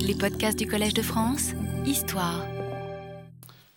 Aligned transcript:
Les 0.00 0.14
podcasts 0.14 0.58
du 0.58 0.66
Collège 0.66 0.94
de 0.94 1.02
France, 1.02 1.50
Histoire. 1.86 2.44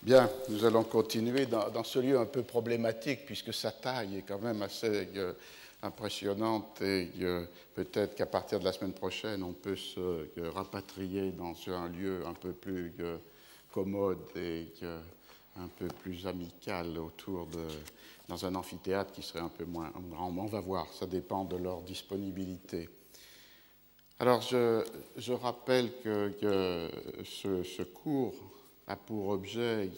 Bien, 0.03 0.29
nous 0.49 0.65
allons 0.65 0.83
continuer 0.83 1.45
dans, 1.45 1.83
ce 1.83 1.99
lieu 1.99 2.19
un 2.19 2.25
peu 2.25 2.43
problématique 2.43 3.25
puisque 3.25 3.53
sa 3.53 3.71
taille 3.71 4.17
est 4.17 4.21
quand 4.21 4.39
même 4.39 4.61
assez 4.61 5.09
euh, 5.15 5.33
impressionnante 5.83 6.81
et 6.81 7.09
euh, 7.21 7.45
peut-être 7.75 8.15
qu'à 8.15 8.25
partir 8.25 8.59
de 8.59 8.65
la 8.65 8.71
semaine 8.71 8.93
prochaine, 8.93 9.43
on 9.43 9.53
peut 9.53 9.75
se 9.75 9.99
euh, 9.99 10.51
rapatrier 10.53 11.31
dans 11.31 11.55
un 11.67 11.89
lieu 11.89 12.25
un 12.25 12.33
peu 12.33 12.53
plus 12.53 12.93
commode 13.71 14.19
et 14.35 14.67
un 15.57 15.67
peu 15.77 15.87
plus 15.87 16.25
amical 16.25 16.97
autour 16.97 17.47
de 17.47 17.67
dans 18.27 18.45
un 18.45 18.55
amphithéâtre 18.55 19.11
qui 19.11 19.21
serait 19.21 19.39
un 19.39 19.49
peu 19.49 19.65
moins 19.65 19.91
grand. 20.09 20.33
On 20.35 20.45
va 20.45 20.59
voir, 20.59 20.87
ça 20.93 21.05
dépend 21.05 21.45
de 21.45 21.57
leur 21.57 21.81
disponibilité. 21.81 22.89
Alors, 24.19 24.41
je, 24.41 25.31
rappelle 25.31 25.91
que, 26.03 26.89
ce, 27.23 27.83
cours 27.83 28.33
a 28.87 28.95
pour 28.95 29.29
objet 29.29 29.91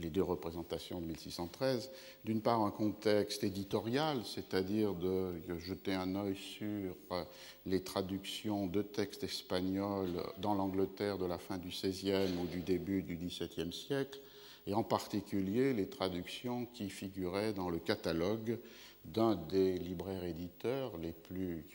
les 0.00 0.10
deux 0.10 0.22
représentations 0.22 1.00
de 1.00 1.06
1613. 1.06 1.90
D'une 2.24 2.40
part, 2.40 2.60
un 2.62 2.70
contexte 2.70 3.44
éditorial, 3.44 4.22
c'est-à-dire 4.24 4.94
de 4.94 5.32
jeter 5.58 5.94
un 5.94 6.14
œil 6.16 6.36
sur 6.36 6.94
euh, 7.12 7.24
les 7.66 7.82
traductions 7.82 8.66
de 8.66 8.82
textes 8.82 9.24
espagnols 9.24 10.22
dans 10.38 10.54
l'Angleterre 10.54 11.18
de 11.18 11.26
la 11.26 11.38
fin 11.38 11.58
du 11.58 11.68
XVIe 11.68 12.36
ou 12.42 12.46
du 12.46 12.60
début 12.60 13.02
du 13.02 13.16
XVIIe 13.16 13.72
siècle, 13.72 14.20
et 14.66 14.74
en 14.74 14.82
particulier 14.82 15.72
les 15.72 15.88
traductions 15.88 16.66
qui 16.66 16.90
figuraient 16.90 17.52
dans 17.52 17.70
le 17.70 17.78
catalogue 17.78 18.58
d'un 19.04 19.34
des 19.34 19.78
libraires 19.78 20.24
éditeurs 20.24 20.96
les 20.98 21.12
plus 21.12 21.66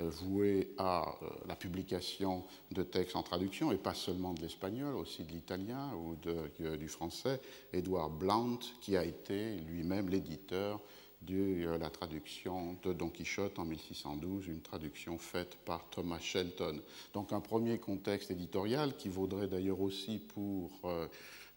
euh, 0.00 0.06
euh, 0.06 0.10
voué 0.10 0.74
à 0.78 1.16
euh, 1.22 1.26
la 1.46 1.56
publication 1.56 2.44
de 2.72 2.82
textes 2.82 3.16
en 3.16 3.22
traduction, 3.22 3.72
et 3.72 3.76
pas 3.76 3.94
seulement 3.94 4.34
de 4.34 4.42
l'espagnol, 4.42 4.94
aussi 4.94 5.24
de 5.24 5.32
l'italien 5.32 5.92
ou 5.94 6.16
de, 6.16 6.76
du 6.76 6.88
français, 6.88 7.40
Edouard 7.72 8.10
Blount, 8.10 8.58
qui 8.80 8.96
a 8.96 9.04
été 9.04 9.56
lui-même 9.56 10.08
l'éditeur 10.08 10.80
de 11.22 11.64
euh, 11.64 11.78
la 11.78 11.90
traduction 11.90 12.76
de 12.82 12.92
Don 12.92 13.08
Quichotte 13.08 13.58
en 13.58 13.64
1612, 13.64 14.48
une 14.48 14.60
traduction 14.60 15.18
faite 15.18 15.56
par 15.64 15.88
Thomas 15.90 16.20
Shelton. 16.20 16.80
Donc 17.12 17.32
un 17.32 17.40
premier 17.40 17.78
contexte 17.78 18.30
éditorial 18.30 18.96
qui 18.96 19.08
vaudrait 19.08 19.48
d'ailleurs 19.48 19.80
aussi 19.80 20.18
pour 20.18 20.70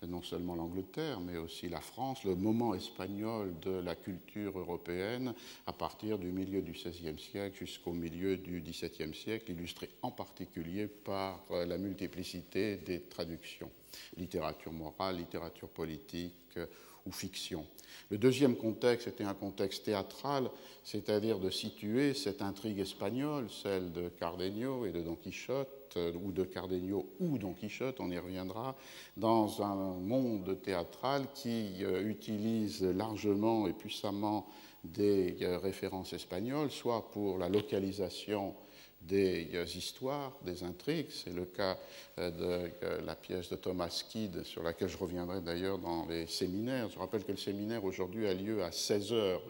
non 0.07 0.21
seulement 0.21 0.55
l'Angleterre, 0.55 1.19
mais 1.19 1.37
aussi 1.37 1.67
la 1.67 1.81
France, 1.81 2.23
le 2.23 2.35
moment 2.35 2.73
espagnol 2.73 3.53
de 3.61 3.71
la 3.71 3.95
culture 3.95 4.57
européenne 4.57 5.33
à 5.67 5.73
partir 5.73 6.17
du 6.17 6.31
milieu 6.31 6.61
du 6.61 6.71
XVIe 6.71 7.19
siècle 7.19 7.57
jusqu'au 7.57 7.91
milieu 7.91 8.37
du 8.37 8.61
XVIIe 8.61 9.13
siècle, 9.13 9.51
illustré 9.51 9.89
en 10.01 10.11
particulier 10.11 10.87
par 10.87 11.43
euh, 11.51 11.65
la 11.65 11.77
multiplicité 11.77 12.77
des 12.77 13.01
traductions, 13.01 13.69
littérature 14.15 14.71
morale, 14.71 15.17
littérature 15.17 15.69
politique 15.69 16.33
euh, 16.57 16.65
ou 17.05 17.11
fiction. 17.11 17.65
Le 18.09 18.17
deuxième 18.17 18.55
contexte 18.55 19.07
était 19.07 19.23
un 19.23 19.33
contexte 19.33 19.83
théâtral, 19.83 20.49
c'est-à-dire 20.83 21.39
de 21.39 21.49
situer 21.49 22.13
cette 22.13 22.41
intrigue 22.41 22.79
espagnole, 22.79 23.49
celle 23.49 23.91
de 23.91 24.09
Cardenio 24.09 24.85
et 24.85 24.91
de 24.91 25.01
Don 25.01 25.15
Quichotte, 25.15 25.78
euh, 25.97 26.13
ou 26.23 26.31
de 26.31 26.43
Cardenio 26.43 27.09
ou 27.19 27.37
Don 27.37 27.53
Quichotte, 27.53 27.99
on 27.99 28.11
y 28.11 28.17
reviendra, 28.17 28.75
dans 29.17 29.61
un 29.61 29.97
monde 29.99 30.57
théâtral 30.61 31.25
qui 31.33 31.83
euh, 31.83 32.07
utilise 32.07 32.83
largement 32.83 33.67
et 33.67 33.73
puissamment 33.73 34.47
des 34.83 35.37
euh, 35.41 35.57
références 35.57 36.13
espagnoles, 36.13 36.71
soit 36.71 37.09
pour 37.11 37.37
la 37.37 37.49
localisation 37.49 38.55
des 39.01 39.47
histoires, 39.77 40.37
des 40.43 40.61
intrigues. 40.63 41.07
C'est 41.09 41.33
le 41.33 41.45
cas 41.45 41.77
de 42.17 42.69
la 43.05 43.15
pièce 43.15 43.49
de 43.49 43.55
Thomas 43.55 44.03
Kidd, 44.09 44.43
sur 44.43 44.61
laquelle 44.61 44.89
je 44.89 44.97
reviendrai 44.97 45.39
d'ailleurs 45.39 45.77
dans 45.77 46.05
les 46.05 46.27
séminaires. 46.27 46.89
Je 46.89 46.99
rappelle 46.99 47.23
que 47.23 47.31
le 47.31 47.37
séminaire 47.37 47.85
aujourd'hui 47.85 48.27
a 48.27 48.33
lieu 48.33 48.61
à 48.61 48.73
16 48.73 49.13
heures, 49.13 49.41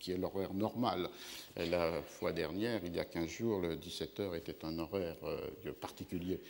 qui 0.00 0.12
est 0.12 0.16
l'horaire 0.16 0.54
normal. 0.54 1.08
la 1.56 2.02
fois 2.02 2.32
dernière, 2.32 2.80
il 2.84 2.96
y 2.96 2.98
a 2.98 3.04
15 3.04 3.28
jours, 3.28 3.60
le 3.60 3.76
17 3.76 4.20
heures 4.20 4.34
était 4.34 4.64
un 4.64 4.78
horaire 4.78 5.16
euh, 5.22 5.72
particulier. 5.80 6.40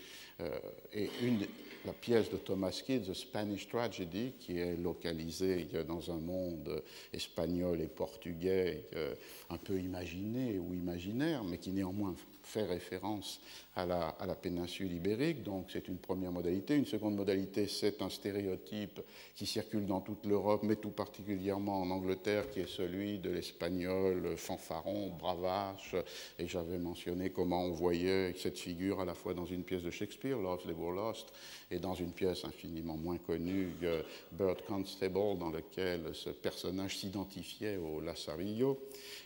Euh, 0.41 0.59
et 0.93 1.11
une, 1.23 1.41
la 1.85 1.93
pièce 1.93 2.31
de 2.31 2.37
Thomas 2.37 2.83
Kidd, 2.85 3.07
The 3.07 3.15
Spanish 3.15 3.69
Tragedy, 3.69 4.33
qui 4.39 4.59
est 4.59 4.77
localisée 4.77 5.67
dans 5.87 6.11
un 6.11 6.19
monde 6.19 6.83
espagnol 7.13 7.81
et 7.81 7.89
portugais 7.89 8.85
euh, 8.95 9.15
un 9.51 9.59
peu 9.59 9.79
imaginé 9.79 10.59
ou 10.59 10.73
imaginaire, 10.73 11.45
mais 11.45 11.59
qui 11.59 11.71
néanmoins 11.71 12.15
fait 12.51 12.65
référence 12.65 13.41
à 13.77 13.87
la, 13.87 14.09
à 14.09 14.27
la 14.27 14.35
péninsule 14.35 14.93
ibérique. 14.93 15.43
Donc 15.43 15.67
c'est 15.73 15.87
une 15.89 15.99
première 15.99 16.33
modalité. 16.33 16.77
Une 16.77 16.87
seconde 16.87 17.17
modalité, 17.17 17.69
c'est 17.69 18.03
un 18.03 18.11
stéréotype 18.11 19.01
qui 19.37 19.47
circule 19.47 19.87
dans 19.87 20.01
toute 20.01 20.27
l'Europe, 20.27 20.63
mais 20.65 20.77
tout 20.77 20.91
particulièrement 20.91 21.81
en 21.81 21.91
Angleterre, 21.91 22.51
qui 22.51 22.61
est 22.61 22.69
celui 22.69 23.19
de 23.19 23.31
l'espagnol 23.31 24.37
fanfaron, 24.37 25.13
bravache. 25.19 25.95
Et 26.39 26.47
j'avais 26.47 26.79
mentionné 26.79 27.31
comment 27.31 27.65
on 27.65 27.71
voyait 27.71 28.35
cette 28.37 28.59
figure 28.59 29.01
à 29.01 29.05
la 29.05 29.15
fois 29.15 29.35
dans 29.35 29.47
une 29.47 29.63
pièce 29.63 29.83
de 29.83 29.91
Shakespeare, 29.91 30.39
Love's 30.39 30.67
Labor 30.67 30.93
Lost, 30.93 31.33
et 31.71 31.79
dans 31.79 31.95
une 31.95 32.13
pièce 32.13 32.45
infiniment 32.45 32.97
moins 32.97 33.19
connue, 33.19 33.71
euh, 33.85 34.03
Bird 34.33 34.61
Constable, 34.67 35.39
dans 35.39 35.51
laquelle 35.51 36.11
ce 36.13 36.31
personnage 36.31 36.99
s'identifiait 36.99 37.77
au 37.77 38.01
Lazarillo. 38.01 38.79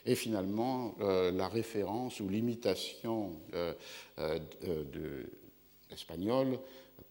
Et 0.04 0.14
finalement, 0.14 0.94
euh, 1.00 1.30
la 1.30 1.48
référence 1.48 2.20
ou 2.20 2.28
l'imitation 2.28 3.13
euh, 3.54 3.72
de, 4.18 5.26
espagnole 5.90 6.58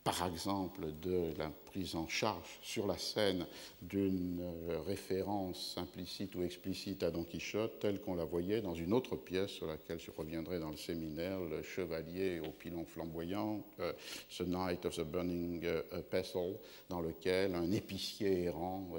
par 0.03 0.27
exemple 0.27 0.81
de 1.01 1.33
la 1.37 1.49
prise 1.65 1.95
en 1.95 2.07
charge 2.07 2.59
sur 2.61 2.87
la 2.87 2.97
scène 2.97 3.45
d'une 3.81 4.41
euh, 4.41 4.81
référence 4.81 5.75
implicite 5.77 6.35
ou 6.35 6.43
explicite 6.43 7.03
à 7.03 7.11
Don 7.11 7.23
Quichotte, 7.23 7.79
telle 7.79 8.01
qu'on 8.01 8.15
la 8.15 8.25
voyait 8.25 8.61
dans 8.61 8.75
une 8.75 8.91
autre 8.91 9.15
pièce 9.15 9.51
sur 9.51 9.67
laquelle 9.67 9.99
je 9.99 10.11
reviendrai 10.11 10.59
dans 10.59 10.71
le 10.71 10.77
séminaire, 10.77 11.39
Le 11.39 11.61
Chevalier 11.61 12.41
au 12.41 12.51
pilon 12.51 12.85
flamboyant, 12.85 13.63
euh, 13.79 13.93
The 14.37 14.41
Night 14.41 14.85
of 14.85 14.97
the 14.97 15.03
Burning 15.03 15.63
euh, 15.63 15.81
Pestle, 16.09 16.57
dans 16.89 16.99
lequel 16.99 17.55
un 17.55 17.71
épicier 17.71 18.43
errant 18.43 18.89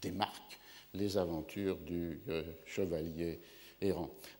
démarque 0.00 0.58
les 0.94 1.16
aventures 1.16 1.76
du 1.78 2.20
chevalier 2.66 3.40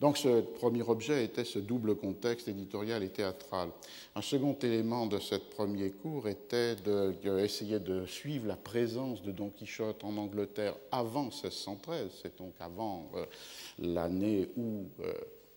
donc 0.00 0.16
ce 0.18 0.40
premier 0.40 0.82
objet 0.82 1.24
était 1.24 1.44
ce 1.44 1.58
double 1.58 1.96
contexte 1.96 2.48
éditorial 2.48 3.02
et 3.02 3.08
théâtral. 3.08 3.70
Un 4.14 4.22
second 4.22 4.56
élément 4.62 5.06
de 5.06 5.18
ce 5.18 5.36
premier 5.36 5.90
cours 5.90 6.28
était 6.28 6.76
d'essayer 6.76 7.80
de, 7.80 8.06
suivre 8.06 8.46
la 8.46 8.56
présence 8.56 9.22
de 9.22 9.32
Don 9.32 9.50
Quichotte 9.50 10.04
en 10.04 10.16
Angleterre 10.16 10.74
avant 10.92 11.24
1613, 11.24 12.10
c'est 12.22 12.38
donc 12.38 12.54
avant 12.60 13.10
l'année 13.78 14.48
où 14.56 14.84
euh, 15.00 15.12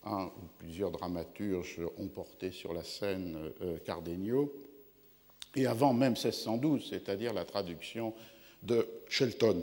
un 0.06 0.26
ou 0.26 0.48
plusieurs 0.60 0.92
dramaturges 0.92 1.82
ont 1.98 2.08
porté 2.08 2.52
sur 2.52 2.74
la 2.74 2.84
scène 2.84 3.52
euh, 3.62 3.78
Cardenio, 3.86 4.54
et 5.56 5.66
avant 5.66 5.94
même 5.94 6.14
1612, 6.14 6.88
c'est-à-dire 6.90 7.34
la 7.34 7.46
traduction 7.46 8.14
de 8.64 8.88
Shelton 9.08 9.62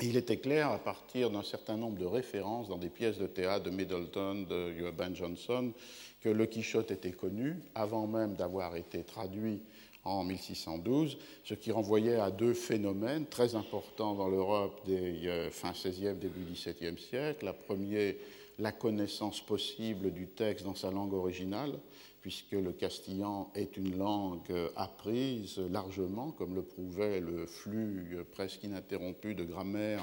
il 0.00 0.16
était 0.16 0.38
clair, 0.38 0.70
à 0.70 0.78
partir 0.78 1.30
d'un 1.30 1.42
certain 1.42 1.76
nombre 1.76 1.98
de 1.98 2.04
références 2.04 2.68
dans 2.68 2.78
des 2.78 2.88
pièces 2.88 3.18
de 3.18 3.26
théâtre 3.26 3.64
de 3.64 3.70
Middleton, 3.70 4.46
de 4.48 4.90
Ben 4.90 5.14
Jonson, 5.14 5.72
que 6.20 6.28
le 6.28 6.46
Quichotte 6.46 6.90
était 6.90 7.12
connu 7.12 7.56
avant 7.74 8.06
même 8.06 8.34
d'avoir 8.34 8.76
été 8.76 9.04
traduit 9.04 9.60
en 10.04 10.24
1612, 10.24 11.16
ce 11.44 11.54
qui 11.54 11.72
renvoyait 11.72 12.16
à 12.16 12.30
deux 12.30 12.54
phénomènes 12.54 13.26
très 13.26 13.54
importants 13.54 14.14
dans 14.14 14.28
l'Europe 14.28 14.80
des 14.86 15.26
euh, 15.26 15.50
fin 15.50 15.72
XVIe, 15.72 16.14
début 16.14 16.44
XVIIe 16.52 16.98
siècle. 16.98 17.44
La 17.44 17.52
première, 17.54 18.14
la 18.58 18.72
connaissance 18.72 19.40
possible 19.40 20.12
du 20.12 20.26
texte 20.26 20.64
dans 20.64 20.74
sa 20.74 20.90
langue 20.90 21.14
originale, 21.14 21.78
puisque 22.24 22.52
le 22.52 22.72
castillan 22.72 23.50
est 23.54 23.76
une 23.76 23.98
langue 23.98 24.50
apprise 24.76 25.58
largement, 25.58 26.30
comme 26.32 26.54
le 26.54 26.62
prouvait 26.62 27.20
le 27.20 27.44
flux 27.44 28.16
presque 28.32 28.64
ininterrompu 28.64 29.34
de 29.34 29.44
grammaire 29.44 30.02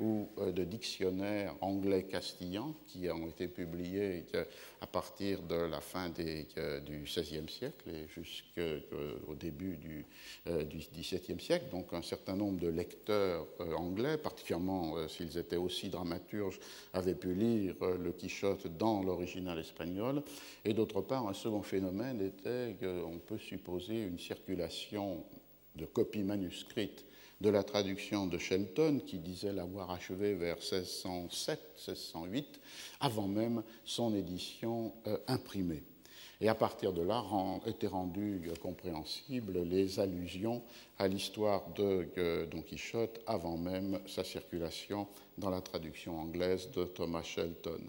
ou 0.00 0.28
euh, 0.38 0.52
de 0.52 0.64
dictionnaires 0.64 1.54
anglais-castillan 1.60 2.74
qui 2.86 3.10
ont 3.10 3.26
été 3.26 3.48
publiés 3.48 4.24
euh, 4.34 4.44
à 4.80 4.86
partir 4.86 5.42
de 5.42 5.56
la 5.56 5.80
fin 5.80 6.12
euh, 6.18 6.80
du 6.80 7.02
XVIe 7.02 7.48
siècle 7.48 7.88
et 7.90 8.06
jusqu'au 8.08 9.34
début 9.34 9.76
du, 9.76 10.04
XVIIe 10.46 11.40
siècle. 11.40 11.66
Donc 11.70 11.92
un 11.92 12.02
certain 12.02 12.36
nombre 12.36 12.60
de 12.60 12.68
lecteurs 12.68 13.46
anglais, 13.76 14.16
particulièrement 14.16 15.08
s'ils 15.08 15.36
étaient 15.36 15.56
aussi 15.56 15.88
dramaturges, 15.88 16.58
avaient 16.92 17.14
pu 17.14 17.34
lire 17.34 17.74
le 17.80 18.12
Quichotte 18.12 18.66
dans 18.78 19.02
l'original 19.02 19.58
espagnol. 19.58 20.22
Et 20.64 20.74
d'autre 20.74 21.00
part, 21.00 21.26
un 21.28 21.34
second 21.34 21.62
phénomène 21.62 22.20
était 22.20 22.76
qu'on 22.80 23.18
peut 23.18 23.38
supposer 23.38 24.02
une 24.02 24.18
circulation 24.18 25.24
de 25.76 25.86
copies 25.86 26.22
manuscrites 26.22 27.07
de 27.40 27.50
la 27.50 27.62
traduction 27.62 28.26
de 28.26 28.36
Shelton, 28.38 29.00
qui 29.06 29.18
disait 29.18 29.52
l'avoir 29.52 29.90
achevé 29.90 30.34
vers 30.34 30.58
1607-1608, 30.58 32.44
avant 33.00 33.28
même 33.28 33.62
son 33.84 34.14
édition 34.14 34.92
euh, 35.06 35.18
imprimée. 35.28 35.84
Et 36.40 36.48
à 36.48 36.54
partir 36.54 36.92
de 36.92 37.02
là, 37.02 37.24
étaient 37.66 37.88
rendues 37.88 38.50
compréhensibles 38.62 39.60
les 39.62 39.98
allusions 39.98 40.62
à 40.98 41.08
l'histoire 41.08 41.68
de 41.74 42.08
euh, 42.16 42.46
Don 42.46 42.62
Quichotte 42.62 43.20
avant 43.26 43.56
même 43.56 43.98
sa 44.06 44.22
circulation 44.22 45.08
dans 45.36 45.50
la 45.50 45.60
traduction 45.60 46.16
anglaise 46.18 46.70
de 46.70 46.84
Thomas 46.84 47.24
Shelton. 47.24 47.80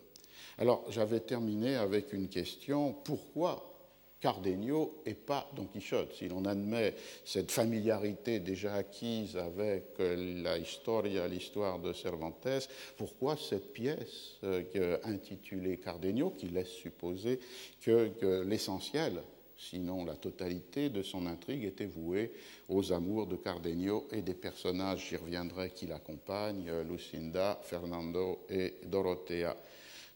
Alors, 0.58 0.84
j'avais 0.90 1.20
terminé 1.20 1.76
avec 1.76 2.12
une 2.12 2.28
question 2.28 2.94
pourquoi 3.04 3.79
Cardenio 4.20 5.02
et 5.06 5.14
pas 5.14 5.50
Don 5.56 5.66
Quichotte. 5.66 6.14
Si 6.14 6.28
l'on 6.28 6.46
admet 6.46 6.96
cette 7.24 7.52
familiarité 7.52 8.40
déjà 8.40 8.76
acquise 8.76 9.38
avec 9.38 10.00
euh, 10.00 10.44
la 10.44 10.58
historia, 10.58 11.28
l'histoire 11.28 11.80
de 11.80 11.94
Cervantes, 11.94 12.70
pourquoi 12.98 13.38
cette 13.38 13.72
pièce 13.74 14.38
euh, 14.44 14.98
intitulée 15.04 15.78
Cardenio, 15.78 16.32
qui 16.32 16.50
laisse 16.50 16.70
supposer 16.70 17.40
que, 17.82 18.42
l'essentiel, 18.42 19.22
sinon 19.58 20.06
la 20.06 20.16
totalité 20.16 20.90
de 20.90 21.02
son 21.02 21.26
intrigue 21.26 21.64
était 21.64 21.86
vouée 21.86 22.32
aux 22.68 22.92
amours 22.92 23.28
de 23.28 23.36
Cardenio 23.36 24.08
et 24.12 24.22
des 24.22 24.34
personnages, 24.34 25.08
j'y 25.10 25.16
reviendrai, 25.16 25.72
qui 25.72 25.88
l'accompagnent, 25.88 26.72
Lucinda, 26.90 27.60
Fernando 27.64 28.40
et 28.50 28.76
Dorothea. 28.86 29.56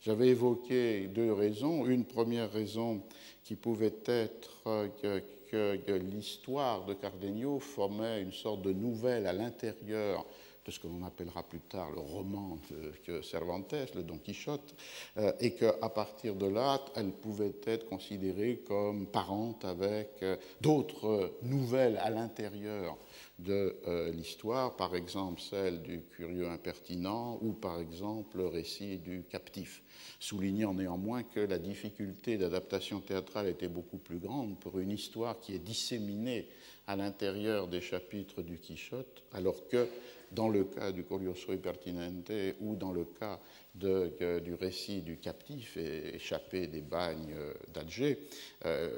J'avais 0.06 0.28
évoqué 0.30 1.08
deux 1.08 1.32
raisons. 1.32 1.86
Une 1.86 2.04
première 2.04 2.52
raison 2.52 3.02
qui 3.46 3.56
pouvait 3.56 3.94
être 4.06 4.66
que, 5.02 5.94
l'histoire 5.94 6.86
de 6.86 6.94
Cardenio 6.94 7.58
formait 7.60 8.22
une 8.22 8.34
sorte 8.34 8.64
de 8.64 8.74
nouvelle 8.74 9.28
à 9.28 9.32
l'intérieur 9.32 10.26
de 10.66 10.72
ce 10.72 10.80
que 10.80 10.88
l'on 10.88 11.04
appellera 11.04 11.44
plus 11.44 11.60
tard 11.60 11.92
le 11.92 12.00
roman 12.00 12.60
de, 12.72 13.22
Cervantes, 13.22 13.76
le 13.96 14.04
Don 14.04 14.18
Quichotte, 14.18 14.76
euh, 15.18 15.32
et 15.40 15.54
qu'à 15.56 15.90
partir 15.90 16.36
de 16.36 16.48
là, 16.48 16.80
elle 16.96 17.12
pouvait 17.12 17.54
être 17.66 17.86
considérée 17.86 18.64
comme 18.68 19.08
parente 19.08 19.66
avec 19.66 20.24
euh, 20.24 20.38
d'autres 20.62 21.34
nouvelles 21.44 21.98
à 21.98 22.10
l'intérieur 22.10 22.98
de 23.40 23.76
euh, 23.88 24.12
l'histoire, 24.12 24.76
par 24.76 24.96
exemple 24.96 25.42
celle 25.42 25.82
du 25.82 26.02
curieux 26.16 26.48
impertinent 26.48 27.40
ou 27.42 27.52
par 27.52 27.80
exemple 27.80 28.38
le 28.38 28.48
récit 28.48 28.98
du 28.98 29.24
captif, 29.24 29.82
soulignant 30.20 30.74
néanmoins 30.74 31.24
que 31.24 31.40
la 31.40 31.58
difficulté 31.58 32.38
d'adaptation 32.38 33.00
théâtrale 33.00 33.48
était 33.48 33.68
beaucoup 33.68 33.98
plus 33.98 34.20
grande 34.20 34.60
pour 34.60 34.80
une 34.80 34.92
histoire 34.92 35.40
qui 35.40 35.56
est 35.56 35.60
disséminée 35.60 36.48
à 36.88 36.96
l'intérieur 36.96 37.68
des 37.68 37.82
chapitres 37.82 38.42
du 38.42 38.60
Quichotte, 38.60 39.24
alors 39.34 39.68
que 39.68 39.88
dans 40.34 40.50
le 40.50 40.66
cas 40.66 40.92
du 40.92 41.04
Curioso 41.04 41.52
Impertinente 41.52 42.32
ou 42.60 42.76
dans 42.76 42.92
le 42.92 43.06
cas 43.06 43.40
de, 43.76 44.40
du 44.40 44.54
récit 44.54 45.02
du 45.02 45.18
captif 45.18 45.78
échappé 45.78 46.68
des 46.68 46.82
bagnes 46.82 47.36
d'Alger, 47.74 48.20
euh, 48.66 48.90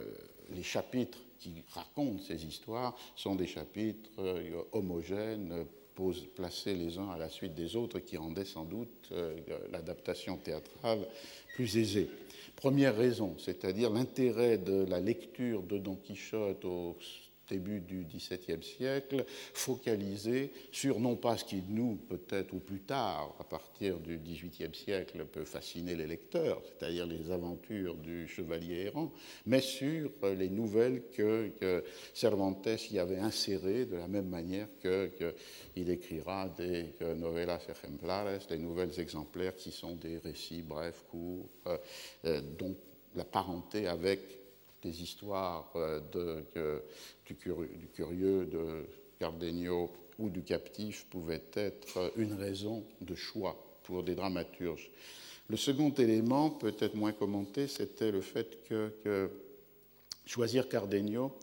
les 0.52 0.64
chapitres 0.64 1.20
qui 1.40 1.64
racontent 1.74 2.22
ces 2.22 2.46
histoires 2.46 2.96
sont 3.16 3.36
des 3.36 3.48
chapitres 3.48 4.10
euh, 4.20 4.62
homogènes, 4.72 5.66
placés 6.36 6.76
les 6.76 6.98
uns 6.98 7.10
à 7.10 7.18
la 7.18 7.30
suite 7.30 7.56
des 7.56 7.76
autres, 7.76 8.00
qui 8.00 8.18
rendaient 8.18 8.46
sans 8.46 8.66
doute 8.66 9.10
euh, 9.12 9.38
l'adaptation 9.72 10.38
théâtrale 10.38 11.08
plus 11.56 11.78
aisée. 11.78 12.10
Première 12.56 12.96
raison, 12.96 13.36
c'est-à-dire 13.38 13.90
l'intérêt 13.90 14.58
de 14.58 14.86
la 14.86 15.00
lecture 15.00 15.62
de 15.64 15.78
Don 15.78 15.96
Quichotte 15.96 16.66
au 16.66 16.98
début 17.48 17.80
du 17.80 18.06
XVIIe 18.06 18.64
siècle, 18.64 19.26
focalisé 19.54 20.52
sur 20.72 21.00
non 21.00 21.16
pas 21.16 21.38
ce 21.38 21.46
qui 21.46 21.64
nous, 21.68 21.96
peut-être 22.08 22.54
ou 22.54 22.60
plus 22.60 22.82
tard, 22.82 23.36
à 23.40 23.44
partir 23.44 24.00
du 24.00 24.18
XVIIIe 24.18 24.74
siècle, 24.74 25.26
peut 25.26 25.46
fasciner 25.46 25.96
les 25.96 26.08
lecteurs, 26.08 26.62
c'est-à-dire 26.66 27.06
les 27.06 27.32
aventures 27.32 27.96
du 27.96 28.28
chevalier 28.28 28.86
errant, 28.86 29.12
mais 29.46 29.62
sur 29.62 30.12
les 30.38 30.50
nouvelles 30.50 31.04
que, 31.14 31.52
Cervantes 32.14 32.68
y 32.92 33.00
avait 33.00 33.20
insérées 33.20 33.86
de 33.86 33.96
la 33.96 34.08
même 34.08 34.30
manière 34.30 34.68
qu'il 34.82 35.90
écrira 35.90 36.50
des 36.58 36.86
novelas 37.16 37.60
ejemplares, 37.70 38.46
des 38.48 38.58
nouvelles 38.58 39.00
exemplaires 39.00 39.56
qui 39.56 39.72
sont 39.72 39.96
des 39.96 40.18
récits 40.18 40.62
brefs, 40.62 41.04
courts, 41.10 41.50
euh, 41.68 41.78
euh, 42.26 42.42
dont 42.58 42.76
la 43.16 43.24
parenté 43.24 43.88
avec 43.88 44.45
des 44.86 45.02
histoires 45.02 45.72
euh, 45.76 46.00
de, 46.14 46.84
du, 47.26 47.36
curieux, 47.36 48.46
de 48.46 48.86
Cardenio 49.20 49.90
ou 50.20 50.30
du 50.30 50.44
captif 50.44 51.08
pouvaient 51.10 51.44
être 51.56 52.14
une 52.16 52.34
raison 52.34 52.84
de 53.02 53.16
choix 53.16 53.58
pour 53.84 54.04
des 54.04 54.16
dramaturges. 54.16 54.92
Le 55.50 55.58
second 55.58 55.92
élément, 55.92 56.52
peut-être 56.52 56.96
moins 56.96 57.12
commenté, 57.12 57.68
c'était 57.68 58.12
le 58.12 58.22
fait 58.22 58.64
que, 58.64 59.30
choisir 60.26 60.70
Cardenio 60.70 61.36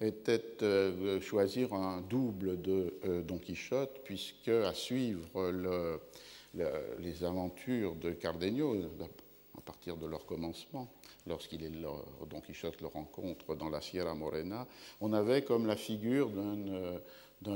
était 0.00 0.62
euh, 0.62 1.20
choisir 1.20 1.72
un 1.72 2.00
double 2.00 2.60
de 2.60 2.94
euh, 3.04 3.22
Don 3.22 3.38
Quichotte, 3.38 4.00
puisque 4.04 4.48
à 4.48 4.74
suivre 4.74 5.52
les 6.98 7.24
aventures 7.24 7.94
de 7.96 8.10
Cardenio, 8.10 8.76
à 9.56 9.60
partir 9.60 9.96
de 9.96 10.06
leur 10.06 10.26
commencement, 10.26 10.88
lorsqu'il 11.26 11.64
est 11.64 11.70
Don 11.70 12.40
Quichotte 12.40 12.80
le 12.80 12.86
rencontre 12.86 13.54
dans 13.54 13.68
la 13.68 13.80
Sierra 13.80 14.14
Morena, 14.14 14.66
on 15.00 15.12
avait 15.12 15.42
comme 15.42 15.66
la 15.66 15.76
figure 15.76 16.30
d'un 16.30 16.68
euh, 16.68 16.98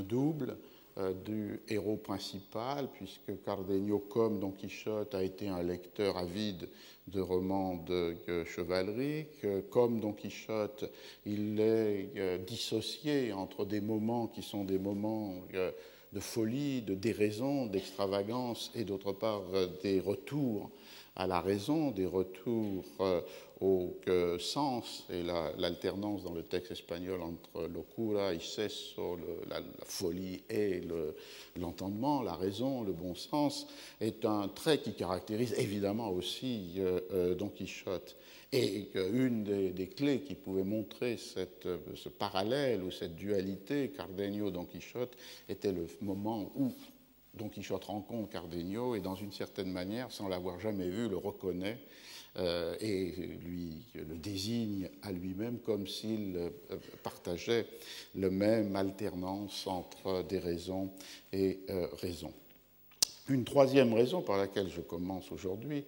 double 0.02 0.56
euh, 0.98 1.12
du 1.12 1.60
héros 1.68 1.96
principal, 1.96 2.88
puisque 2.92 3.42
Cardenio, 3.44 3.98
comme 3.98 4.40
Don 4.40 4.50
Quichotte, 4.50 5.14
a 5.14 5.22
été 5.22 5.48
un 5.48 5.62
lecteur 5.62 6.16
avide 6.16 6.68
de 7.06 7.20
romans 7.20 7.76
de 7.86 8.16
chevalerie, 8.44 9.26
que, 9.40 9.60
comme 9.60 10.00
Don 10.00 10.12
Quichotte, 10.12 10.90
il 11.24 11.60
est 11.60 12.10
euh, 12.16 12.38
dissocié 12.38 13.32
entre 13.32 13.64
des 13.64 13.80
moments 13.80 14.26
qui 14.26 14.42
sont 14.42 14.64
des 14.64 14.78
moments 14.78 15.34
de 16.12 16.20
folie, 16.20 16.82
de 16.82 16.94
déraison, 16.94 17.66
d'extravagance, 17.66 18.72
et 18.74 18.84
d'autre 18.84 19.12
part 19.12 19.42
des 19.82 20.00
retours 20.00 20.70
à 21.18 21.26
la 21.26 21.40
raison, 21.40 21.90
des 21.90 22.06
retours 22.06 22.84
euh, 23.00 23.20
au 23.60 23.96
sens 24.38 25.04
et 25.10 25.22
l'alternance 25.22 26.22
dans 26.22 26.32
le 26.32 26.42
texte 26.42 26.72
espagnol 26.72 27.20
entre 27.22 27.66
locura, 27.66 28.32
exceso, 28.32 29.18
la, 29.48 29.60
folie 29.84 30.42
et 30.48 30.82
l'entendement, 31.56 32.22
la 32.22 32.34
raison, 32.34 32.82
le 32.82 32.92
bon 32.92 33.14
sens, 33.14 33.66
est 34.00 34.24
un 34.24 34.48
trait 34.48 34.78
qui 34.78 34.94
caractérise 34.94 35.54
évidemment 35.58 36.10
aussi 36.10 36.74
euh, 36.78 37.00
euh, 37.12 37.34
Don 37.34 37.48
Quichotte. 37.48 38.16
Et 38.52 38.88
une 38.94 39.44
des, 39.44 39.88
clés 39.88 40.20
qui 40.20 40.34
pouvait 40.34 40.64
montrer 40.64 41.18
cette, 41.18 41.68
ce 41.94 42.08
parallèle 42.08 42.82
ou 42.82 42.90
cette 42.90 43.14
dualité 43.14 43.90
Cardenio-Don 43.90 44.64
Quichotte 44.64 45.14
était 45.50 45.72
le 45.72 45.86
moment 46.00 46.50
où 46.56 46.72
Don 47.34 47.50
Quichotte 47.50 47.84
rencontre 47.84 48.30
Cardenio 48.30 48.94
et 48.94 49.00
dans 49.00 49.16
une 49.16 49.32
certaine 49.32 49.70
manière, 49.70 50.10
sans 50.10 50.28
l'avoir 50.28 50.58
jamais 50.60 50.88
vu, 50.88 51.10
le 51.10 51.18
reconnaît 51.18 51.78
euh, 52.38 52.76
et 52.80 53.10
lui 53.44 53.82
le 53.94 54.16
désigne 54.16 54.88
à 55.02 55.10
lui-même 55.10 55.58
comme 55.58 55.88
s'il 55.88 56.36
euh, 56.36 56.50
partageait 57.02 57.66
le 58.14 58.30
même 58.30 58.76
alternance 58.76 59.66
entre 59.66 60.22
des 60.22 60.38
raisons 60.38 60.90
et 61.32 61.58
euh, 61.70 61.88
raisons. 62.00 62.32
Une 63.28 63.44
troisième 63.44 63.92
raison 63.92 64.22
par 64.22 64.36
laquelle 64.38 64.70
je 64.70 64.80
commence 64.80 65.32
aujourd'hui 65.32 65.82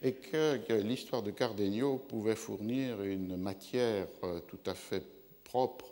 est 0.00 0.12
que, 0.12 0.58
que 0.58 0.74
l'histoire 0.74 1.22
de 1.22 1.32
Cardenio 1.32 1.98
pouvait 1.98 2.36
fournir 2.36 3.02
une 3.02 3.36
matière 3.36 4.06
tout 4.46 4.70
à 4.70 4.74
fait 4.74 5.02
propre 5.42 5.86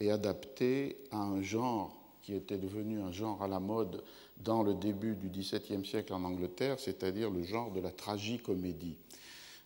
et 0.00 0.10
adaptée 0.10 0.96
à 1.10 1.18
un 1.18 1.42
genre 1.42 1.94
qui 2.22 2.34
était 2.34 2.58
devenu 2.58 3.00
un 3.00 3.12
genre 3.12 3.42
à 3.42 3.48
la 3.48 3.60
mode 3.60 4.02
dans 4.38 4.62
le 4.62 4.74
début 4.74 5.14
du 5.14 5.28
XVIIe 5.28 5.84
siècle 5.84 6.12
en 6.12 6.24
Angleterre, 6.24 6.78
c'est-à-dire 6.78 7.30
le 7.30 7.42
genre 7.42 7.70
de 7.70 7.80
la 7.80 7.90
tragicomédie. 7.90 8.96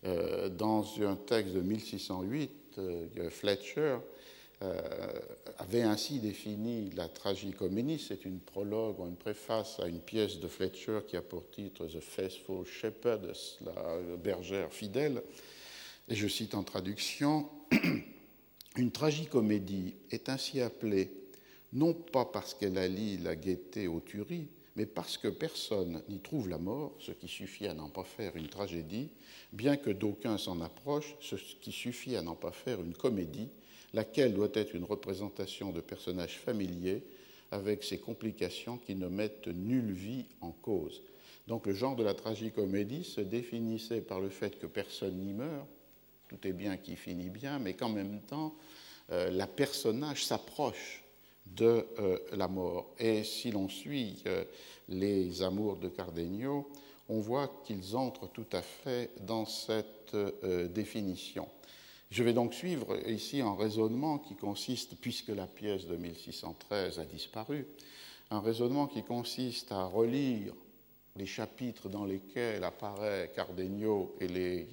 Euh, 0.04 0.49
dans 0.49 0.85
un 1.02 1.16
texte 1.16 1.54
de 1.54 1.61
1608, 1.61 2.50
euh, 2.78 3.30
Fletcher 3.30 3.99
euh, 4.62 4.80
avait 5.59 5.82
ainsi 5.82 6.18
défini 6.18 6.90
la 6.90 7.09
tragicomédie. 7.09 7.99
C'est 7.99 8.25
une 8.25 8.40
prologue 8.40 8.99
ou 9.00 9.06
une 9.06 9.16
préface 9.16 9.78
à 9.80 9.87
une 9.87 10.00
pièce 10.00 10.40
de 10.40 10.49
Fletcher 10.49 11.00
qui 11.06 11.16
a 11.16 11.23
pour 11.23 11.49
titre 11.50 11.87
The 11.87 12.00
Faithful 12.00 12.66
Shepherd, 12.66 13.32
la 13.64 14.16
bergère 14.16 14.73
fidèle. 14.73 15.23
Et 16.09 16.14
je 16.14 16.26
cite 16.26 16.54
en 16.54 16.64
traduction 16.64 17.49
Une 18.76 18.90
tragicomédie 18.90 19.94
est 20.11 20.28
ainsi 20.28 20.61
appelée 20.61 21.11
non 21.75 21.94
pas 21.94 22.25
parce 22.25 22.54
qu'elle 22.54 22.78
allie 22.78 23.18
la 23.18 23.37
gaieté 23.37 23.87
aux 23.87 24.00
tueries, 24.00 24.49
mais 24.76 24.87
parce 24.87 25.19
que 25.19 25.29
personne 25.29 26.02
n'y 26.09 26.21
trouve 26.21 26.49
la 26.49 26.59
mort, 26.59 26.95
ce 26.99 27.12
qui 27.12 27.29
suffit 27.29 27.67
à 27.67 27.75
n'en 27.75 27.88
pas 27.88 28.05
faire 28.05 28.37
une 28.37 28.49
tragédie, 28.49 29.11
bien 29.52 29.76
que 29.76 29.91
d'aucuns 29.91 30.38
s'en 30.38 30.61
approchent, 30.61 31.14
ce 31.21 31.37
qui 31.37 31.73
suffit 31.73 32.17
à 32.17 32.23
n'en 32.23 32.35
pas 32.35 32.52
faire 32.52 32.81
une 32.81 32.95
comédie, 32.95 33.49
laquelle 33.93 34.33
doit 34.33 34.49
être 34.55 34.75
une 34.75 34.85
représentation 34.85 35.71
de 35.71 35.81
personnages 35.81 36.38
familiers 36.38 37.02
avec 37.50 37.85
ses 37.85 37.99
complications 37.99 38.79
qui 38.79 38.95
ne 38.95 39.09
mettent 39.09 39.49
nulle 39.49 39.93
vie 39.93 40.25
en 40.41 40.52
cause. 40.52 41.02
Donc 41.49 41.67
le 41.67 41.75
genre 41.75 41.97
de 41.97 42.02
la 42.02 42.14
tragicomédie 42.14 43.05
se 43.05 43.21
définissait 43.21 44.00
par 44.00 44.21
le 44.21 44.31
fait 44.31 44.59
que 44.59 44.67
personne 44.67 45.19
n'y 45.19 45.35
meurt, 45.35 45.67
tout 46.29 46.47
est 46.47 46.52
bien 46.52 46.79
qui 46.79 46.97
finit 46.97 47.29
bien, 47.29 47.59
mais 47.59 47.75
qu'en 47.75 47.91
même 47.91 48.21
temps, 48.23 48.55
euh, 49.11 49.31
la 49.31 49.47
personnage 49.47 50.25
s'approche 50.25 51.01
de 51.46 51.87
euh, 51.99 52.18
la 52.32 52.49
mort. 52.49 52.94
Et 52.99 53.25
si 53.25 53.50
l'on 53.50 53.68
suit 53.68 54.22
euh, 54.26 54.44
les 54.88 55.42
amours 55.42 55.76
de 55.76 55.88
Cardenio, 55.88 56.68
on 57.08 57.20
voit 57.20 57.62
qu'ils 57.64 57.96
entrent 57.96 58.28
tout 58.32 58.46
à 58.52 58.62
fait 58.62 59.11
dans 59.20 59.44
cette 59.44 60.14
euh, 60.14 60.68
définition. 60.68 61.49
Je 62.11 62.22
vais 62.22 62.32
donc 62.32 62.54
suivre 62.54 62.96
ici 63.08 63.40
un 63.40 63.54
raisonnement 63.54 64.18
qui 64.18 64.34
consiste, 64.34 64.96
puisque 65.00 65.28
la 65.28 65.46
pièce 65.46 65.87
de 65.87 65.96
1613 65.96 66.99
a 66.99 67.04
disparu, 67.04 67.66
un 68.30 68.40
raisonnement 68.40 68.87
qui 68.87 69.02
consiste 69.02 69.72
à 69.72 69.84
relire 69.84 70.52
les 71.16 71.26
chapitres 71.26 71.88
dans 71.88 72.04
lesquels 72.04 72.64
apparaît 72.64 73.32
Cardenio 73.34 74.14
et 74.20 74.28
les 74.28 74.68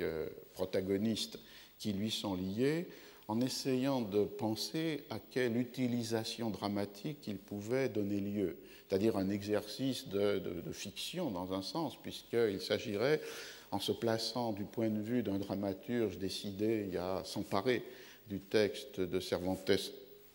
protagonistes 0.53 1.39
qui 1.77 1.93
lui 1.93 2.11
sont 2.11 2.35
liés, 2.35 2.88
en 3.29 3.41
essayant 3.41 4.01
de 4.01 4.24
penser 4.24 5.03
à 5.12 5.19
quelle 5.19 5.55
utilisation 5.55 6.50
dramatique 6.50 7.27
il 7.27 7.38
pouvait 7.38 7.88
donner 7.88 8.19
lieu, 8.19 8.57
c'est-à-dire 8.88 9.17
un 9.17 9.29
exercice 9.29 10.07
de, 10.07 10.41
fiction 10.71 11.29
dans 11.29 11.53
un 11.53 11.62
sens, 11.62 11.95
puisqu'il 12.01 12.59
s'agirait, 12.59 13.21
en 13.69 13.79
se 13.79 13.91
plaçant 13.91 14.51
du 14.51 14.63
point 14.63 14.89
de 14.89 15.00
vue 15.00 15.21
d'un 15.21 15.38
dramaturge 15.38 16.17
décidé 16.17 16.89
à 16.98 17.21
s'emparer 17.24 17.83
du 18.27 18.39
texte 18.39 19.00
de 19.00 19.19
Cervantes 19.19 19.69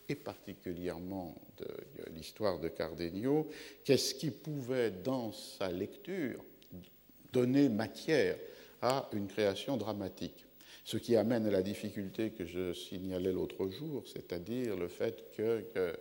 et 0.08 0.14
particulièrement 0.14 1.34
de 1.58 1.66
l'histoire 2.14 2.60
de 2.60 2.68
Cardenio, 2.68 3.50
qu'est-ce 3.82 4.14
qui 4.14 4.30
pouvait, 4.30 4.92
dans 4.92 5.32
sa 5.32 5.68
lecture, 5.68 6.44
donner 7.32 7.68
matière 7.68 8.36
à 8.80 9.08
une 9.12 9.26
création 9.26 9.76
dramatique. 9.76 10.43
Ce 10.84 10.98
qui 10.98 11.16
amène 11.16 11.46
à 11.46 11.50
la 11.50 11.62
difficulté 11.62 12.30
que 12.30 12.44
je 12.44 12.74
signalais 12.74 13.32
l'autre 13.32 13.68
jour, 13.68 14.04
c'est-à-dire 14.06 14.76
le 14.76 14.88
fait 14.88 15.30
qu'il 15.34 15.64
euh, 15.76 15.92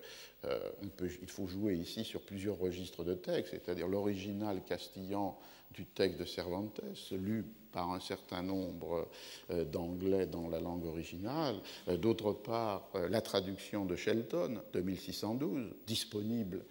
faut 1.28 1.48
jouer 1.48 1.76
ici 1.76 2.04
sur 2.04 2.22
plusieurs 2.22 2.60
registres 2.60 3.06
de 3.06 3.14
texte, 3.14 3.52
c'est-à-dire 3.52 3.88
l'original 3.88 4.62
castillan 4.66 5.40
du 5.72 5.86
texte 5.86 6.20
de 6.20 6.26
Cervantes, 6.26 6.82
lu 7.12 7.46
par 7.74 7.92
un 7.92 8.00
certain 8.00 8.44
nombre 8.44 9.10
euh, 9.50 9.66
d'anglais 9.66 10.28
dans 10.28 10.48
la 10.48 10.62
langue 10.62 10.86
originale, 10.86 11.56
euh, 11.90 11.98
d'autre 11.98 12.32
part 12.32 12.88
euh, 12.96 13.10
la 13.10 13.20
traduction 13.20 13.86
de 13.86 13.96
Shelton 13.96 14.62
de 14.72 14.80
1612, 14.80 15.74
disponible 15.86 16.64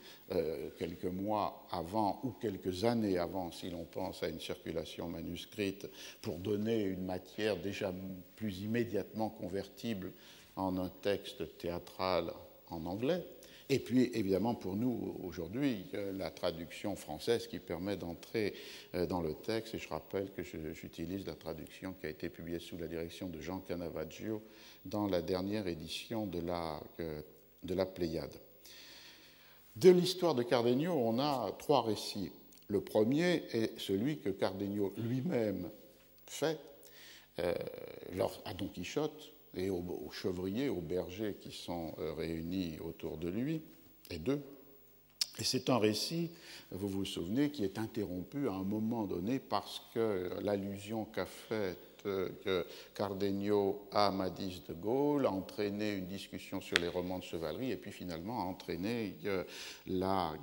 quelques 0.78 1.04
mois 1.04 1.66
avant 1.70 2.18
ou 2.22 2.30
quelques 2.30 2.84
années 2.84 3.18
avant, 3.18 3.52
si 3.52 3.68
l'on 3.68 3.84
pense 3.84 4.22
à 4.22 4.28
une 4.28 4.40
circulation 4.40 5.06
manuscrite, 5.06 5.90
pour 6.22 6.38
donner 6.38 6.84
une 6.84 7.04
matière 7.04 7.58
déjà 7.58 7.92
plus 8.36 8.60
immédiatement 8.62 9.28
convertible 9.28 10.10
en 10.56 10.78
un 10.78 10.88
texte 10.88 11.58
théâtral 11.58 12.32
en 12.70 12.86
anglais. 12.86 13.22
Et 13.68 13.78
puis, 13.78 14.10
évidemment, 14.14 14.54
pour 14.54 14.76
nous, 14.76 15.16
aujourd'hui, 15.22 15.86
la 16.14 16.30
traduction 16.30 16.96
française 16.96 17.46
qui 17.46 17.58
permet 17.58 17.96
d'entrer 17.96 18.54
euh, 18.94 19.06
dans 19.06 19.20
le 19.20 19.34
texte. 19.34 19.74
Et 19.74 19.78
je 19.78 19.88
rappelle 19.88 20.30
que 20.32 20.42
j'utilise 20.42 21.26
la 21.26 21.34
traduction 21.34 21.94
qui 21.94 22.06
a 22.06 22.10
été 22.10 22.28
publiée 22.28 22.58
sous 22.58 22.76
la 22.78 22.86
direction 22.86 23.28
de 23.28 23.40
Jean 23.40 23.60
Canavaggio 23.60 24.42
dans 24.84 25.06
la 25.06 25.22
dernière 25.22 25.66
édition 25.66 26.26
de 26.26 26.40
la, 26.40 26.80
euh, 27.00 27.20
de 27.62 27.74
la 27.74 27.86
Pléiade. 27.86 28.34
De 29.76 29.90
l'histoire 29.90 30.34
de 30.34 30.42
Cardenio, 30.42 30.92
on 30.92 31.18
a 31.18 31.50
trois 31.58 31.82
récits. 31.82 32.30
Le 32.68 32.80
premier 32.80 33.44
est 33.52 33.78
celui 33.78 34.18
que 34.18 34.28
Cardenio 34.28 34.92
lui-même 34.98 35.70
fait 36.26 36.58
euh, 37.38 37.54
à 38.44 38.54
Don 38.54 38.68
Quichotte, 38.68 39.31
et 39.54 39.70
aux, 39.70 40.10
chevriers, 40.10 40.68
aux 40.68 40.80
bergers 40.80 41.36
qui 41.40 41.52
sont 41.52 41.94
euh, 41.98 42.12
réunis 42.14 42.78
autour 42.80 43.18
de 43.18 43.28
lui, 43.28 43.62
et 44.10 44.18
d'eux. 44.18 44.42
Et 45.38 45.44
c'est 45.44 45.70
un 45.70 45.78
récit, 45.78 46.30
vous 46.70 46.88
vous 46.88 47.04
souvenez, 47.04 47.50
qui 47.50 47.64
est 47.64 47.78
interrompu 47.78 48.48
à 48.48 48.52
un 48.52 48.64
moment 48.64 49.04
donné 49.06 49.38
parce 49.38 49.82
que 49.94 50.30
l'allusion 50.42 51.06
qu'a 51.06 51.26
faite 51.26 51.92
euh, 52.06 52.64
Cardenio 52.94 53.88
à 53.92 54.08
Amadis 54.08 54.62
de 54.68 54.74
Gaulle 54.74 55.26
a 55.26 55.30
entraîné 55.30 55.92
une 55.92 56.06
discussion 56.06 56.60
sur 56.60 56.76
les 56.78 56.88
romans 56.88 57.18
de 57.18 57.24
chevalerie 57.24 57.70
et 57.70 57.76
puis 57.76 57.92
finalement 57.92 58.40
a 58.40 58.44
entraîné 58.44 59.16
euh, 59.24 59.44
la 59.86 60.34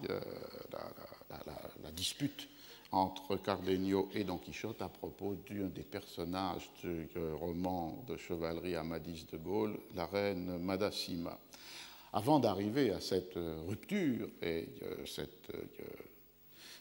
dispute 1.93 2.47
entre 2.91 3.38
Cardenio 3.38 4.10
et 4.13 4.24
Don 4.24 4.38
Quichotte 4.38 4.81
à 4.81 4.89
propos 4.89 5.36
d'un 5.50 5.67
des 5.67 5.84
personnages 5.84 6.69
du 6.81 7.08
roman 7.39 8.03
de 8.08 8.17
chevalerie 8.17 8.75
Amadis 8.75 9.25
de 9.31 9.38
Gaulle, 9.38 9.77
la 9.96 10.05
reine 10.05 10.58
Madasima. 10.58 11.38
Avant 12.13 12.39
d'arriver 12.39 12.91
à 12.91 13.00
cette 13.00 13.38
rupture 13.67 14.29
et 14.41 14.67
euh, 14.81 15.05
euh, 15.19 15.65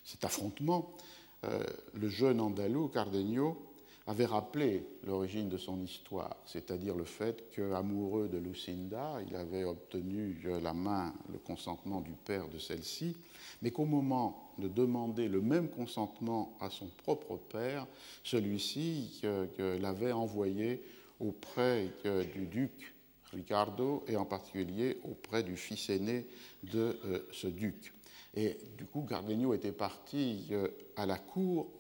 cet 0.05 0.25
affrontement, 0.25 0.97
euh, 1.45 1.63
le 1.95 2.09
jeune 2.09 2.41
Andalou, 2.41 2.89
Cardenio, 2.89 3.68
avait 4.09 4.25
rappelé 4.25 4.85
l'origine 5.05 5.49
de 5.49 5.59
son 5.59 5.81
histoire, 5.81 6.37
c'est-à-dire 6.47 6.97
le 6.97 7.05
fait 7.05 7.45
qu'amoureux 7.55 8.29
de 8.29 8.39
Lucinda, 8.39 9.19
il 9.29 9.37
avait 9.37 9.65
obtenu 9.65 10.37
la 10.63 10.73
main, 10.73 11.15
le 11.31 11.39
consentement 11.39 12.01
du 12.01 12.13
père 12.13 12.49
de 12.49 12.59
celle-ci, 12.59 13.17
mais 13.63 13.71
qu'au 13.71 13.85
moment 13.85 14.51
de 14.59 14.67
demander 14.67 15.29
le 15.29 15.43
même 15.43 15.69
consentement 15.69 16.57
à 16.61 16.71
son 16.71 16.87
propre 17.05 17.37
père, 17.37 17.87
celui-ci 18.25 19.21
l'avait 19.59 20.13
envoyé 20.13 20.83
auprès 21.21 21.93
du 22.35 22.47
duc 22.47 22.95
Ricardo 23.33 24.05
et 24.09 24.17
en 24.17 24.25
particulier 24.25 24.99
auprès 25.05 25.43
du 25.43 25.57
fils 25.57 25.91
aîné 25.91 26.27
de 26.65 26.99
euh, 27.05 27.21
ce 27.33 27.47
duc. 27.47 27.93
Et 28.35 28.57
du 28.77 28.85
coup, 28.85 29.03
Cardenio 29.03 29.55
était 29.55 29.73
parti 29.73 30.47
euh, 30.51 30.69
à 30.97 31.07
la 31.07 31.19
cour 31.19 31.71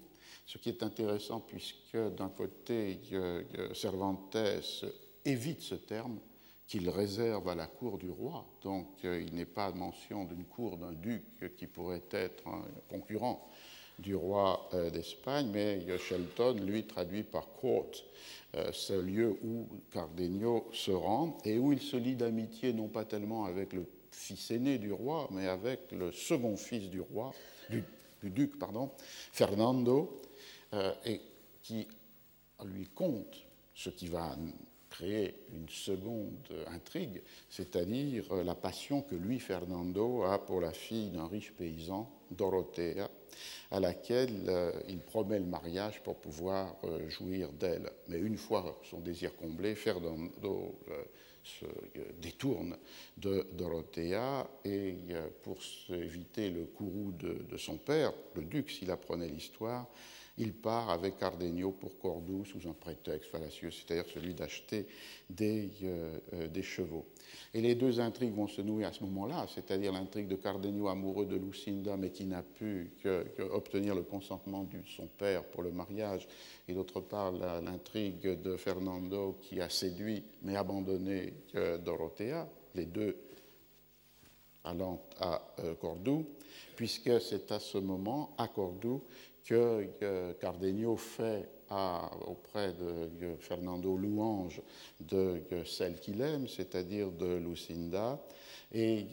ce 0.49 0.59
qui 0.59 0.71
est 0.71 0.83
intéressant 0.83 1.39
puisque 1.39 1.97
d'un 2.17 2.31
côté, 2.31 2.99
Cervantes 3.75 4.37
évite 5.25 5.61
ce 5.61 5.77
terme 5.77 6.19
qu'il 6.67 6.89
réserve 6.91 7.49
à 7.49 7.55
la 7.55 7.67
cour 7.67 7.99
du 7.99 8.11
roi. 8.11 8.45
Donc 8.63 9.05
euh, 9.05 9.23
il 9.27 9.35
n'est 9.35 9.47
pas 9.47 9.73
mention 9.73 10.25
d'une 10.25 10.45
cour 10.45 10.77
d'un 10.77 10.93
duc 10.93 11.55
qui 11.57 11.67
pourrait 11.67 12.03
être 12.11 12.47
un 12.47 12.63
concurrent 12.91 13.49
du 13.99 14.15
roi 14.15 14.69
euh, 14.75 14.91
d'Espagne, 14.91 15.49
mais 15.53 15.99
Shelton, 15.99 16.61
lui, 16.61 16.85
traduit 16.85 17.25
par 17.25 17.49
court, 17.55 17.91
euh, 18.55 18.71
ce 18.73 18.93
lieu 18.93 19.37
où 19.43 19.67
Cardenio 19.91 20.69
se 20.73 20.93
rend 20.93 21.39
et 21.45 21.59
où 21.59 21.73
il 21.73 21.81
se 21.81 21.97
lie 21.97 22.15
d'amitié 22.15 22.73
non 22.73 22.89
pas 22.89 23.05
tellement 23.05 23.47
avec 23.47 23.73
le 23.73 23.87
fils 24.13 24.51
aîné 24.51 24.79
du 24.79 24.93
roi, 24.93 25.29
mais 25.33 25.49
avec 25.49 25.91
le 25.93 26.13
second 26.13 26.57
fils 26.57 26.91
du 26.91 27.01
roi, 27.01 27.33
du, 27.71 27.83
du 28.23 28.31
duc, 28.31 28.59
pardon, 28.59 28.91
Fernando, 29.33 30.21
euh, 30.75 30.93
et 31.05 31.21
qui 31.63 31.87
lui 32.65 32.87
compte 32.87 33.47
ce 33.75 33.91
qui 33.91 34.09
va 34.09 34.37
créer 34.91 35.35
une 35.53 35.69
seconde 35.69 36.49
intrigue, 36.67 37.23
c'est-à-dire 37.51 38.35
la 38.35 38.55
passion 38.55 39.03
que 39.03 39.15
lui, 39.15 39.39
Fernando, 39.39 40.25
a 40.25 40.45
pour 40.45 40.61
la 40.61 40.73
fille 40.73 41.11
d'un 41.11 41.29
riche 41.29 41.53
paysan, 41.53 42.11
Dorothea, 42.31 43.09
à 43.71 43.81
laquelle 43.81 44.51
il 44.89 44.99
promet 44.99 45.39
le 45.39 45.45
mariage 45.45 46.03
pour 46.03 46.17
pouvoir 46.17 46.75
jouir 47.09 47.53
d'elle. 47.53 47.91
Mais 48.09 48.19
une 48.19 48.37
fois 48.37 48.81
son 48.83 49.01
désir 49.01 49.37
comblé, 49.37 49.75
Fernando 49.75 50.75
se 51.49 51.67
détourne 52.21 52.77
de 53.17 53.47
Dorothea 53.53 54.49
et 54.65 54.97
pour 55.43 55.59
éviter 55.91 56.51
le 56.51 56.65
courroux 56.65 57.13
de, 57.13 57.57
son 57.57 57.77
père, 57.77 58.13
le 58.35 58.43
duc, 58.43 58.71
s'il 58.71 58.91
apprenait 58.91 59.29
l'histoire, 59.29 59.89
il 60.39 60.53
part 60.53 60.91
avec 60.91 61.19
Cardenio 61.19 61.73
pour 61.73 61.99
Cordoue 61.99 62.45
sous 62.45 62.69
un 62.69 62.73
prétexte 62.73 63.31
fallacieux, 63.31 63.71
c'est-à-dire 63.71 64.11
celui 64.13 64.35
d'acheter 64.35 64.87
des, 65.29 65.71
des, 66.51 66.63
chevaux. 66.63 67.07
Et 67.53 67.61
les 67.61 67.75
deux 67.75 68.01
intrigues 68.01 68.35
vont 68.35 68.47
se 68.47 68.63
nouer 68.63 68.85
à 68.85 68.93
ce 68.93 69.03
moment-là, 69.05 69.47
c'est-à-dire 69.53 69.93
l'intrigue 69.93 70.29
de 70.29 70.37
Cardenio 70.37 70.89
amoureux 70.89 71.27
de 71.27 71.37
Lucinda 71.37 71.97
mais 71.97 72.11
qui 72.11 72.25
n'a 72.25 72.43
pu 72.43 72.91
obtenir 73.53 73.95
le 73.95 74.03
consentement 74.03 74.65
de 74.65 74.79
son 74.97 75.07
père 75.07 75.45
pour 75.45 75.63
le 75.63 75.71
mariage, 75.71 76.27
et 76.69 76.75
d'autre 76.75 77.01
part 77.01 77.33
l'intrigue 77.33 78.41
de 78.41 78.57
Fernando 78.57 79.37
qui 79.43 79.61
a 79.61 79.69
séduit 79.69 80.23
mais 80.43 80.57
abandonné 80.57 81.35
Dorothea, 81.85 82.49
les 82.75 82.87
deux 82.87 83.17
allant 84.69 85.01
à 85.21 85.43
euh, 85.61 85.75
Cordoue, 85.75 86.27
puisque 86.77 87.21
c'est 87.21 87.51
à 87.53 87.59
ce 87.59 87.79
moment, 87.79 88.35
à 88.39 88.49
Cordoue, 88.49 89.03
que 89.45 90.33
Cardenio 90.41 90.97
fait 90.97 91.49
auprès 92.27 92.75
de 92.75 93.35
Fernando 93.41 93.97
louange 93.97 94.61
de 95.01 95.41
celle 95.65 95.99
qu'il 96.01 96.21
aime, 96.21 96.47
c'est-à-dire 96.49 97.11
de 97.11 97.37
Lucinda. 97.37 98.23
Et 98.73 99.07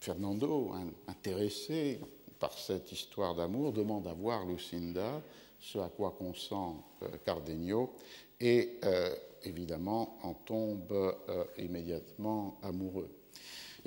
Fernando, 0.00 0.72
intéressé 1.06 2.00
par 2.38 2.52
cette 2.58 2.90
histoire 2.92 3.34
d'amour, 3.34 3.72
demande 3.72 4.06
à 4.06 4.12
voir 4.12 4.44
Lucinda, 4.44 5.22
ce 5.58 5.78
à 5.78 5.88
quoi 5.88 6.14
consent 6.18 6.84
euh, 7.02 7.08
Cardenio, 7.24 7.92
et 8.40 8.78
euh, 8.84 9.14
évidemment 9.42 10.18
en 10.22 10.34
tombe 10.34 10.92
euh, 10.92 11.44
immédiatement 11.58 12.58
amoureux. 12.62 13.10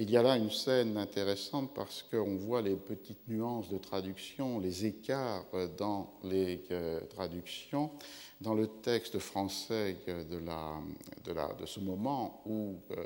Il 0.02 0.10
y 0.10 0.16
a 0.16 0.24
là 0.24 0.38
une 0.38 0.50
scène 0.50 0.96
intéressante 0.96 1.74
parce 1.76 2.04
qu'on 2.04 2.38
voit 2.38 2.62
les 2.62 2.78
petites 2.78 3.28
nuances 3.28 3.68
de 3.68 3.78
traduction, 3.78 4.58
les 4.58 4.86
écarts 4.86 5.46
dans 5.78 6.14
les 6.24 6.64
euh, 6.72 7.02
traductions. 7.10 7.92
Dans 8.40 8.54
le 8.54 8.68
texte 8.68 9.20
français 9.20 9.98
de, 10.08 10.38
la, 10.38 10.80
de, 11.60 11.66
ce 11.66 11.82
moment 11.82 12.42
où 12.46 12.78
euh, 12.92 13.06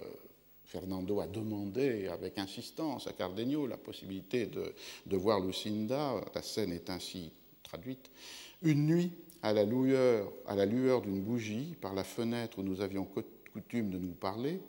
Fernando 0.66 1.20
a 1.20 1.26
demandé 1.26 2.10
avec 2.10 2.38
insistance 2.38 3.08
à 3.08 3.14
Cardenio 3.14 3.66
la 3.66 3.78
possibilité 3.78 4.46
de, 4.46 5.18
voir 5.18 5.40
Lucinda, 5.40 6.22
la 6.36 6.44
scène 6.44 6.72
est 6.72 6.92
ainsi 6.92 7.32
traduite. 7.64 8.12
Une 8.62 8.86
nuit, 8.86 9.14
à 9.42 9.52
la 9.52 9.66
lueur 9.66 11.02
d'une 11.02 11.24
bougie, 11.24 11.76
par 11.82 11.96
la 11.96 12.04
fenêtre 12.04 12.60
où 12.60 12.62
nous 12.62 12.82
avions 12.82 13.08
coutume 13.52 13.90
de 13.90 13.98
nous 13.98 14.14
parler, 14.14 14.62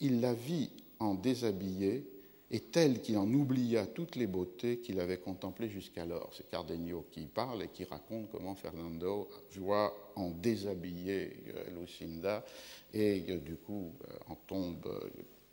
il 0.00 0.20
la 0.20 0.34
vit 0.34 0.81
en 1.02 1.14
déshabillé 1.14 2.06
et 2.52 2.60
tel 2.60 3.00
qu'il 3.00 3.16
en 3.16 3.32
oublia 3.32 3.86
toutes 3.86 4.14
les 4.14 4.26
beautés 4.26 4.78
qu'il 4.78 5.00
avait 5.00 5.16
contemplées 5.16 5.70
jusqu'alors. 5.70 6.30
C'est 6.36 6.48
Cardenio 6.48 7.06
qui 7.10 7.24
parle 7.24 7.62
et 7.62 7.68
qui 7.68 7.84
raconte 7.84 8.30
comment 8.30 8.54
Fernando 8.54 9.28
voit 9.56 10.12
en 10.16 10.28
déshabillé 10.28 11.32
euh, 11.48 11.80
Lucinda 11.80 12.44
et 12.92 13.24
euh, 13.30 13.38
du 13.38 13.56
coup 13.56 13.94
euh, 14.04 14.12
en 14.28 14.34
tombe 14.34 14.86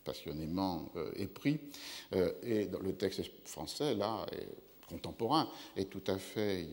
passionnément 0.04 0.90
épris. 1.18 1.60
Et 2.42 2.68
le 2.82 2.94
texte 2.94 3.22
français, 3.46 3.94
là, 3.94 4.26
contemporain 4.90 5.48
est 5.76 5.88
tout 5.88 6.02
à 6.08 6.18
fait 6.18 6.66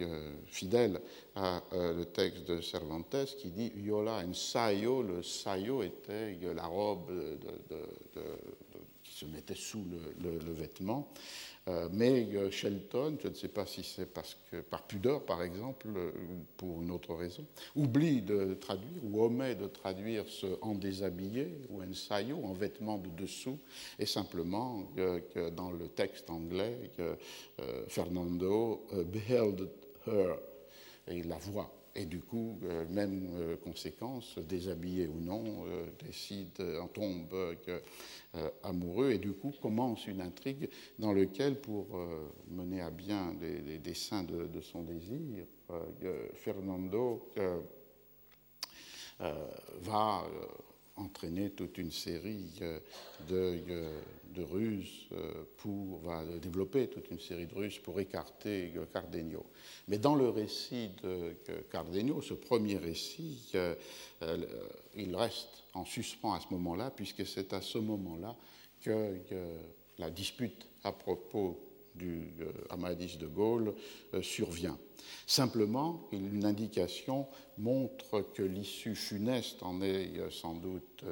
fidèle 0.46 1.02
à 1.34 1.62
le 1.72 2.04
texte 2.04 2.46
de 2.46 2.62
Cervantes 2.62 3.36
qui 3.36 3.50
dit 3.50 3.72
Yola 3.76 4.24
en 4.26 4.32
saio. 4.32 5.02
Le 5.02 5.22
saio 5.22 5.82
était 5.82 6.38
la 6.54 6.66
robe 6.66 7.10
de 7.10 7.76
se 9.16 9.24
mettait 9.24 9.54
sous 9.54 9.82
le, 10.20 10.52
vêtement. 10.52 11.08
Euh, 11.68 11.88
mais 11.90 12.28
euh, 12.34 12.50
Shelton, 12.50 13.16
je 13.20 13.28
ne 13.28 13.34
sais 13.34 13.48
pas 13.48 13.64
si 13.66 13.82
c'est 13.82 14.06
parce 14.06 14.36
que 14.50 14.60
par 14.60 14.82
pudeur 14.86 15.24
par 15.24 15.42
exemple, 15.42 15.88
ou 15.88 15.96
euh, 15.96 16.12
pour 16.56 16.82
une 16.82 16.90
autre 16.90 17.14
raison, 17.14 17.44
oublie 17.74 18.20
de 18.20 18.54
traduire 18.54 19.02
ou 19.02 19.24
omet 19.24 19.54
de 19.54 19.66
traduire 19.66 20.28
ce 20.28 20.46
en 20.60 20.74
déshabillé 20.74 21.48
ou 21.70 21.82
en 21.82 21.92
saillot, 21.94 22.44
en 22.44 22.52
vêtement 22.52 22.98
de 22.98 23.08
dessous, 23.08 23.58
et 23.98 24.06
simplement 24.06 24.84
que 25.34 25.50
dans 25.50 25.70
le 25.70 25.88
texte 25.88 26.30
anglais, 26.30 26.90
Fernando 27.88 28.86
beheld 29.06 29.68
her, 30.06 30.38
et 31.08 31.16
il 31.16 31.28
la 31.28 31.38
voit 31.38 31.72
et 31.96 32.04
du 32.04 32.20
coup, 32.20 32.58
euh, 32.62 32.84
même 32.90 33.30
euh, 33.34 33.56
conséquence, 33.56 34.38
déshabillé 34.38 35.08
ou 35.08 35.18
non, 35.18 35.64
euh, 35.66 35.86
décide, 36.04 36.60
en 36.80 36.88
tombe 36.88 37.34
amoureux, 38.62 39.12
et 39.12 39.18
du 39.18 39.32
coup 39.32 39.52
commence 39.62 40.06
une 40.06 40.20
intrigue 40.20 40.68
dans 40.98 41.14
laquelle, 41.14 41.58
pour 41.58 41.86
mener 42.50 42.82
à 42.82 42.90
bien 42.90 43.34
les, 43.40 43.78
dessins 43.78 44.24
de, 44.24 44.46
de, 44.46 44.60
son 44.60 44.82
désir, 44.82 45.46
Fernando 46.34 47.26
va 49.80 50.26
entraîner 50.96 51.50
toute 51.50 51.78
une 51.78 51.92
série 51.92 52.60
de 53.28 53.90
de 54.36 54.42
ruses 54.42 55.06
euh, 55.12 55.44
pour, 55.56 55.98
va 56.00 56.22
développer 56.40 56.88
toute 56.88 57.10
une 57.10 57.18
série 57.18 57.46
de 57.46 57.54
ruses 57.54 57.78
pour 57.78 57.98
écarter 57.98 58.72
Cardenio. 58.92 59.44
Mais 59.88 59.98
dans 59.98 60.14
le 60.14 60.28
récit 60.28 60.90
de 61.02 61.34
Cardenio, 61.70 62.20
ce 62.22 62.34
premier 62.34 62.76
récit, 62.76 63.50
euh, 63.54 63.74
euh, 64.22 64.46
il 64.94 65.14
reste 65.16 65.64
en 65.74 65.84
suspens 65.84 66.34
à 66.34 66.40
ce 66.40 66.46
moment-là, 66.50 66.90
puisque 66.90 67.26
c'est 67.26 67.52
à 67.52 67.60
ce 67.60 67.78
moment-là 67.78 68.36
que 68.82 69.18
la 69.98 70.10
dispute 70.10 70.68
à 70.84 70.92
propos 70.92 71.58
du 71.96 72.34
Amadis 72.70 73.16
de 73.18 73.26
Gaulle 73.26 73.74
survient. 74.22 74.78
Simplement, 75.26 76.08
une 76.12 76.44
indication 76.44 77.26
montre 77.58 78.22
que 78.34 78.42
l'issue 78.42 78.94
funeste 78.94 79.62
en 79.62 79.82
est 79.82 80.12
sans 80.30 80.54
doute 80.54 81.04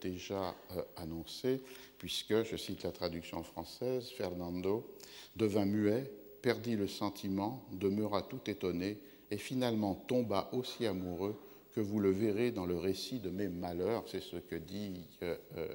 déjà 0.00 0.54
annoncée, 0.96 1.62
puisque, 1.98 2.44
je 2.44 2.56
cite 2.56 2.84
la 2.84 2.92
traduction 2.92 3.42
française, 3.42 4.10
Fernando 4.10 4.94
devint 5.36 5.66
muet, 5.66 6.10
perdit 6.42 6.76
le 6.76 6.88
sentiment, 6.88 7.66
demeura 7.72 8.22
tout 8.22 8.40
étonné 8.46 8.98
et 9.30 9.38
finalement 9.38 9.94
tomba 9.94 10.48
aussi 10.52 10.86
amoureux 10.86 11.36
que 11.74 11.80
vous 11.80 12.00
le 12.00 12.10
verrez 12.10 12.50
dans 12.50 12.66
le 12.66 12.76
récit 12.76 13.20
de 13.20 13.30
mes 13.30 13.48
malheurs, 13.48 14.04
c'est 14.08 14.22
ce 14.22 14.36
que 14.36 14.56
dit 14.56 15.06
euh, 15.22 15.36
euh, 15.56 15.68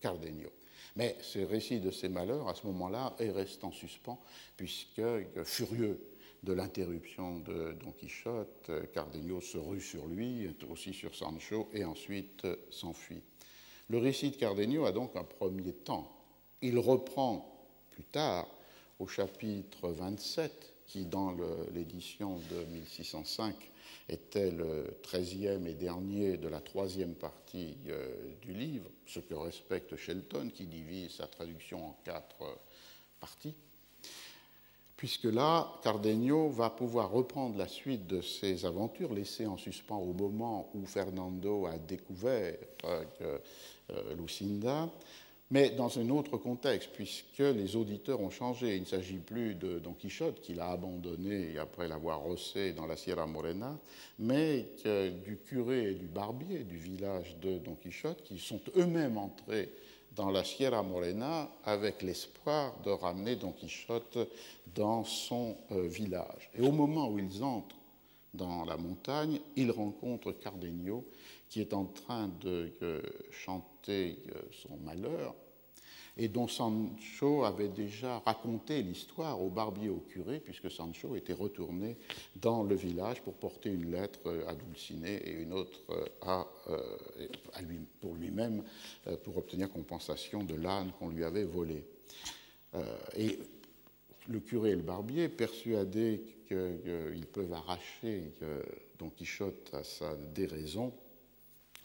Cardenio. 0.00 0.50
Mais 0.96 1.16
ce 1.20 1.38
récit 1.38 1.80
de 1.80 1.90
ses 1.90 2.08
malheurs, 2.08 2.48
à 2.48 2.54
ce 2.54 2.66
moment-là, 2.66 3.14
est 3.18 3.30
reste 3.30 3.62
en 3.64 3.70
suspens, 3.70 4.18
puisque, 4.56 4.98
euh, 4.98 5.44
furieux 5.44 6.00
de 6.42 6.52
l'interruption 6.52 7.40
de 7.40 7.72
Don 7.82 7.92
Quichotte, 7.92 8.70
Cardenio 8.92 9.40
se 9.40 9.58
rue 9.58 9.80
sur 9.80 10.06
lui, 10.06 10.48
aussi 10.70 10.92
sur 10.92 11.14
Sancho, 11.14 11.68
et 11.72 11.84
ensuite 11.84 12.46
s'enfuit. 12.70 13.22
Le 13.88 13.98
récit 13.98 14.30
de 14.30 14.36
Cardenio 14.36 14.84
a 14.84 14.92
donc 14.92 15.16
un 15.16 15.24
premier 15.24 15.72
temps. 15.72 16.10
Il 16.62 16.78
reprend 16.78 17.66
plus 17.90 18.04
tard 18.04 18.48
au 18.98 19.06
chapitre 19.06 19.88
27, 19.88 20.74
qui 20.86 21.04
dans 21.04 21.34
l'édition 21.74 22.38
de 22.50 22.64
1605 22.72 23.54
était 24.08 24.50
le 24.50 24.98
treizième 25.02 25.66
et 25.66 25.74
dernier 25.74 26.36
de 26.36 26.48
la 26.48 26.60
troisième 26.60 27.14
partie 27.14 27.76
euh, 27.88 28.08
du 28.40 28.52
livre, 28.52 28.88
ce 29.06 29.18
que 29.18 29.34
respecte 29.34 29.96
Shelton, 29.96 30.50
qui 30.54 30.66
divise 30.66 31.16
sa 31.16 31.26
traduction 31.26 31.84
en 31.84 31.96
quatre 32.04 32.42
euh, 32.42 32.54
parties. 33.20 33.54
Puisque 34.96 35.24
là, 35.24 35.72
Cardenio 35.82 36.48
va 36.48 36.70
pouvoir 36.70 37.10
reprendre 37.10 37.58
la 37.58 37.68
suite 37.68 38.06
de 38.06 38.22
ses 38.22 38.64
aventures, 38.64 39.12
laissées 39.12 39.46
en 39.46 39.58
suspens 39.58 39.98
au 39.98 40.14
moment 40.14 40.70
où 40.74 40.86
Fernando 40.86 41.66
a 41.66 41.76
découvert 41.76 42.56
euh, 42.84 43.38
Lucinda, 44.16 44.88
mais 45.50 45.70
dans 45.70 45.98
un 45.98 46.08
autre 46.10 46.36
contexte, 46.36 46.90
puisque 46.92 47.38
les 47.38 47.76
auditeurs 47.76 48.20
ont 48.20 48.30
changé. 48.30 48.76
Il 48.76 48.80
ne 48.80 48.86
s'agit 48.86 49.18
plus 49.18 49.54
de 49.54 49.78
Don 49.78 49.92
Quichotte, 49.92 50.40
qu'il 50.40 50.60
a 50.60 50.70
abandonné 50.70 51.56
après 51.58 51.86
l'avoir 51.86 52.20
rossé 52.20 52.72
dans 52.72 52.86
la 52.86 52.96
Sierra 52.96 53.26
Morena, 53.26 53.78
mais 54.18 54.66
du 55.24 55.38
curé 55.38 55.90
et 55.90 55.94
du 55.94 56.06
barbier 56.06 56.64
du 56.64 56.76
village 56.76 57.36
de 57.40 57.58
Don 57.58 57.76
Quichotte, 57.76 58.22
qui 58.24 58.38
sont 58.38 58.60
eux-mêmes 58.76 59.18
entrés 59.18 59.70
dans 60.16 60.30
la 60.30 60.42
Sierra 60.42 60.82
Morena 60.82 61.48
avec 61.64 62.02
l'espoir 62.02 62.74
de 62.84 62.90
ramener 62.90 63.36
Don 63.36 63.52
Quichotte 63.52 64.18
dans 64.74 65.04
son 65.04 65.56
euh, 65.72 65.86
village. 65.86 66.50
Et 66.58 66.62
au 66.62 66.72
moment 66.72 67.10
où 67.10 67.18
ils 67.18 67.44
entrent 67.44 67.76
dans 68.32 68.64
la 68.64 68.78
montagne, 68.78 69.38
ils 69.56 69.70
rencontrent 69.70 70.32
Cardenio 70.32 71.04
qui 71.48 71.60
est 71.60 71.72
en 71.72 71.84
train 71.84 72.28
de 72.40 72.72
euh, 72.82 73.02
chanter 73.30 74.18
euh, 74.34 74.40
son 74.52 74.76
malheur. 74.78 75.34
et 76.18 76.28
dont 76.28 76.48
Sancho 76.48 77.44
avait 77.44 77.68
déjà 77.68 78.20
raconté 78.20 78.82
l'histoire 78.82 79.42
au 79.42 79.50
barbier 79.50 79.90
au 79.90 79.98
curé, 79.98 80.40
puisque 80.40 80.70
Sancho 80.70 81.14
était 81.14 81.34
retourné 81.34 81.98
dans 82.36 82.62
le 82.62 82.74
village 82.74 83.22
pour 83.22 83.34
porter 83.34 83.70
une 83.70 83.90
lettre 83.90 84.20
à 84.48 84.54
Dulcinée 84.54 85.16
et 85.16 85.32
une 85.32 85.52
autre 85.52 85.80
à, 86.22 86.46
à 87.52 87.60
lui, 87.60 87.80
pour 88.00 88.14
lui-même 88.14 88.64
pour 89.24 89.36
obtenir 89.36 89.70
compensation 89.70 90.42
de 90.42 90.54
l'âne 90.54 90.90
qu'on 90.98 91.10
lui 91.10 91.22
avait 91.22 91.44
volé. 91.44 91.84
Et 93.14 93.38
le 94.28 94.40
curé 94.40 94.70
et 94.70 94.76
le 94.76 94.82
barbier, 94.82 95.28
persuadés 95.28 96.22
qu'ils 96.48 97.26
peuvent 97.30 97.52
arracher 97.52 98.32
Don 98.98 99.10
Quichotte 99.10 99.74
à 99.74 99.84
sa 99.84 100.14
déraison, 100.34 100.94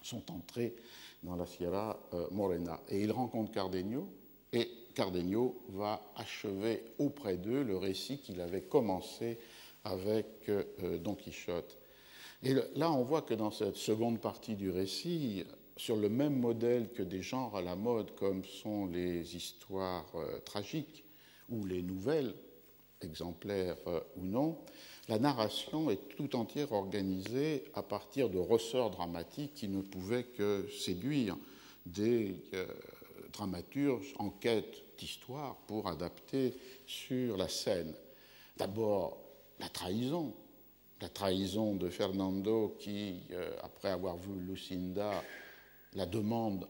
sont 0.02 0.32
entrés 0.32 0.76
dans 1.24 1.36
la 1.36 1.46
Sierra 1.46 2.00
euh, 2.14 2.28
Morena. 2.32 2.80
Et 2.90 3.02
ils 3.02 3.12
rencontrent 3.12 3.52
Cardenio, 3.52 4.08
et 4.52 4.70
Cardenio 4.96 5.62
va 5.70 6.02
achever 6.16 6.84
auprès 7.00 7.38
d'eux 7.38 7.64
le 7.64 7.78
récit 7.78 8.20
qu'il 8.20 8.42
avait 8.42 8.64
commencé 8.64 9.40
avec 9.84 10.50
euh, 10.50 10.98
Don 10.98 11.16
Quichotte. 11.16 11.78
Et 12.44 12.56
là, 12.76 12.92
on 12.92 13.04
voit 13.04 13.22
que 13.22 13.34
dans 13.34 13.52
cette 13.52 13.76
seconde 13.76 14.20
partie 14.20 14.56
du 14.56 14.72
récit, 14.72 15.46
sur 15.78 15.96
le 15.96 16.10
même 16.10 16.40
modèle 16.40 16.90
que 16.90 17.04
des 17.04 17.22
genres 17.22 17.56
à 17.56 17.62
la 17.62 17.76
mode, 17.76 18.14
comme 18.16 18.44
sont 18.44 18.88
les 18.88 19.36
histoires 19.36 20.12
euh, 20.16 20.40
tragiques 20.40 21.04
ou 21.50 21.66
les 21.66 21.82
nouvelles, 21.82 22.34
exemplaires 23.04 23.78
ou 24.16 24.24
non, 24.24 24.60
la 25.08 25.20
narration 25.20 25.90
est 25.90 26.16
tout 26.16 26.36
entière 26.36 26.72
organisée 26.72 27.66
à 27.74 27.82
partir 27.82 28.30
de 28.30 28.38
ressorts 28.38 28.92
dramatiques 28.92 29.54
qui 29.56 29.68
ne 29.68 29.82
pouvaient 29.82 30.24
que 30.24 30.68
séduire 30.70 31.38
des 31.86 32.44
euh, 32.54 32.66
dramaturges 33.34 34.14
en 34.20 34.30
quête 34.30 34.84
d'histoire 34.98 35.56
pour 35.68 35.88
adapter 35.88 36.54
sur 36.86 37.36
la 37.36 37.48
scène. 37.48 37.94
D'abord, 38.58 39.18
la 39.60 39.70
trahison, 39.70 40.34
la 41.02 41.10
trahison 41.10 41.76
de 41.76 41.90
Fernando 41.90 42.76
qui, 42.80 43.22
euh, 43.32 43.52
après 43.64 43.90
avoir 43.90 44.18
vu 44.18 44.40
Lucinda, 44.40 45.24
la 45.94 46.06
demande 46.06 46.68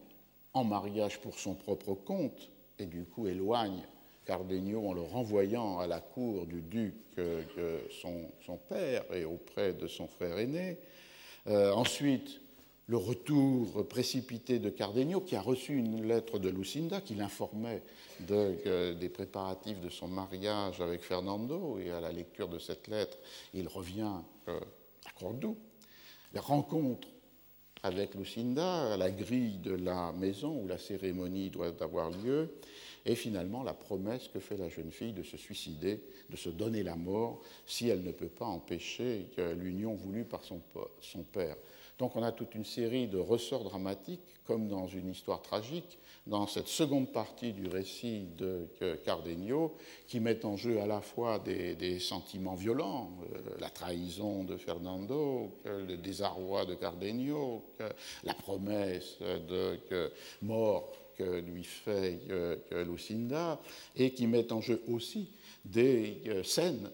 en 0.53 0.63
mariage 0.63 1.19
pour 1.19 1.37
son 1.37 1.53
propre 1.53 1.93
compte 1.93 2.49
et 2.79 2.85
du 2.85 3.03
coup 3.03 3.27
éloigne 3.27 3.83
Cardenio 4.25 4.87
en 4.87 4.93
le 4.93 5.01
renvoyant 5.01 5.79
à 5.79 5.87
la 5.87 5.99
cour 5.99 6.45
du 6.45 6.61
duc 6.61 6.93
son, 8.01 8.57
père 8.69 9.03
et 9.13 9.25
auprès 9.25 9.73
de 9.73 9.87
son 9.87 10.07
frère 10.07 10.37
aîné. 10.37 10.77
Euh, 11.47 11.71
ensuite, 11.73 12.39
le 12.87 12.97
retour 12.97 13.87
précipité 13.87 14.59
de 14.59 14.69
Cardenio, 14.69 15.21
qui 15.21 15.35
a 15.35 15.41
reçu 15.41 15.77
une 15.77 16.07
lettre 16.07 16.39
de 16.39 16.49
Lucinda 16.49 16.99
qui 16.99 17.15
l'informait 17.15 17.81
des 18.19 19.09
préparatifs 19.09 19.79
de 19.79 19.89
son 19.89 20.07
mariage 20.07 20.81
avec 20.81 21.01
Fernando, 21.01 21.79
et 21.79 21.91
à 21.91 22.01
la 22.01 22.11
lecture 22.11 22.49
de 22.49 22.59
cette 22.59 22.87
lettre, 22.87 23.17
il 23.53 23.67
revient 23.67 24.15
euh, 24.49 24.59
à 25.07 25.11
Cordoue. 25.17 25.57
La 26.33 26.41
rencontre 26.41 27.07
avec 27.83 28.13
Lucinda 28.13 28.93
à 28.93 28.97
la 28.97 29.09
grille 29.09 29.57
de 29.57 29.73
la 29.73 30.11
maison 30.11 30.61
où 30.61 30.67
la 30.67 30.77
cérémonie 30.77 31.49
doit 31.49 31.73
avoir 31.81 32.11
lieu, 32.11 32.53
et 33.05 33.15
finalement 33.15 33.63
la 33.63 33.73
promesse 33.73 34.27
que 34.27 34.39
fait 34.39 34.57
la 34.57 34.69
jeune 34.69 34.91
fille 34.91 35.13
de 35.13 35.23
se 35.23 35.37
suicider, 35.37 36.01
de 36.29 36.35
se 36.35 36.49
donner 36.49 36.83
la 36.83 36.95
mort, 36.95 37.41
si 37.65 37.89
elle 37.89 38.03
ne 38.03 38.11
peut 38.11 38.27
pas 38.27 38.45
empêcher 38.45 39.27
l'union 39.57 39.95
voulue 39.95 40.25
par 40.25 40.41
son, 40.43 40.61
père. 41.31 41.55
Donc 41.97 42.15
on 42.15 42.23
a 42.23 42.31
toute 42.31 42.55
une 42.55 42.65
série 42.65 43.07
de 43.07 43.17
ressorts 43.17 43.63
dramatiques, 43.63 44.21
comme 44.45 44.67
dans 44.67 44.87
une 44.87 45.09
histoire 45.09 45.41
tragique, 45.41 45.99
dans 46.27 46.47
cette 46.47 46.67
seconde 46.67 47.11
partie 47.11 47.53
du 47.53 47.67
récit 47.67 48.27
de 48.37 48.67
Cardenio, 49.03 49.75
qui 50.07 50.19
met 50.19 50.45
en 50.45 50.55
jeu 50.55 50.79
à 50.79 50.87
la 50.87 51.01
fois 51.01 51.39
des, 51.39 51.99
sentiments 51.99 52.55
violents, 52.55 53.11
euh, 53.33 53.39
la 53.59 53.69
trahison 53.69 54.43
de 54.43 54.57
Fernando, 54.57 55.51
le 55.65 55.97
désarroi 55.97 56.65
de 56.65 56.75
Cardenio, 56.75 57.63
la 58.23 58.33
promesse 58.33 59.19
de 59.19 60.11
mort 60.41 61.00
lui 61.21 61.63
fait 61.63 62.19
euh, 62.29 62.57
Lucinda, 62.85 63.59
et 63.95 64.11
qui 64.11 64.27
met 64.27 64.51
en 64.51 64.61
jeu 64.61 64.81
aussi 64.87 65.29
des 65.65 66.21
euh, 66.27 66.43
scènes 66.43 66.89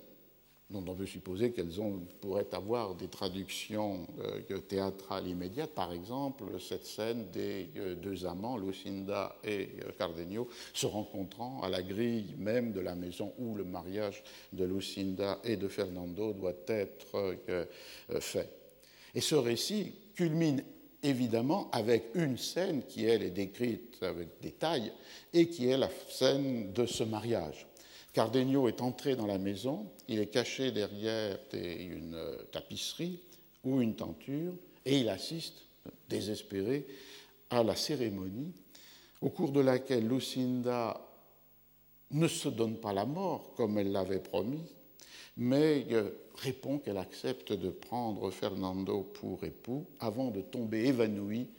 dont 0.69 0.83
on 0.85 0.93
veut 0.93 1.05
supposer 1.05 1.53
qu'elles 1.53 1.71
pourraient 2.19 2.53
avoir 2.53 2.95
des 2.95 3.07
traductions 3.07 4.05
euh, 4.19 4.59
théâtrales 4.59 5.25
immédiates. 5.25 5.69
Par 5.69 5.93
exemple, 5.93 6.43
cette 6.59 6.85
scène 6.85 7.27
des 7.31 7.69
deux 8.01 8.25
amants, 8.25 8.57
Lucinda 8.57 9.37
et 9.45 9.69
Cardenio, 9.97 10.49
se 10.73 10.85
rencontrant 10.85 11.61
à 11.61 11.69
la 11.69 11.81
grille 11.81 12.35
même 12.37 12.73
de 12.73 12.81
la 12.81 12.95
maison 12.95 13.31
où 13.39 13.55
le 13.55 13.63
mariage 13.63 14.21
de 14.51 14.65
Lucinda 14.65 15.39
et 15.45 15.55
de 15.55 15.69
Fernando 15.69 16.33
doit 16.33 16.51
être 16.67 17.37
fait. 18.19 18.51
Et 19.15 19.21
ce 19.21 19.35
récit 19.35 19.93
culmine 20.15 20.61
évidemment 21.03 21.69
avec 21.71 22.09
une 22.15 22.37
scène 22.37 22.83
qui, 22.83 23.05
elle, 23.05 23.23
est 23.23 23.31
décrite 23.31 24.01
avec 24.01 24.41
détail 24.41 24.91
et 25.33 25.47
qui 25.47 25.67
est 25.67 25.77
la 25.77 25.89
scène 26.09 26.71
de 26.73 26.85
ce 26.85 27.03
mariage. 27.03 27.67
Cardenio 28.13 28.67
est 28.67 28.81
entré 28.81 29.15
dans 29.15 29.27
la 29.27 29.37
maison, 29.37 29.91
il 30.07 30.19
est 30.19 30.27
caché 30.27 30.71
derrière 30.71 31.37
une 31.53 32.15
euh, 32.15 32.37
tapisserie 32.51 33.19
ou 33.63 33.79
une 33.81 33.95
tenture 33.95 34.53
et 34.85 34.99
il 34.99 35.09
assiste, 35.09 35.65
désespéré, 36.09 36.87
à 37.49 37.63
la 37.63 37.75
cérémonie 37.75 38.53
au 39.21 39.29
cours 39.29 39.51
de 39.51 39.61
laquelle 39.61 40.07
Lucinda 40.07 40.99
ne 42.11 42.27
se 42.27 42.49
donne 42.49 42.77
pas 42.77 42.93
la 42.93 43.05
mort 43.05 43.53
comme 43.55 43.77
elle 43.77 43.91
l'avait 43.91 44.19
promis, 44.19 44.63
mais 45.35 45.85
euh, 45.91 46.09
répond 46.37 46.77
qu'elle 46.79 46.97
accepte 46.97 47.53
de 47.53 47.69
prendre 47.69 48.29
Fernando 48.31 49.03
pour 49.03 49.43
époux 49.43 49.85
avant 49.99 50.31
de 50.31 50.41
tomber 50.41 50.85
évanouie 50.85 51.49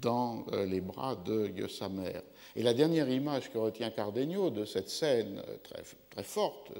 dans 0.00 0.44
euh, 0.52 0.66
les 0.66 0.80
bras 0.80 1.16
de 1.16 1.66
sa 1.66 1.88
mère. 1.88 2.22
Et 2.54 2.62
la 2.62 2.74
dernière 2.74 3.08
image 3.08 3.50
que 3.50 3.58
retient 3.58 3.90
Cardenio 3.90 4.50
de 4.50 4.64
cette 4.64 4.90
scène 4.90 5.42
euh, 5.48 5.56
très, 5.62 6.22
forte, 6.22 6.72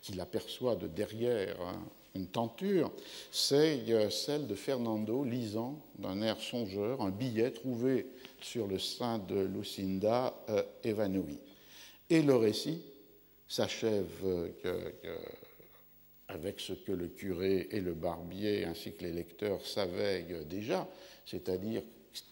qu'il 0.00 0.20
aperçoit 0.20 0.76
de 0.76 0.86
derrière 0.86 1.60
hein, 1.60 1.82
une 2.14 2.28
tenture, 2.28 2.92
c'est 3.32 3.80
celle 4.10 4.46
de 4.46 4.54
Fernando 4.54 5.24
lisant 5.24 5.76
d'un 5.98 6.22
air 6.22 6.40
songeur 6.40 7.00
un 7.00 7.10
billet 7.10 7.50
trouvé 7.50 8.06
sur 8.40 8.68
le 8.68 8.78
sein 8.78 9.18
de 9.18 9.40
Lucinda 9.40 10.34
évanouie. 10.84 11.40
Et 12.08 12.22
le 12.22 12.36
récit 12.36 12.80
s'achève 13.48 14.06
avec 16.30 16.60
ce 16.60 16.72
que 16.72 16.92
le 16.92 17.08
curé 17.08 17.68
et 17.70 17.80
le 17.80 17.94
barbier 17.94 18.64
ainsi 18.64 18.92
que 18.92 19.04
les 19.04 19.12
lecteurs 19.12 19.64
savaient 19.66 20.26
déjà, 20.48 20.88
c'est-à-dire 21.26 21.82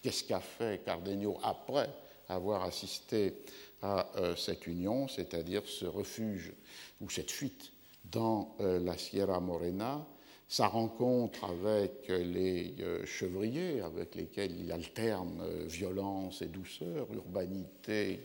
qu'est-ce 0.01 0.23
qu'a 0.23 0.39
fait 0.39 0.83
Cardenio 0.83 1.37
après 1.43 1.89
avoir 2.27 2.63
assisté 2.63 3.33
à 3.81 4.09
euh, 4.17 4.35
cette 4.35 4.67
union, 4.67 5.07
c'est-à-dire 5.07 5.63
ce 5.65 5.85
refuge 5.85 6.53
ou 7.01 7.09
cette 7.09 7.31
fuite 7.31 7.71
dans 8.05 8.55
euh, 8.59 8.79
la 8.79 8.97
Sierra 8.97 9.39
Morena, 9.39 10.05
sa 10.47 10.67
rencontre 10.67 11.45
avec 11.45 12.07
les 12.07 12.73
euh, 12.79 13.05
chevriers 13.05 13.81
avec 13.81 14.15
lesquels 14.15 14.59
il 14.59 14.71
alterne 14.71 15.43
violence 15.67 16.41
et 16.41 16.47
douceur, 16.47 17.07
urbanité 17.13 18.19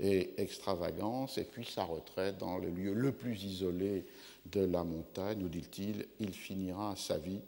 et 0.00 0.30
extravagance, 0.38 1.38
et 1.38 1.44
puis 1.44 1.66
sa 1.66 1.84
retraite 1.84 2.38
dans 2.38 2.58
le 2.58 2.70
lieu 2.70 2.94
le 2.94 3.12
plus 3.12 3.44
isolé 3.44 4.04
de 4.46 4.60
la 4.60 4.84
montagne, 4.84 5.42
où, 5.44 5.48
dit-il, 5.48 6.06
il 6.18 6.32
finira 6.32 6.94
sa 6.96 7.18
vie 7.18 7.40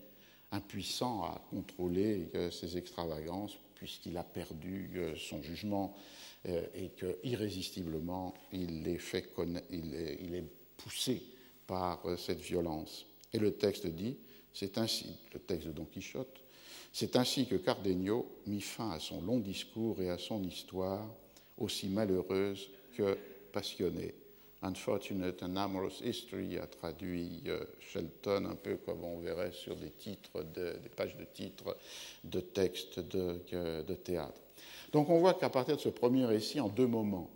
impuissant 0.52 1.24
à 1.24 1.42
contrôler 1.50 2.28
euh, 2.34 2.50
ses 2.50 2.76
extravagances, 2.76 3.58
puisqu'il 3.74 4.16
a 4.16 4.22
perdu 4.22 4.90
euh, 4.96 5.14
son 5.16 5.42
jugement 5.42 5.96
euh, 6.46 6.64
et 6.74 6.90
que 6.90 7.18
irrésistiblement 7.24 8.34
il 8.52 8.86
est, 8.86 9.00
il 9.70 9.94
est, 9.94 10.18
il 10.22 10.34
est 10.34 10.44
poussé 10.76 11.22
par 11.66 12.02
cette 12.18 12.40
violence. 12.40 13.06
Et 13.32 13.38
le 13.38 13.52
texte 13.52 13.86
dit, 13.86 14.16
c'est 14.52 14.76
ainsi, 14.76 15.16
le 15.32 15.40
texte 15.40 15.68
de 15.68 15.72
Don 15.72 15.86
Quichotte, 15.86 16.42
c'est 16.92 17.16
ainsi 17.16 17.46
que 17.46 17.54
Cardenio 17.54 18.26
mit 18.46 18.60
fin 18.60 18.90
à 18.90 19.00
son 19.00 19.22
long 19.22 19.38
discours 19.38 20.02
et 20.02 20.10
à 20.10 20.18
son 20.18 20.42
histoire, 20.42 21.08
aussi 21.56 21.88
malheureuse 21.88 22.68
que 22.92 23.16
passionnée. 23.52 24.14
Unfortunate 24.64 25.42
and 25.42 25.56
Amorous 25.56 26.00
History 26.04 26.56
a 26.56 26.66
traduit 26.66 27.42
euh, 27.48 27.64
Shelton 27.80 28.46
un 28.46 28.54
peu 28.54 28.76
comme 28.76 29.02
on 29.02 29.18
verrait 29.18 29.50
sur 29.50 29.74
des 29.74 29.90
titres, 29.90 30.44
des 30.44 30.88
pages 30.96 31.16
de 31.16 31.24
titres 31.24 31.76
de 32.22 32.38
textes 32.38 33.00
de, 33.00 33.94
théâtre. 34.04 34.40
Donc 34.92 35.10
on 35.10 35.18
voit 35.18 35.34
qu'à 35.34 35.50
partir 35.50 35.76
de 35.76 35.80
ce 35.80 35.88
premier 35.88 36.26
récit, 36.26 36.60
en 36.60 36.68
deux 36.68 36.86
moments, 36.86 37.28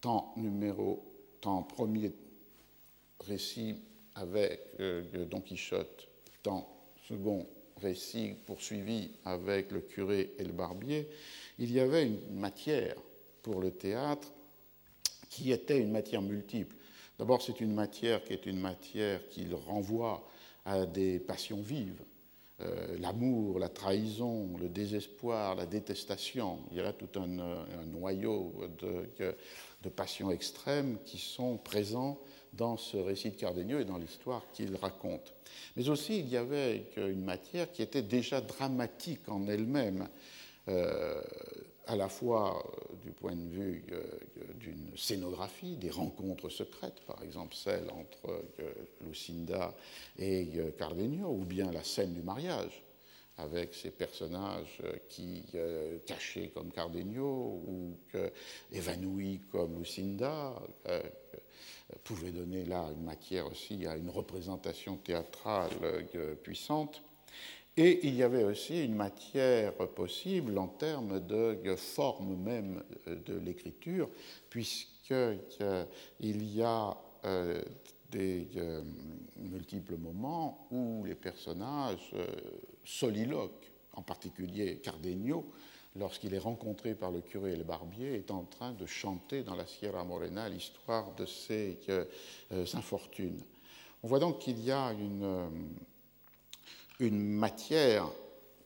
temps 0.00 0.32
numéro, 0.36 1.04
temps 1.40 1.64
premier 1.64 2.12
récit 3.26 3.74
avec 4.14 4.60
euh, 4.78 5.24
Don 5.24 5.40
Quichotte, 5.40 6.06
temps 6.44 6.68
second 7.08 7.46
récit 7.80 8.34
poursuivi 8.46 9.10
avec 9.24 9.72
le 9.72 9.80
curé 9.80 10.30
et 10.38 10.44
le 10.44 10.52
barbier, 10.52 11.08
il 11.58 11.72
y 11.72 11.80
avait 11.80 12.06
une 12.06 12.20
matière 12.38 12.94
pour 13.42 13.60
le 13.60 13.72
théâtre 13.72 14.28
qui 15.28 15.52
était 15.52 15.78
une 15.78 15.90
matière 15.90 16.22
multiple. 16.22 16.74
D'abord, 17.18 17.42
c'est 17.42 17.60
une 17.60 17.74
matière 17.74 18.22
qui 18.22 18.32
est 18.32 18.46
une 18.46 18.60
matière 18.60 19.28
qui 19.28 19.46
renvoie 19.52 20.26
à 20.64 20.86
des 20.86 21.18
passions 21.18 21.60
vives, 21.60 22.02
euh, 22.60 22.96
l'amour, 23.00 23.58
la 23.58 23.68
trahison, 23.68 24.56
le 24.58 24.68
désespoir, 24.68 25.54
la 25.54 25.66
détestation. 25.66 26.58
Il 26.70 26.78
y 26.78 26.80
a 26.80 26.92
tout 26.92 27.20
un, 27.20 27.26
noyau 27.86 28.52
de, 28.80 29.08
de, 29.82 29.88
passions 29.88 30.30
extrêmes 30.30 30.98
qui 31.04 31.18
sont 31.18 31.56
présents 31.56 32.18
dans 32.52 32.76
ce 32.76 32.96
récit 32.96 33.30
de 33.30 33.36
Cardenio 33.36 33.78
et 33.78 33.84
dans 33.84 33.96
l'histoire 33.96 34.42
qu'il 34.52 34.74
raconte. 34.76 35.32
Mais 35.76 35.88
aussi, 35.88 36.18
il 36.18 36.28
y 36.28 36.36
avait 36.36 36.84
une 36.96 37.24
matière 37.24 37.70
qui 37.70 37.82
était 37.82 38.02
déjà 38.02 38.40
dramatique 38.40 39.28
en 39.28 39.46
elle-même. 39.46 40.08
Euh, 40.68 41.22
à 41.88 41.96
la 41.96 42.08
fois 42.08 42.62
euh, 42.62 42.96
du 43.02 43.10
point 43.10 43.34
de 43.34 43.48
vue 43.48 43.84
euh, 43.92 44.04
d'une 44.60 44.96
scénographie, 44.96 45.76
des 45.76 45.90
rencontres 45.90 46.50
secrètes, 46.50 47.00
par 47.06 47.22
exemple 47.22 47.54
celle 47.54 47.90
entre 47.90 48.42
euh, 48.60 48.72
Lucinda 49.06 49.74
et 50.18 50.48
Cardenio, 50.78 51.28
ou 51.28 51.44
bien 51.44 51.72
la 51.72 51.82
scène 51.82 52.12
du 52.12 52.22
mariage, 52.22 52.82
avec 53.38 53.74
ces 53.74 53.90
personnages 53.90 54.82
qui, 55.08 55.44
cachés 56.06 56.48
comme 56.48 56.72
Cardenio 56.72 57.62
ou 57.68 57.96
évanouis 58.72 59.42
comme 59.52 59.78
Lucinda, 59.78 60.60
pouvaient 62.02 62.32
donner 62.32 62.64
là 62.64 62.88
une 62.92 63.04
matière 63.04 63.46
aussi 63.46 63.86
à 63.86 63.96
une 63.96 64.10
représentation 64.10 64.96
théâtrale 64.96 65.70
puissante. 66.42 67.00
Et 67.80 68.08
il 68.08 68.16
y 68.16 68.24
avait 68.24 68.42
aussi 68.42 68.84
une 68.84 68.96
matière 68.96 69.72
possible 69.72 70.58
en 70.58 70.66
termes 70.66 71.20
de 71.20 71.76
forme 71.76 72.34
même 72.34 72.82
de 73.06 73.38
l'écriture, 73.38 74.10
puisqu'il 74.50 76.56
y 76.56 76.60
a 76.60 76.98
euh, 77.24 77.62
des 78.10 78.48
euh, 78.56 78.82
multiples 79.36 79.96
moments 79.96 80.66
où 80.72 81.04
les 81.04 81.14
personnages 81.14 82.10
euh, 82.14 82.26
soliloquent, 82.84 83.68
en 83.92 84.02
particulier 84.02 84.78
Cardenio, 84.78 85.48
lorsqu'il 85.94 86.34
est 86.34 86.38
rencontré 86.38 86.96
par 86.96 87.12
le 87.12 87.20
curé 87.20 87.52
et 87.52 87.56
le 87.56 87.62
barbier, 87.62 88.14
est 88.14 88.32
en 88.32 88.42
train 88.42 88.72
de 88.72 88.86
chanter 88.86 89.44
dans 89.44 89.54
la 89.54 89.68
Sierra 89.68 90.02
Morena 90.02 90.48
l'histoire 90.48 91.14
de 91.14 91.26
ses 91.26 91.78
infortunes. 92.74 93.40
On 94.02 94.08
voit 94.08 94.18
donc 94.18 94.40
qu'il 94.40 94.64
y 94.64 94.72
a 94.72 94.92
une 94.94 95.78
une 96.98 97.20
matière 97.20 98.10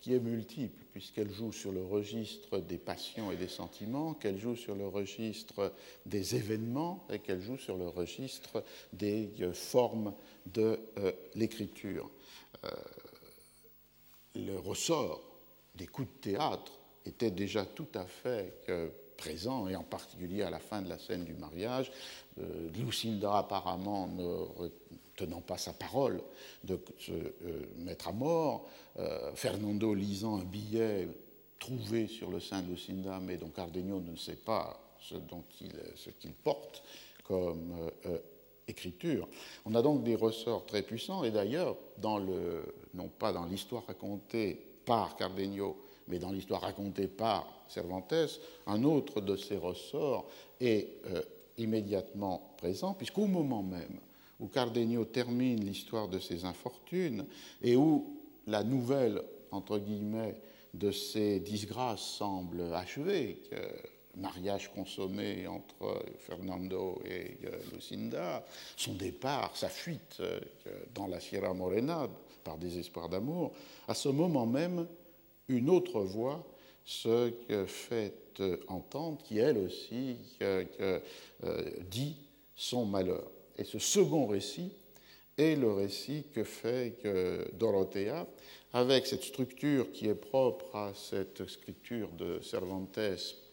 qui 0.02 0.14
est 0.14 0.20
multiple, 0.20 0.84
puisqu'elle 0.92 1.32
joue 1.32 1.52
sur 1.52 1.70
le 1.70 1.82
registre 1.82 2.58
des 2.58 2.76
passions 2.76 3.30
et 3.30 3.36
des 3.36 3.48
sentiments, 3.48 4.14
qu'elle 4.14 4.36
joue 4.36 4.56
sur 4.56 4.74
le 4.74 4.88
registre 4.88 5.72
des 6.06 6.34
événements 6.34 7.06
et 7.08 7.20
qu'elle 7.20 7.40
joue 7.40 7.56
sur 7.56 7.76
le 7.76 7.86
registre 7.86 8.64
des 8.92 9.30
euh, 9.40 9.52
formes 9.52 10.12
de 10.46 10.78
euh, 10.98 11.12
l'écriture. 11.36 12.10
Euh, 12.64 12.70
le 14.34 14.58
ressort 14.58 15.22
des 15.76 15.86
coups 15.86 16.08
de 16.08 16.32
théâtre 16.32 16.72
était 17.06 17.30
déjà 17.30 17.64
tout 17.64 17.88
à 17.94 18.04
fait 18.04 18.54
présent, 19.16 19.68
et 19.68 19.76
en 19.76 19.82
particulier 19.82 20.42
à 20.42 20.50
la 20.50 20.58
fin 20.58 20.82
de 20.82 20.88
la 20.88 20.98
scène 20.98 21.24
du 21.24 21.34
mariage. 21.34 21.92
Lucinda 22.74 23.36
apparemment 23.36 24.06
ne 24.08 24.70
tenant 25.22 25.40
pas 25.40 25.58
sa 25.58 25.72
parole, 25.72 26.20
de 26.64 26.78
se 26.98 27.12
euh, 27.12 27.66
mettre 27.78 28.08
à 28.08 28.12
mort, 28.12 28.68
euh, 28.98 29.32
Fernando 29.34 29.94
lisant 29.94 30.40
un 30.40 30.44
billet 30.44 31.08
trouvé 31.58 32.08
sur 32.08 32.30
le 32.30 32.40
sein 32.40 32.62
de 32.62 32.70
Lucinda, 32.70 33.20
mais 33.20 33.36
dont 33.36 33.50
Cardenio 33.50 34.00
ne 34.00 34.16
sait 34.16 34.36
pas 34.36 34.80
ce 35.00 36.10
qu'il 36.10 36.32
porte 36.32 36.82
comme 37.24 37.72
euh, 38.06 38.18
écriture. 38.66 39.28
On 39.64 39.74
a 39.76 39.82
donc 39.82 40.02
des 40.02 40.16
ressorts 40.16 40.66
très 40.66 40.82
puissants, 40.82 41.22
et 41.22 41.30
d'ailleurs, 41.30 41.76
non 42.02 43.08
pas 43.08 43.32
dans 43.32 43.44
l'histoire 43.44 43.84
racontée 43.86 44.58
par 44.84 45.16
Cardenio, 45.16 45.76
mais 46.08 46.18
dans 46.18 46.32
l'histoire 46.32 46.62
racontée 46.62 47.06
par 47.06 47.46
Cervantes, 47.68 48.40
un 48.66 48.82
autre 48.82 49.20
de 49.20 49.36
ces 49.36 49.56
ressorts 49.56 50.26
est 50.60 50.88
immédiatement 51.58 52.54
présent, 52.58 52.94
puisqu'au 52.94 53.26
moment 53.26 53.62
même 53.62 54.00
où 54.42 54.48
Cardenio 54.48 55.04
termine 55.04 55.64
l'histoire 55.64 56.08
de 56.08 56.18
ses 56.18 56.44
infortunes 56.44 57.24
et 57.62 57.76
où 57.76 58.18
la 58.48 58.64
nouvelle, 58.64 59.22
entre 59.52 59.78
guillemets, 59.78 60.36
de 60.74 60.90
ses 60.90 61.38
disgrâces 61.38 62.00
semble 62.00 62.62
achevée, 62.74 63.40
que 63.48 63.56
mariage 64.20 64.70
consommé 64.74 65.46
entre 65.46 66.02
Fernando 66.18 67.00
et 67.06 67.38
euh, 67.44 67.50
Lucinda, 67.72 68.44
son 68.76 68.94
départ, 68.94 69.56
sa 69.56 69.68
fuite 69.68 70.18
euh, 70.20 70.40
dans 70.94 71.06
la 71.06 71.20
Sierra 71.20 71.54
Morena 71.54 72.08
par 72.44 72.58
désespoir 72.58 73.08
d'amour, 73.08 73.52
à 73.86 73.94
ce 73.94 74.08
moment 74.08 74.46
même, 74.46 74.86
une 75.48 75.70
autre 75.70 76.00
voix 76.00 76.44
se 76.84 77.32
fait 77.68 78.40
entendre 78.66 79.18
qui, 79.22 79.38
elle 79.38 79.58
aussi, 79.58 80.16
euh, 80.42 80.98
dit 81.88 82.16
son 82.56 82.84
malheur. 82.86 83.30
Et 83.62 83.64
ce 83.64 83.78
second 83.78 84.26
récit 84.26 84.72
est 85.38 85.54
le 85.54 85.72
récit 85.72 86.24
que 86.34 86.42
fait 86.42 86.98
Dorothea, 87.56 88.26
avec 88.72 89.06
cette 89.06 89.22
structure 89.22 89.92
qui 89.92 90.08
est 90.08 90.16
propre 90.16 90.74
à 90.74 90.92
cette 90.96 91.48
scripture 91.48 92.08
de 92.18 92.40
Cervantes 92.40 92.98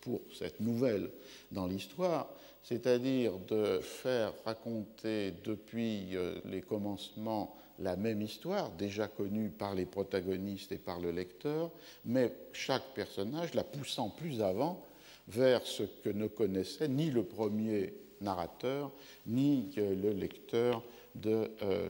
pour 0.01 0.21
cette 0.33 0.61
nouvelle 0.61 1.11
dans 1.51 1.67
l'histoire, 1.67 2.27
c'est-à-dire 2.63 3.37
de 3.37 3.77
faire 3.83 4.33
raconter 4.45 5.35
depuis 5.43 6.15
euh, 6.15 6.39
les 6.45 6.61
commencements 6.61 7.55
la 7.77 7.95
même 7.95 8.23
histoire, 8.23 8.71
déjà 8.71 9.07
connue 9.07 9.51
par 9.51 9.75
les 9.75 9.85
protagonistes 9.85 10.71
et 10.71 10.79
par 10.79 10.99
le 10.99 11.11
lecteur, 11.11 11.69
mais 12.03 12.33
chaque 12.51 12.95
personnage 12.95 13.53
la 13.53 13.63
poussant 13.63 14.09
plus 14.09 14.41
avant 14.41 14.83
vers 15.27 15.67
ce 15.67 15.83
que 15.83 16.09
ne 16.09 16.25
connaissait 16.25 16.87
ni 16.87 17.11
le 17.11 17.23
premier 17.23 17.93
narrateur 18.21 18.91
ni 19.27 19.71
le 19.75 20.11
lecteur 20.11 20.83
de, 21.15 21.51
euh, 21.61 21.89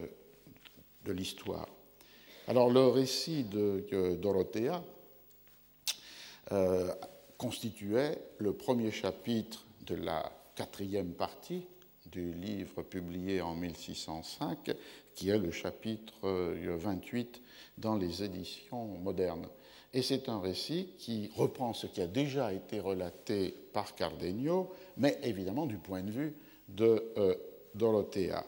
de 1.05 1.11
l'histoire. 1.11 1.67
Alors 2.47 2.69
le 2.71 2.87
récit 2.87 3.43
de, 3.43 3.85
Dorothea 4.19 4.83
euh, 6.51 6.91
constituait 7.37 8.17
le 8.39 8.53
premier 8.53 8.91
chapitre 8.91 9.65
de 9.85 9.95
la 9.95 10.31
quatrième 10.55 11.13
partie 11.13 11.65
du 12.07 12.33
livre 12.33 12.81
publié 12.81 13.41
en 13.41 13.53
1605, 13.53 14.71
qui 15.13 15.29
est 15.29 15.37
le 15.37 15.51
chapitre 15.51 16.27
28 16.27 17.37
euh, 17.37 17.39
dans 17.77 17.95
les 17.95 18.23
éditions 18.23 18.85
modernes. 18.97 19.47
Et 19.93 20.01
c'est 20.01 20.29
un 20.29 20.39
récit 20.39 20.89
qui 20.97 21.31
reprend 21.35 21.73
ce 21.73 21.87
qui 21.87 22.01
a 22.01 22.07
déjà 22.07 22.53
été 22.53 22.79
relaté 22.79 23.55
par 23.73 23.95
Cardenio, 23.95 24.71
mais 24.97 25.19
évidemment 25.23 25.65
du 25.65 25.77
point 25.77 26.03
de 26.03 26.11
vue 26.11 26.35
de 26.67 27.11
euh, 27.17 27.35
Dorothea. 27.73 28.45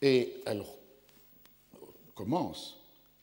Et 0.00 0.40
elle 0.44 0.64
commence 2.14 2.78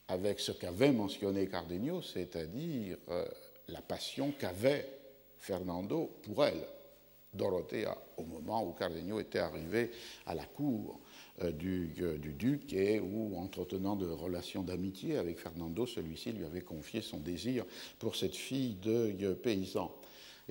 avec 0.07 0.39
ce 0.39 0.53
qu'avait 0.53 0.93
mentionné 0.93 1.47
Cardenio, 1.47 2.01
c'est-à-dire 2.01 2.97
euh, 3.09 3.25
la 3.67 3.81
passion 3.81 4.33
qu'avait 4.39 4.87
Fernando 5.37 6.09
pour 6.23 6.45
elle, 6.45 6.65
Dorothea, 7.33 7.95
au 8.17 8.23
moment 8.23 8.63
où 8.67 8.73
Cardenio 8.73 9.19
était 9.19 9.39
arrivé 9.39 9.91
à 10.25 10.33
la 10.33 10.45
cour 10.45 10.99
euh, 11.43 11.51
du, 11.51 11.93
du, 12.19 12.33
duc 12.33 12.73
et 12.73 12.99
où, 12.99 13.37
entretenant 13.37 13.95
de 13.95 14.07
relations 14.07 14.63
d'amitié 14.63 15.17
avec 15.17 15.39
Fernando, 15.39 15.85
celui-ci 15.85 16.31
lui 16.31 16.45
avait 16.45 16.61
confié 16.61 17.01
son 17.01 17.19
désir 17.19 17.65
pour 17.99 18.15
cette 18.15 18.35
fille 18.35 18.75
de 18.75 19.33
paysan. 19.33 19.91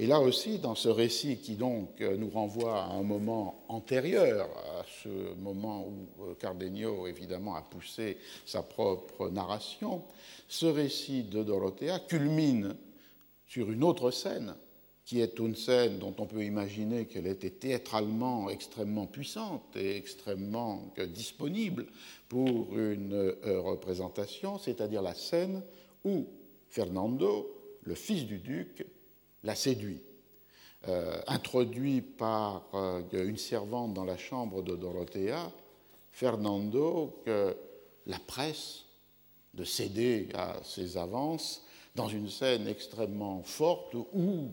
Et 0.00 0.06
là 0.06 0.20
aussi, 0.20 0.60
dans 0.60 0.76
ce 0.76 0.88
récit 0.88 1.38
qui 1.38 1.56
donc 1.56 2.00
euh, 2.00 2.16
nous 2.16 2.30
renvoie 2.30 2.84
à 2.84 2.90
un 2.90 3.02
moment 3.02 3.64
antérieur 3.68 4.48
à 4.78 4.84
ce 5.02 5.34
moment 5.34 5.88
où 5.88 6.22
euh, 6.22 6.34
Cardenio, 6.36 7.08
évidemment, 7.08 7.56
a 7.56 7.62
poussé 7.62 8.18
sa 8.46 8.62
propre 8.62 9.28
narration, 9.28 10.04
ce 10.46 10.66
récit 10.66 11.24
de 11.24 11.42
Dorothea 11.42 11.98
culmine 11.98 12.76
sur 13.48 13.72
une 13.72 13.82
autre 13.82 14.12
scène, 14.12 14.54
qui 15.08 15.22
est 15.22 15.38
une 15.38 15.56
scène 15.56 15.98
dont 15.98 16.14
on 16.18 16.26
peut 16.26 16.44
imaginer 16.44 17.06
qu'elle 17.06 17.26
était 17.26 17.48
théâtralement 17.48 18.50
extrêmement 18.50 19.06
puissante 19.06 19.74
et 19.74 19.96
extrêmement 19.96 20.92
euh, 20.98 21.06
disponible 21.06 21.86
pour 22.28 22.78
une 22.78 23.34
représentation, 23.42 24.58
c'est-à-dire 24.58 25.00
la 25.00 25.14
scène 25.14 25.62
où 26.04 26.26
Fernando, 26.68 27.48
le 27.84 27.94
fils 27.94 28.26
du 28.26 28.38
duc, 28.38 28.86
la 29.44 29.54
séduit. 29.54 30.02
Euh, 30.86 31.20
introduit 31.26 32.02
par 32.02 32.68
euh, 32.74 33.02
une 33.12 33.36
servante 33.36 33.94
dans 33.94 34.04
la 34.04 34.16
chambre 34.16 34.62
de 34.62 34.76
Dorothea, 34.76 35.50
Fernando 36.12 37.20
que 37.24 37.56
la 38.06 38.18
presse 38.20 38.84
de 39.54 39.64
céder 39.64 40.28
à 40.34 40.60
ses 40.62 40.96
avances 40.96 41.64
dans 41.94 42.08
une 42.08 42.28
scène 42.28 42.66
extrêmement 42.68 43.42
forte 43.42 43.94
où 43.94 44.50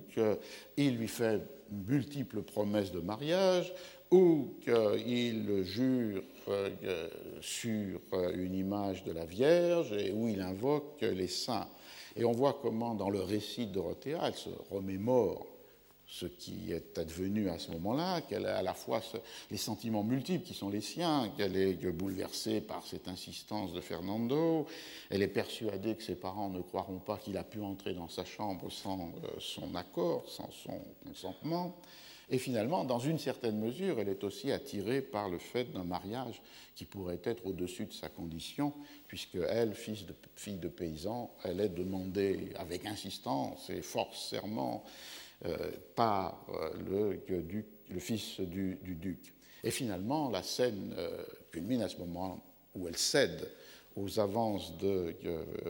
il 0.77 0.97
lui 0.97 1.07
fait 1.07 1.41
multiples 1.71 2.41
promesses 2.41 2.91
de 2.91 2.99
mariage, 2.99 3.73
où 4.11 4.53
il 4.67 5.63
jure 5.63 6.23
euh, 6.47 7.09
sur 7.41 7.99
une 8.33 8.53
image 8.53 9.03
de 9.03 9.11
la 9.11 9.25
Vierge 9.25 9.91
et 9.93 10.11
où 10.11 10.27
il 10.27 10.41
invoque 10.41 11.01
les 11.01 11.27
saints. 11.27 11.67
Et 12.15 12.23
on 12.23 12.31
voit 12.31 12.59
comment 12.61 12.95
dans 12.95 13.09
le 13.09 13.21
récit 13.21 13.67
de 13.67 13.73
Dorothée, 13.73 14.15
elle 14.21 14.35
se 14.35 14.49
remémore 14.69 15.47
ce 16.07 16.25
qui 16.25 16.71
est 16.71 16.97
advenu 16.97 17.49
à 17.49 17.57
ce 17.57 17.71
moment-là, 17.71 18.21
qu'elle 18.21 18.45
a 18.45 18.57
à 18.57 18.61
la 18.63 18.73
fois 18.73 19.01
les 19.49 19.57
sentiments 19.57 20.03
multiples 20.03 20.45
qui 20.45 20.53
sont 20.53 20.69
les 20.69 20.81
siens, 20.81 21.31
qu'elle 21.35 21.55
est 21.55 21.73
bouleversée 21.91 22.61
par 22.61 22.85
cette 22.85 23.07
insistance 23.07 23.73
de 23.73 23.81
Fernando, 23.81 24.65
elle 25.09 25.21
est 25.21 25.27
persuadée 25.27 25.95
que 25.95 26.03
ses 26.03 26.15
parents 26.15 26.49
ne 26.49 26.61
croiront 26.61 26.99
pas 26.99 27.17
qu'il 27.17 27.37
a 27.37 27.43
pu 27.43 27.61
entrer 27.61 27.93
dans 27.93 28.09
sa 28.09 28.25
chambre 28.25 28.71
sans 28.71 29.11
euh, 29.23 29.27
son 29.39 29.73
accord, 29.75 30.29
sans 30.29 30.49
son 30.51 30.79
consentement. 31.05 31.75
Et 32.29 32.39
finalement, 32.39 32.83
dans 32.83 32.99
une 32.99 33.19
certaine 33.19 33.59
mesure, 33.59 33.99
elle 33.99 34.09
est 34.09 34.23
aussi 34.23 34.51
attirée 34.51 35.01
par 35.01 35.29
le 35.29 35.37
fait 35.37 35.71
d'un 35.71 35.83
mariage 35.83 36.41
qui 36.75 36.85
pourrait 36.85 37.21
être 37.23 37.45
au-dessus 37.45 37.85
de 37.85 37.93
sa 37.93 38.09
condition, 38.09 38.73
puisque 39.07 39.35
elle, 39.35 39.75
fille 39.75 40.57
de, 40.57 40.67
paysan, 40.67 41.31
elle 41.43 41.61
est 41.61 41.69
demandée 41.69 42.49
avec 42.55 42.85
insistance 42.85 43.69
et 43.69 43.81
force 43.81 44.29
serment 44.29 44.83
par 45.95 46.45
euh, 46.89 47.19
le, 47.89 47.99
fils 47.99 48.39
du, 48.39 48.77
duc. 48.83 49.33
Et 49.63 49.71
finalement, 49.71 50.29
la 50.29 50.43
scène 50.43 50.93
euh, 50.97 51.23
culmine 51.51 51.81
à 51.81 51.89
ce 51.89 51.97
moment 51.97 52.43
où 52.73 52.87
elle 52.87 52.97
cède 52.97 53.49
aux 53.95 54.19
avances 54.19 54.77
de 54.77 55.15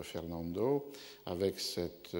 Fernando 0.02 0.92
avec 1.28 1.60
cette 1.60 2.18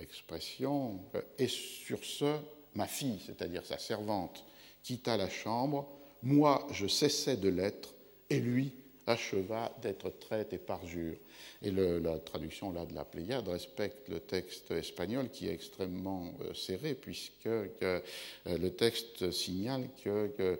expression 0.00 0.98
Et 1.38 1.46
sur 1.46 2.04
ce, 2.04 2.36
ma 2.74 2.88
fille, 2.88 3.22
c'est-à-dire 3.24 3.64
sa 3.64 3.78
servante, 3.78 4.44
quitta 4.82 5.16
la 5.16 5.30
chambre, 5.30 5.88
moi 6.24 6.66
je 6.72 6.88
cessais 6.88 7.36
de 7.36 7.48
l'être, 7.48 7.94
et 8.28 8.40
lui 8.40 8.72
acheva 9.06 9.72
d'être 9.82 10.10
traite 10.18 10.52
et 10.52 10.58
parjure. 10.58 11.16
Et 11.62 11.70
la 11.70 12.18
traduction 12.18 12.72
là 12.72 12.84
de 12.84 12.94
la 12.94 13.04
Pléiade 13.04 13.48
respecte 13.48 14.08
le 14.08 14.20
texte 14.20 14.70
espagnol 14.70 15.30
qui 15.30 15.48
est 15.48 15.54
extrêmement 15.54 16.32
euh, 16.42 16.54
serré, 16.54 16.94
puisque 16.94 17.46
euh, 17.46 18.00
le 18.46 18.70
texte 18.70 19.30
signale 19.30 19.88
que, 20.02 20.28
que 20.28 20.58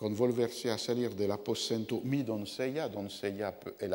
con 0.00 0.14
volverse 0.14 0.64
a 0.70 0.78
salir 0.78 1.14
de 1.14 1.26
l'aposento 1.26 2.00
mi 2.04 2.24
doncella, 2.24 2.88
doncella 2.88 3.54
est 3.78 3.90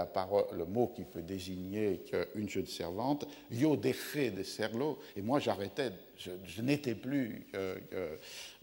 le 0.56 0.66
mot 0.66 0.94
qui 0.96 1.04
peut 1.04 1.24
désigner 1.24 2.00
une 2.36 2.48
jeune 2.48 2.68
servante, 2.68 3.26
yo 3.50 3.76
dejé 3.76 4.30
de 4.30 4.44
serlo, 4.44 5.00
et 5.18 5.24
moi 5.24 5.40
j'arrêtais, 5.40 5.92
je, 6.16 6.62
n'étais 6.62 6.94
plus 6.94 7.48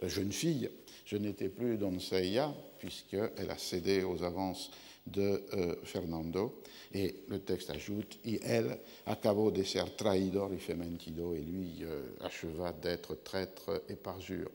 jeune 0.04 0.30
fille, 0.30 0.70
je 1.04 1.16
n'étais 1.16 1.48
plus 1.48 1.78
doncella, 1.78 2.54
puisqu'elle 2.78 3.50
a 3.50 3.58
cédé 3.58 4.04
aux 4.04 4.22
avances 4.22 4.70
de 5.06 5.42
euh, 5.54 5.76
Fernando. 5.84 6.62
Et 6.94 7.24
le 7.28 7.40
texte 7.40 7.70
ajoute, 7.70 8.18
et 8.24 8.40
elle 8.44 8.78
acabó 9.06 9.50
de 9.50 9.62
ser 9.62 9.84
traidor 9.96 10.52
y 10.52 10.58
fementido, 10.58 11.34
et 11.34 11.40
lui 11.40 11.78
euh, 11.82 12.02
acheva 12.20 12.72
d'être 12.72 13.22
traître 13.22 13.82
et 13.88 13.96
parjure. 13.96 14.50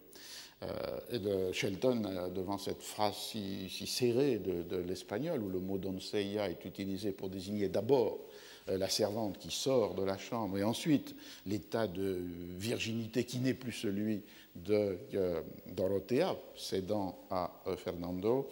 Euh, 0.63 1.49
et 1.49 1.53
Shelton, 1.53 2.31
devant 2.33 2.57
cette 2.57 2.81
phrase 2.81 3.15
si, 3.15 3.69
serrée 3.87 4.39
de, 4.39 4.77
l'espagnol, 4.77 5.41
où 5.41 5.49
le 5.49 5.59
mot 5.59 5.77
doncella 5.77 6.49
est 6.49 6.63
utilisé 6.65 7.11
pour 7.11 7.29
désigner 7.29 7.69
d'abord 7.69 8.19
la 8.67 8.89
servante 8.89 9.37
qui 9.37 9.49
sort 9.49 9.93
de 9.93 10.03
la 10.03 10.17
chambre, 10.17 10.57
et 10.57 10.63
ensuite 10.63 11.15
l'état 11.45 11.87
de 11.87 12.19
virginité 12.57 13.23
qui 13.23 13.39
n'est 13.39 13.53
plus 13.53 13.71
celui 13.71 14.23
de 14.55 14.97
Dorothea, 15.67 16.35
cédant 16.55 17.17
à 17.29 17.49
Fernando, 17.77 18.49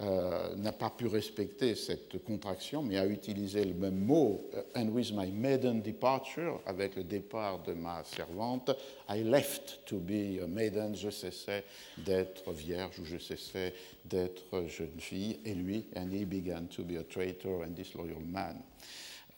euh, 0.00 0.56
n'a 0.56 0.72
pas 0.72 0.90
pu 0.90 1.06
respecter 1.06 1.76
cette 1.76 2.22
contraction, 2.24 2.82
mais 2.82 2.98
a 2.98 3.06
utilisé 3.06 3.64
le 3.64 3.74
même 3.74 4.04
mot, 4.04 4.44
euh, 4.54 4.62
and 4.74 4.88
with 4.88 5.12
my 5.12 5.30
maiden 5.30 5.82
departure, 5.82 6.60
avec 6.66 6.96
le 6.96 7.04
départ 7.04 7.62
de 7.62 7.74
ma 7.74 8.02
servante, 8.02 8.72
I 9.08 9.22
left 9.22 9.84
to 9.86 9.98
be 9.98 10.42
a 10.42 10.48
maiden, 10.48 10.96
je 10.96 11.10
cessais 11.10 11.62
d'être 11.98 12.50
vierge 12.50 12.98
ou 12.98 13.04
je 13.04 13.18
cessais 13.18 13.72
d'être 14.04 14.66
jeune 14.66 14.98
fille, 14.98 15.38
et 15.44 15.54
lui, 15.54 15.84
and 15.94 16.08
he 16.12 16.24
began 16.24 16.66
to 16.66 16.82
be 16.82 16.96
a 16.98 17.04
traitor 17.04 17.62
and 17.62 17.76
disloyal 17.76 18.20
man. 18.26 18.60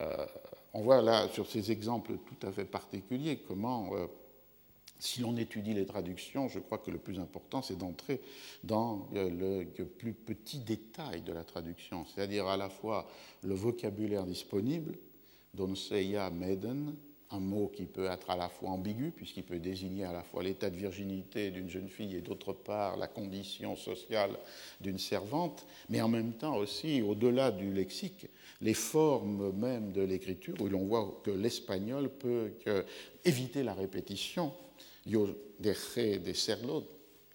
Euh, 0.00 0.26
on 0.72 0.80
voit 0.80 1.02
là, 1.02 1.28
sur 1.34 1.46
ces 1.46 1.70
exemples 1.70 2.12
tout 2.12 2.46
à 2.46 2.50
fait 2.50 2.64
particuliers, 2.64 3.42
comment 3.46 3.90
si 4.98 5.20
l'on 5.20 5.36
étudie 5.36 5.74
les 5.74 5.86
traductions, 5.86 6.48
je 6.48 6.58
crois 6.58 6.78
que 6.78 6.90
le 6.90 6.98
plus 6.98 7.18
important, 7.18 7.62
c'est 7.62 7.76
d'entrer 7.76 8.20
dans 8.64 9.08
le 9.12 9.64
plus 9.84 10.12
petit 10.12 10.58
détail 10.58 11.22
de 11.22 11.32
la 11.32 11.44
traduction, 11.44 12.04
c'est-à-dire 12.06 12.46
à 12.46 12.56
la 12.56 12.68
fois 12.68 13.08
le 13.42 13.54
vocabulaire 13.54 14.24
disponible, 14.24 14.94
donseia 15.54 16.30
maiden, 16.30 16.94
un 17.30 17.40
mot 17.40 17.68
qui 17.74 17.86
peut 17.86 18.06
être 18.06 18.30
à 18.30 18.36
la 18.36 18.48
fois 18.48 18.70
ambigu, 18.70 19.10
puisqu'il 19.10 19.42
peut 19.42 19.58
désigner 19.58 20.04
à 20.04 20.12
la 20.12 20.22
fois 20.22 20.42
l'état 20.42 20.70
de 20.70 20.76
virginité 20.76 21.50
d'une 21.50 21.68
jeune 21.68 21.88
fille 21.88 22.14
et 22.14 22.20
d'autre 22.20 22.52
part 22.52 22.96
la 22.96 23.08
condition 23.08 23.74
sociale 23.74 24.30
d'une 24.80 24.98
servante, 24.98 25.66
mais 25.88 26.00
en 26.00 26.08
même 26.08 26.34
temps 26.34 26.56
aussi, 26.56 27.02
au-delà 27.02 27.50
du 27.50 27.72
lexique, 27.72 28.26
les 28.60 28.74
formes 28.74 29.52
même 29.52 29.92
de 29.92 30.02
l'écriture, 30.02 30.54
où 30.60 30.68
l'on 30.68 30.84
voit 30.84 31.20
que 31.24 31.30
l'espagnol 31.30 32.08
peut 32.10 32.52
éviter 33.24 33.62
la 33.62 33.74
répétition 33.74 34.52
yo 35.06 35.28
dejé 35.58 36.18
de 36.18 36.32
serlo, 36.32 36.84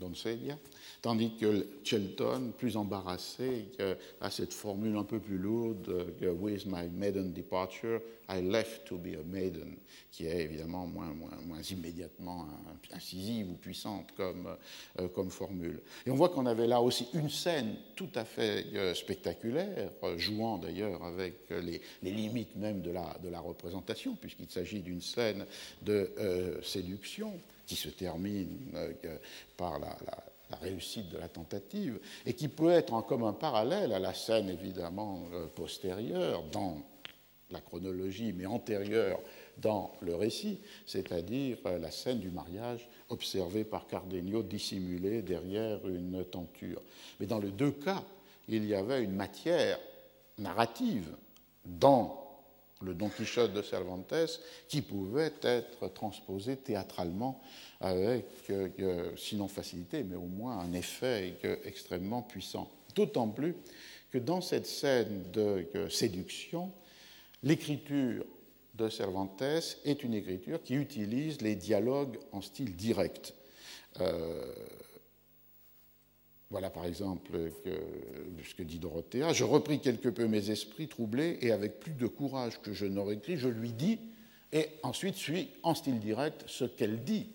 doncella, 0.02 0.58
tandis 1.02 1.32
que 1.40 1.68
Shelton, 1.84 2.52
plus 2.58 2.76
embarrassé, 2.76 3.68
a 4.20 4.30
cette 4.30 4.54
formule 4.54 4.98
un 4.98 5.04
peu 5.04 5.20
plus 5.20 5.38
lourde, 5.38 6.08
With 6.40 6.66
my 6.66 6.90
maiden 6.90 7.34
departure, 7.34 8.02
I 8.28 8.42
left 8.42 8.86
to 8.86 8.98
be 8.98 9.16
a 9.16 9.24
maiden, 9.24 9.78
qui 10.12 10.26
est 10.26 10.42
évidemment 10.44 10.88
moins, 10.88 11.14
immédiatement 11.70 12.48
incisive 12.94 13.50
ou 13.50 13.54
puissante 13.56 14.08
comme, 14.16 14.56
euh, 15.00 15.08
comme 15.10 15.30
formule. 15.30 15.82
Et 16.06 16.12
on 16.12 16.16
voit 16.16 16.30
qu'on 16.30 16.46
avait 16.46 16.68
là 16.68 16.82
aussi 16.82 17.08
une 17.14 17.30
scène 17.30 17.76
tout 17.96 18.10
à 18.16 18.26
fait 18.26 18.66
euh, 18.74 18.94
spectaculaire, 18.94 19.92
euh, 20.04 20.18
jouant 20.18 20.58
d'ailleurs 20.58 21.04
avec 21.04 21.50
les, 21.50 21.82
limites 22.02 22.56
même 22.56 22.82
de 22.82 22.92
la 22.92 23.40
représentation, 23.40 24.16
puisqu'il 24.16 24.50
s'agit 24.50 24.82
d'une 24.82 25.02
scène 25.02 25.46
de 25.82 26.12
séduction 26.64 27.34
qui 27.72 27.78
se 27.78 27.88
termine 27.88 28.50
par 29.56 29.80
la, 29.80 29.96
réussite 30.62 31.08
de 31.08 31.18
la 31.18 31.30
tentative, 31.30 32.02
et 32.26 32.34
qui 32.34 32.50
peut 32.50 32.72
être 32.72 32.92
en 32.92 33.02
commun 33.02 33.32
parallèle 33.32 33.94
à 33.94 34.00
la 34.00 34.14
scène 34.14 34.50
évidemment 34.50 35.24
postérieure 35.56 36.44
dans 36.52 36.82
la 37.50 37.62
chronologie, 37.62 38.34
mais 38.34 38.46
antérieure 38.46 39.22
dans 39.58 39.94
le 40.02 40.16
récit, 40.16 40.60
c'est-à-dire 40.86 41.60
euh, 41.66 41.78
la 41.78 41.92
scène 41.92 42.20
du 42.20 42.30
mariage 42.30 42.90
observée 43.08 43.64
par 43.64 43.88
Cardenio 43.88 44.44
dissimulée 44.44 45.22
derrière 45.22 45.88
une 45.88 46.26
tenture. 46.26 46.82
Mais 47.22 47.26
dans 47.26 47.40
les 47.40 47.52
deux 47.52 47.72
cas, 47.72 48.04
il 48.50 48.66
y 48.66 48.76
avait 48.76 49.02
une 49.02 49.16
matière 49.16 49.80
narrative 50.38 51.08
dans 51.64 52.21
le 52.84 52.94
Don 52.94 53.10
Quichotte 53.10 53.54
de 53.54 53.62
Cervantes 53.62 54.14
qui 54.68 54.82
pouvait 54.82 55.34
être 55.42 55.88
transposée 55.94 56.58
théâtralement 56.58 57.42
avec, 57.80 58.26
euh, 58.50 59.12
sinon 59.18 59.48
facilité, 59.48 60.04
mais 60.04 60.16
au 60.16 60.28
moins 60.28 60.60
un 60.60 60.74
effet 60.74 61.38
extrêmement 61.64 62.22
puissant. 62.22 62.72
D'autant 62.96 63.28
plus 63.28 63.56
que 64.12 64.18
dans 64.18 64.42
cette 64.42 64.68
scène 64.68 65.24
de 65.32 65.88
séduction, 65.90 66.72
L'écriture 67.44 68.24
de 68.76 68.88
Cervantes 68.88 69.42
est 69.84 70.04
une 70.04 70.14
écriture 70.14 70.62
qui 70.62 70.76
utilise 70.76 71.42
les 71.42 71.56
dialogues 71.56 72.20
en 72.32 72.42
style 72.42 72.76
direct. 72.76 73.34
Euh, 74.00 74.54
voilà 76.52 76.70
par 76.70 76.86
exemple 76.86 77.32
ce 78.44 78.54
que 78.54 78.64
dit 78.64 78.78
Dorothea. 78.78 79.32
Je 79.34 79.46
repris 79.46 79.80
quelque 79.80 80.10
peu 80.10 80.28
mes 80.28 80.52
esprits 80.52 80.90
troublés 80.90 81.40
et 81.42 81.52
avec 81.52 81.80
plus 81.80 81.94
de 81.94 82.08
courage 82.08 82.62
que 82.62 82.74
je 82.74 82.86
n'aurais 82.86 83.16
écrit, 83.16 83.38
je 83.38 83.48
lui 83.48 83.72
dis, 83.72 83.98
et 84.52 84.68
ensuite 84.84 85.16
suis 85.16 85.50
en 85.64 85.74
style 85.74 86.00
direct 86.00 86.44
ce 86.48 86.66
qu'elle 86.66 87.04
dit 87.04 87.28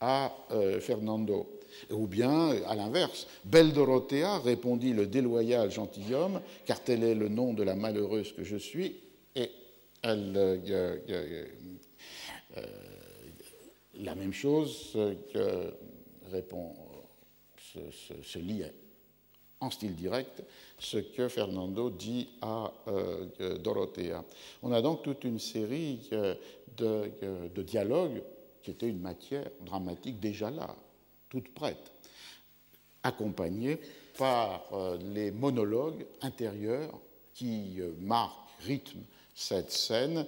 à 0.00 0.36
euh, 0.50 0.80
Fernando. 0.80 1.48
Ou 1.90 2.06
bien, 2.06 2.50
à 2.66 2.74
l'inverse, 2.74 3.26
Belle 3.44 3.72
Dorothea, 3.72 4.38
répondit 4.38 4.92
le 4.92 5.06
déloyal 5.06 5.70
gentilhomme, 5.70 6.40
car 6.66 6.80
tel 6.80 7.02
est 7.02 7.14
le 7.16 7.28
nom 7.28 7.52
de 7.52 7.62
la 7.62 7.74
malheureuse 7.74 8.32
que 8.32 8.44
je 8.44 8.56
suis, 8.56 8.96
et 9.34 9.50
elle, 10.02 10.32
euh, 10.36 11.46
la 13.96 14.14
même 14.14 14.32
chose 14.32 14.96
que 15.32 15.74
répond, 16.30 16.74
se, 18.22 18.38
lit 18.38 18.64
en 19.60 19.70
style 19.70 19.94
direct 19.94 20.42
ce 20.78 20.98
que 20.98 21.28
Fernando 21.28 21.90
dit 21.90 22.28
à 22.42 22.72
euh, 22.88 23.58
Dorothea. 23.58 24.24
On 24.62 24.72
a 24.72 24.82
donc 24.82 25.02
toute 25.02 25.24
une 25.24 25.38
série 25.38 26.08
euh, 26.12 26.34
de, 26.76 27.10
euh, 27.22 27.48
de, 27.48 27.62
dialogues 27.62 28.22
qui 28.62 28.70
étaient 28.72 28.88
une 28.88 29.00
matière 29.00 29.48
dramatique 29.64 30.20
déjà 30.20 30.50
là, 30.50 30.74
toute 31.28 31.52
prête, 31.54 31.92
accompagnée 33.02 33.78
par 34.16 34.62
les 35.12 35.30
monologues 35.32 36.06
intérieurs 36.22 36.98
qui 37.34 37.80
marquent, 37.98 38.48
rythment 38.60 39.02
cette 39.34 39.70
scène. 39.70 40.24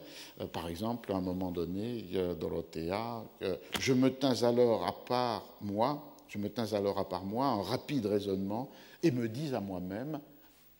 Par 0.53 0.68
exemple, 0.68 1.12
à 1.12 1.16
un 1.16 1.20
moment 1.20 1.51
donné, 1.51 2.05
Dorothea, 2.38 3.24
je 3.78 3.92
me 3.94 4.11
tins 4.11 4.42
alors 4.42 4.84
à 4.84 4.92
part 4.92 5.49
moi, 5.62 6.16
je 6.29 6.39
me 6.39 6.49
tins 6.49 6.72
alors 6.72 6.99
à 6.99 7.09
part 7.09 7.24
moi, 7.24 7.47
en 7.47 7.62
rapide 7.62 8.07
raisonnement, 8.07 8.70
et 9.03 9.11
me 9.11 9.29
dis 9.29 9.55
à 9.55 9.61
moi-même, 9.61 10.20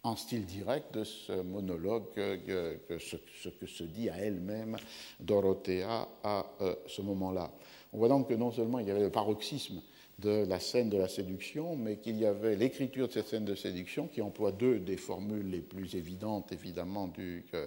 en 0.07 0.15
style 0.15 0.47
direct 0.47 0.95
de 0.95 1.03
ce 1.03 1.33
monologue, 1.43 2.05
ce, 2.17 3.49
que 3.49 3.67
se 3.67 3.83
dit 3.83 4.09
à 4.09 4.19
elle-même 4.19 4.77
Dorothea 5.19 6.09
à 6.23 6.47
euh, 6.61 6.75
ce 6.87 7.03
moment-là. 7.03 7.51
On 7.93 7.99
voit 7.99 8.09
donc 8.09 8.29
que 8.29 8.35
non 8.35 8.53
seulement 8.53 8.79
il 8.79 8.87
y 8.87 8.91
avait 8.91 9.01
le 9.01 9.11
paroxysme 9.11 9.83
de 10.19 10.47
la 10.47 10.61
scène 10.61 10.89
de 10.89 10.97
la 10.97 11.09
séduction, 11.09 11.77
mais 11.77 11.97
qu'il 11.97 12.19
y 12.19 12.25
avait 12.25 12.57
l'écriture 12.57 13.09
de 13.09 13.13
cette 13.13 13.27
scène 13.27 13.45
de 13.45 13.55
séduction 13.55 14.07
qui 14.07 14.23
emploie 14.23 14.53
deux 14.53 14.79
des 14.79 14.97
formules 14.97 15.51
les 15.51 15.61
plus 15.61 15.95
évidentes, 15.95 16.53
évidemment, 16.53 17.09
du, 17.09 17.45
euh, 17.55 17.67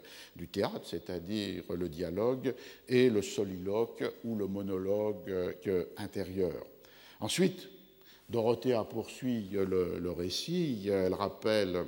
théâtre, 0.51 0.81
c'est-à-dire 0.85 1.63
le 1.69 1.89
dialogue 1.89 2.55
et 2.87 3.09
le 3.09 3.21
soliloque 3.21 4.03
ou 4.23 4.35
le 4.35 4.47
monologue 4.47 5.29
euh, 5.29 5.85
intérieur. 5.97 6.53
Ensuite, 7.19 7.69
Dorothea 8.29 8.83
poursuit 8.83 9.49
le, 9.51 9.99
le 9.99 10.11
récit, 10.11 10.87
elle 10.87 11.13
rappelle 11.13 11.85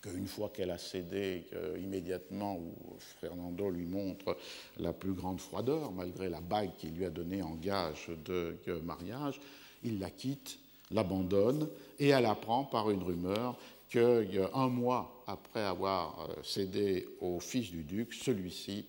qu'une 0.00 0.28
fois 0.28 0.50
qu'elle 0.50 0.70
a 0.70 0.78
cédé, 0.78 1.44
immédiatement, 1.80 2.56
où 2.56 2.72
Fernando 3.20 3.68
lui 3.68 3.84
montre 3.84 4.36
la 4.78 4.92
plus 4.92 5.12
grande 5.12 5.40
froideur, 5.40 5.90
malgré 5.90 6.28
la 6.28 6.40
bague 6.40 6.76
qu'il 6.76 6.94
lui 6.94 7.04
a 7.04 7.10
donnée 7.10 7.42
en 7.42 7.54
gage 7.54 8.10
de 8.24 8.80
mariage, 8.84 9.40
il 9.82 9.98
la 9.98 10.10
quitte, 10.10 10.58
l'abandonne, 10.90 11.68
et 11.98 12.08
elle 12.08 12.26
apprend 12.26 12.64
par 12.64 12.90
une 12.90 13.02
rumeur 13.02 13.56
qu'un 13.88 14.68
mois 14.68 15.22
après 15.26 15.62
avoir 15.62 16.28
euh, 16.28 16.42
cédé 16.42 17.08
au 17.20 17.40
fils 17.40 17.70
du 17.70 17.84
duc, 17.84 18.12
celui-ci 18.12 18.84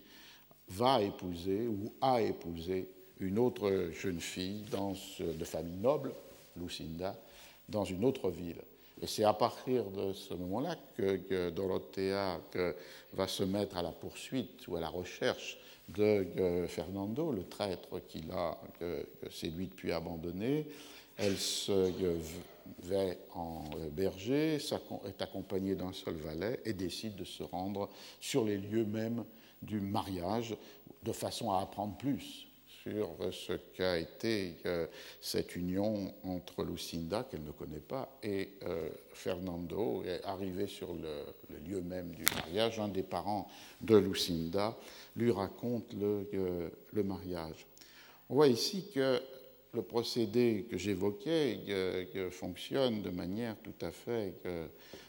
va 0.68 1.02
épouser 1.02 1.68
ou 1.68 1.94
a 2.02 2.22
épousé 2.22 2.88
une 3.20 3.38
autre 3.40 3.90
jeune 3.94 4.20
fille 4.20 4.64
de 5.20 5.46
famille 5.46 5.78
noble, 5.78 6.14
Lucinda, 6.58 7.16
dans 7.68 7.86
une 7.86 8.06
autre 8.06 8.30
ville. 8.30 8.62
Et 9.02 9.08
c'est 9.08 9.24
à 9.24 9.34
partir 9.34 9.86
de 9.86 10.14
ce 10.14 10.34
moment-là 10.34 10.76
que, 10.98 11.50
Dorothea 11.50 12.40
va 13.14 13.28
se 13.28 13.44
mettre 13.44 13.78
à 13.78 13.82
la 13.82 13.92
poursuite 13.92 14.68
ou 14.68 14.76
à 14.76 14.82
la 14.82 14.90
recherche 14.90 15.58
de 15.90 16.26
Fernando, 16.68 17.32
le 17.32 17.44
traître 17.46 18.06
qu'il 18.08 18.30
a 18.32 18.58
séduit 19.32 19.68
puis 19.68 19.92
abandonné. 19.92 20.68
Elle 21.18 21.38
se 21.38 21.92
va 22.84 23.04
en 23.36 23.64
berger, 23.92 24.56
est 25.06 25.22
accompagnée 25.22 25.76
d'un 25.76 25.94
seul 25.94 26.16
valet 26.16 26.60
et 26.66 26.74
décide 26.74 27.16
de 27.16 27.26
se 27.26 27.44
rendre 27.44 27.90
sur 28.20 28.46
les 28.46 28.58
lieux 28.58 28.86
mêmes 28.86 29.24
du 29.62 29.82
mariage 29.82 30.56
de 31.04 31.12
façon 31.12 31.52
à 31.52 31.62
apprendre 31.62 31.98
plus 31.98 32.49
sur 32.84 33.10
ce 33.32 33.54
qu'a 33.54 33.98
été 33.98 34.56
euh, 34.66 34.88
cette 35.22 35.56
union 35.56 36.14
entre 36.24 36.64
Lucinda, 36.64 37.28
qu'elle 37.30 37.44
ne 37.44 37.52
connaît 37.52 37.80
pas, 37.80 38.18
et 38.24 38.50
euh, 38.64 38.90
Fernando, 39.14 40.04
arrivé 40.24 40.68
sur 40.68 40.94
le, 40.94 41.60
lieu 41.68 41.82
même 41.82 42.12
du 42.12 42.24
mariage. 42.36 42.80
Un 42.80 42.88
des 42.88 43.04
parents 43.04 43.48
de 43.82 43.98
Lucinda 43.98 44.78
lui 45.16 45.32
raconte 45.32 45.94
le, 45.94 46.28
euh, 46.34 46.70
mariage. 47.04 47.66
On 48.30 48.36
voit 48.36 48.48
ici 48.48 48.86
que 48.94 49.20
le 49.74 49.82
procédé 49.82 50.66
que 50.70 50.78
j'évoquais 50.78 51.60
fonctionne 52.32 53.04
de 53.04 53.12
manière 53.12 53.56
tout 53.58 53.86
à 53.86 53.92
fait 53.92 54.34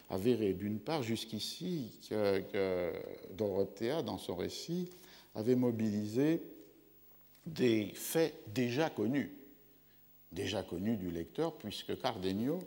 avérée. 0.09 0.53
D'une 0.53 0.79
part, 0.79 1.01
jusqu'ici, 1.01 1.99
que, 2.09 2.91
Dorothea, 3.35 4.03
dans 4.03 4.19
son 4.19 4.35
récit, 4.35 4.87
avait 5.33 5.55
mobilisé 5.55 6.41
des 7.45 7.91
faits 7.95 8.33
déjà 8.47 8.89
connus, 8.89 9.31
déjà 10.31 10.63
connus 10.63 10.97
du 10.97 11.11
lecteur, 11.11 11.55
puisque 11.55 11.99
Cardenio 11.99 12.59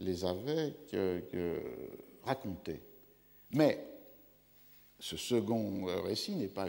les 0.00 0.24
avait 0.24 0.74
racontés. 2.24 2.80
Mais 3.52 3.84
ce 4.98 5.16
second 5.16 5.86
récit 6.04 6.36
n'est 6.36 6.46
pas, 6.46 6.68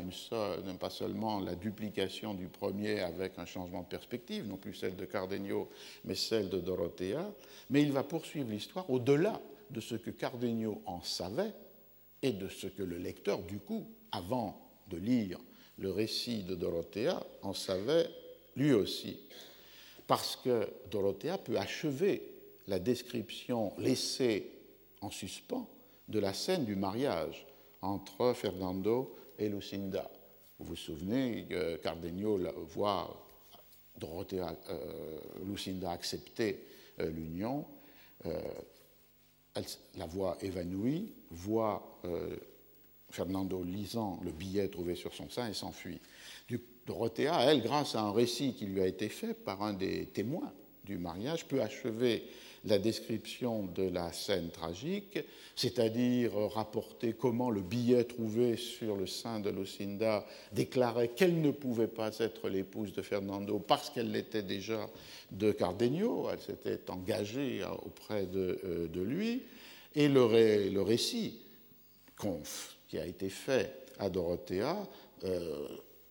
pas, 0.80 0.90
seulement 0.90 1.40
la 1.40 1.56
duplication 1.56 2.34
du 2.34 2.48
premier 2.48 3.00
avec 3.00 3.38
un 3.38 3.46
changement 3.46 3.82
de 3.82 3.88
perspective, 3.88 4.48
non 4.48 4.58
plus 4.58 4.74
celle 4.74 4.96
de 4.96 5.06
Cardenio, 5.06 5.70
mais 6.06 6.16
celle 6.16 6.50
de 6.50 6.60
Dorothea, 6.60 7.32
mais 7.70 7.84
il 7.84 7.92
va 7.92 8.04
poursuivre 8.04 8.50
l'histoire 8.50 8.90
au-delà 8.90 9.40
de 9.70 9.80
ce 9.80 9.96
que 9.96 10.10
Cardenio 10.10 10.82
en 10.86 11.02
savait 11.02 11.54
et 12.22 12.32
de 12.32 12.48
ce 12.48 12.68
que 12.68 12.84
le 12.84 12.98
lecteur, 12.98 13.40
du 13.44 13.60
coup, 13.60 13.86
avant 14.12 14.60
de 14.90 14.98
lire 14.98 15.40
le 15.78 15.92
récit 15.92 16.44
de 16.44 16.56
Dorothea 16.56 17.26
en 17.42 17.54
savait 17.54 18.10
lui 18.56 18.74
aussi, 18.74 19.20
parce 20.08 20.36
que 20.36 20.68
Dorothea 20.92 21.38
peut 21.38 21.58
achever 21.58 22.22
la 22.68 22.80
description 22.80 23.74
laissée 23.78 24.52
en 25.02 25.10
suspens 25.10 25.68
de 26.08 26.20
la 26.20 26.34
scène 26.34 26.66
du 26.66 26.76
mariage 26.76 27.46
entre 27.82 28.34
Fernando 28.34 29.16
et 29.38 29.50
Lucinda. 29.50 30.10
Vous 30.60 30.66
vous 30.66 30.76
souvenez, 30.76 31.48
Cardenio 31.82 32.40
voit 32.68 33.26
Dorothea, 33.98 34.56
euh, 34.70 35.20
Lucinda 35.46 35.92
accepter 35.92 36.66
euh, 37.00 37.10
l'union, 37.10 37.66
euh, 38.26 38.40
elle 39.56 39.66
la 39.98 40.06
voit 40.06 40.38
évanouie, 40.42 41.14
voit 41.30 42.02
Fernando 43.14 43.64
lisant 43.64 44.20
le 44.24 44.32
billet 44.32 44.68
trouvé 44.70 44.96
sur 44.96 45.14
son 45.14 45.30
sein 45.30 45.48
et 45.48 45.54
s'enfuit. 45.54 46.00
Dorothea, 46.88 47.46
elle, 47.46 47.62
grâce 47.62 47.96
à 47.96 48.02
un 48.02 48.12
récit 48.12 48.56
qui 48.56 48.66
lui 48.66 48.82
a 48.82 48.88
été 48.88 49.08
fait 49.08 49.36
par 49.36 49.62
un 49.62 49.74
des 49.74 50.08
témoins 50.08 50.52
du 50.84 50.98
mariage, 50.98 51.46
peut 51.46 51.62
achever 51.62 52.24
la 52.66 52.80
description 52.80 53.66
de 53.68 53.84
la 53.84 54.12
scène 54.12 54.50
tragique, 54.50 55.20
c'est-à-dire 55.56 56.34
rapporter 56.54 57.14
comment 57.14 57.52
le 57.52 57.62
billet 57.62 58.04
trouvé 58.04 58.58
sur 58.58 58.96
le 58.96 59.06
sein 59.06 59.40
de 59.40 59.52
Lucinda 59.52 60.26
déclarait 60.52 61.10
qu'elle 61.10 61.40
ne 61.40 61.52
pouvait 61.52 61.88
pas 61.88 62.18
être 62.18 62.50
l'épouse 62.50 62.94
de 62.94 63.04
Fernando 63.04 63.60
parce 63.60 63.92
qu'elle 63.92 64.12
l'était 64.12 64.44
déjà 64.44 64.90
de 65.32 65.52
Cardenio, 65.52 66.30
elle 66.32 66.42
s'était 66.42 66.90
engagée 66.90 67.64
auprès 67.86 68.26
de, 68.26 68.60
euh, 68.66 68.88
lui, 68.96 69.44
et 69.94 70.08
le, 70.08 70.70
le 70.70 70.82
récit 70.82 71.40
conf 72.18 72.78
a 73.00 73.06
été 73.06 73.30
fait 73.30 73.84
à 74.00 74.10
Dorothea 74.10 74.88
euh, 75.24 75.68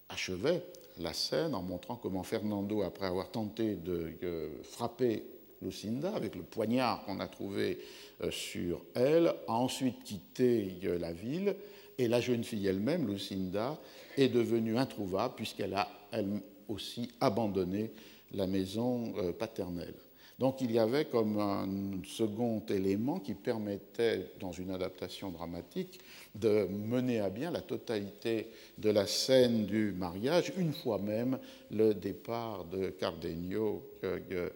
achevait 0.09 0.63
la 1.01 1.13
scène 1.13 1.55
en 1.55 1.63
montrant 1.63 1.97
comment 1.97 2.23
Fernando, 2.23 2.83
après 2.83 3.07
avoir 3.07 3.31
tenté 3.31 3.75
de 3.75 4.13
euh, 4.23 4.49
frapper 4.63 5.25
Lucinda 5.63 6.15
avec 6.15 6.35
le 6.35 6.43
poignard 6.43 7.05
qu'on 7.05 7.21
a 7.21 7.29
trouvé 7.29 7.79
euh, 8.23 8.31
sur 8.31 8.83
elle, 8.95 9.29
a 9.49 9.53
ensuite 9.53 10.03
quitté 10.05 10.79
la 10.83 11.13
ville 11.13 11.57
et 11.99 12.09
la 12.09 12.21
jeune 12.21 12.45
fille 12.45 12.67
elle-même, 12.67 13.07
Lucinda, 13.07 13.79
est 14.17 14.29
devenue 14.29 14.77
introuvable 14.77 15.35
puisqu'elle 15.35 15.75
a 15.75 15.89
elle 16.11 16.41
aussi 16.69 17.11
abandonné 17.21 17.91
la 18.33 18.47
maison 18.47 19.13
paternelle. 19.39 19.95
Donc 20.43 20.61
il 20.61 20.73
y 20.73 20.81
avait 20.81 21.05
comme 21.05 21.39
un 21.39 21.69
second 22.05 22.65
élément 22.69 23.21
qui 23.21 23.33
permettait, 23.35 24.33
dans 24.41 24.51
une 24.51 24.73
adaptation 24.73 25.31
dramatique, 25.31 26.01
de 26.35 26.67
mener 26.67 27.21
à 27.21 27.31
bien 27.31 27.53
la 27.53 27.61
totalité 27.61 28.49
de 28.77 28.91
la 28.91 29.07
scène 29.07 29.67
du 29.67 29.93
mariage, 29.93 30.53
une 30.57 30.73
fois 30.73 30.99
même 30.99 31.39
le 31.71 31.95
départ 31.95 32.65
de 32.65 32.89
Cardenio 32.89 33.89
euh, 34.03 34.51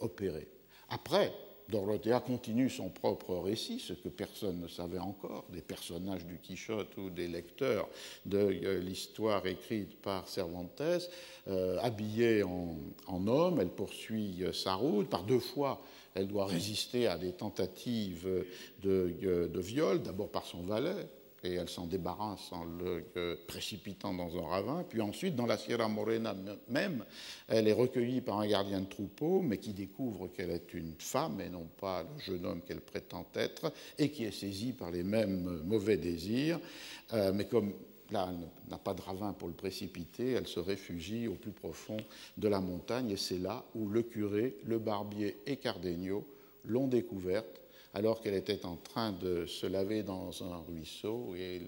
opéré. 0.00 0.48
Après, 0.88 1.34
Dorothea 1.68 2.20
continue 2.20 2.70
son 2.70 2.88
propre 2.88 3.36
récit, 3.36 3.80
ce 3.80 3.92
que 3.92 4.08
personne 4.08 4.60
ne 4.60 4.68
savait 4.68 4.98
encore, 4.98 5.44
des 5.52 5.60
personnages 5.60 6.24
du 6.24 6.38
Quichotte 6.38 6.96
ou 6.96 7.10
des 7.10 7.26
lecteurs 7.26 7.88
de 8.24 8.38
euh, 8.38 8.78
l'histoire 8.78 9.46
écrite 9.46 10.00
par 10.00 10.28
Cervantes. 10.28 10.82
Euh, 11.48 11.78
habillée 11.80 12.42
en, 12.42 13.26
homme, 13.26 13.60
elle 13.60 13.70
poursuit 13.70 14.42
euh, 14.42 14.52
sa 14.52 14.74
route. 14.74 15.08
Par 15.08 15.24
deux 15.24 15.40
fois, 15.40 15.82
elle 16.14 16.28
doit 16.28 16.46
résister 16.46 17.06
à 17.06 17.18
des 17.18 17.32
tentatives 17.32 18.28
de, 18.82 19.14
de 19.22 19.60
viol, 19.60 20.02
d'abord 20.02 20.30
par 20.30 20.46
son 20.46 20.62
valet, 20.62 21.06
et 21.46 21.54
elle 21.54 21.68
s'en 21.68 21.86
débarrasse 21.86 22.52
en 22.52 22.64
le 22.64 23.04
euh, 23.16 23.36
précipitant 23.46 24.12
dans 24.12 24.36
un 24.36 24.46
ravin. 24.46 24.84
Puis 24.88 25.00
ensuite, 25.00 25.36
dans 25.36 25.46
la 25.46 25.56
Sierra 25.56 25.88
Morena 25.88 26.34
même, 26.68 27.04
elle 27.48 27.68
est 27.68 27.72
recueillie 27.72 28.20
par 28.20 28.40
un 28.40 28.46
gardien 28.46 28.80
de 28.80 28.86
troupeau, 28.86 29.40
mais 29.42 29.58
qui 29.58 29.72
découvre 29.72 30.28
qu'elle 30.28 30.50
est 30.50 30.74
une 30.74 30.94
femme 30.98 31.40
et 31.40 31.48
non 31.48 31.68
pas 31.80 32.02
le 32.02 32.20
jeune 32.20 32.46
homme 32.46 32.62
qu'elle 32.62 32.80
prétend 32.80 33.26
être, 33.34 33.72
et 33.98 34.10
qui 34.10 34.24
est 34.24 34.32
saisi 34.32 34.72
par 34.72 34.90
les 34.90 35.02
mêmes 35.02 35.62
mauvais 35.64 35.96
désirs. 35.96 36.60
Euh, 37.12 37.32
mais 37.32 37.46
comme 37.46 37.72
là, 38.10 38.28
elle 38.30 38.70
n'a 38.70 38.78
pas 38.78 38.94
de 38.94 39.02
ravin 39.02 39.32
pour 39.32 39.48
le 39.48 39.54
précipiter, 39.54 40.32
elle 40.32 40.46
se 40.46 40.60
réfugie 40.60 41.28
au 41.28 41.34
plus 41.34 41.52
profond 41.52 41.98
de 42.36 42.48
la 42.48 42.60
montagne, 42.60 43.10
et 43.10 43.16
c'est 43.16 43.38
là 43.38 43.64
où 43.74 43.88
le 43.88 44.02
curé, 44.02 44.56
le 44.64 44.78
barbier 44.78 45.36
et 45.46 45.56
Cardenio 45.56 46.26
l'ont 46.64 46.88
découverte 46.88 47.60
alors 47.96 48.20
qu'elle 48.20 48.34
était 48.34 48.66
en 48.66 48.76
train 48.76 49.10
de 49.12 49.46
se 49.46 49.64
laver 49.64 50.02
dans 50.02 50.30
un 50.42 50.58
ruisseau 50.68 51.34
et 51.34 51.62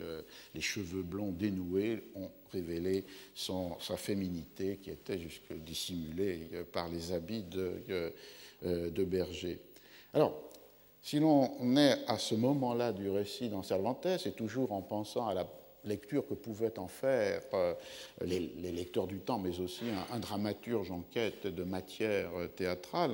les 0.55 0.61
cheveux 0.61 1.01
blonds 1.01 1.33
dénoués 1.33 2.05
ont 2.14 2.31
révélé 2.53 3.07
sa 3.35 3.97
féminité 3.97 4.76
qui 4.76 4.91
était 4.91 5.18
jusque 5.18 5.51
dissimulée 5.64 6.51
par 6.70 6.91
les 6.91 7.12
habits 7.12 7.45
de, 7.45 7.83
euh, 7.89 8.91
de 8.91 9.05
berger. 9.05 9.59
Alors, 10.12 10.39
si 11.01 11.18
l'on 11.18 11.74
est 11.79 12.05
à 12.07 12.18
ce 12.18 12.35
moment-là 12.35 12.93
du 12.93 13.09
récit 13.09 13.49
dans 13.49 13.62
Cervantes, 13.62 14.05
et 14.26 14.33
toujours 14.33 14.72
en 14.72 14.83
pensant 14.83 15.29
à 15.29 15.33
la 15.33 15.47
lecture 15.85 16.26
que 16.26 16.35
pouvaient 16.35 16.79
en 16.79 16.89
faire 16.89 17.41
euh, 17.55 17.72
les, 18.20 18.41
lecteurs 18.70 19.07
du 19.07 19.20
temps, 19.20 19.39
mais 19.39 19.59
aussi 19.61 19.85
un, 19.89 20.14
un 20.14 20.18
dramaturge 20.18 20.91
en 20.91 21.01
quête 21.11 21.47
de 21.47 21.64
matière 21.64 22.29
théâtrale, 22.55 23.12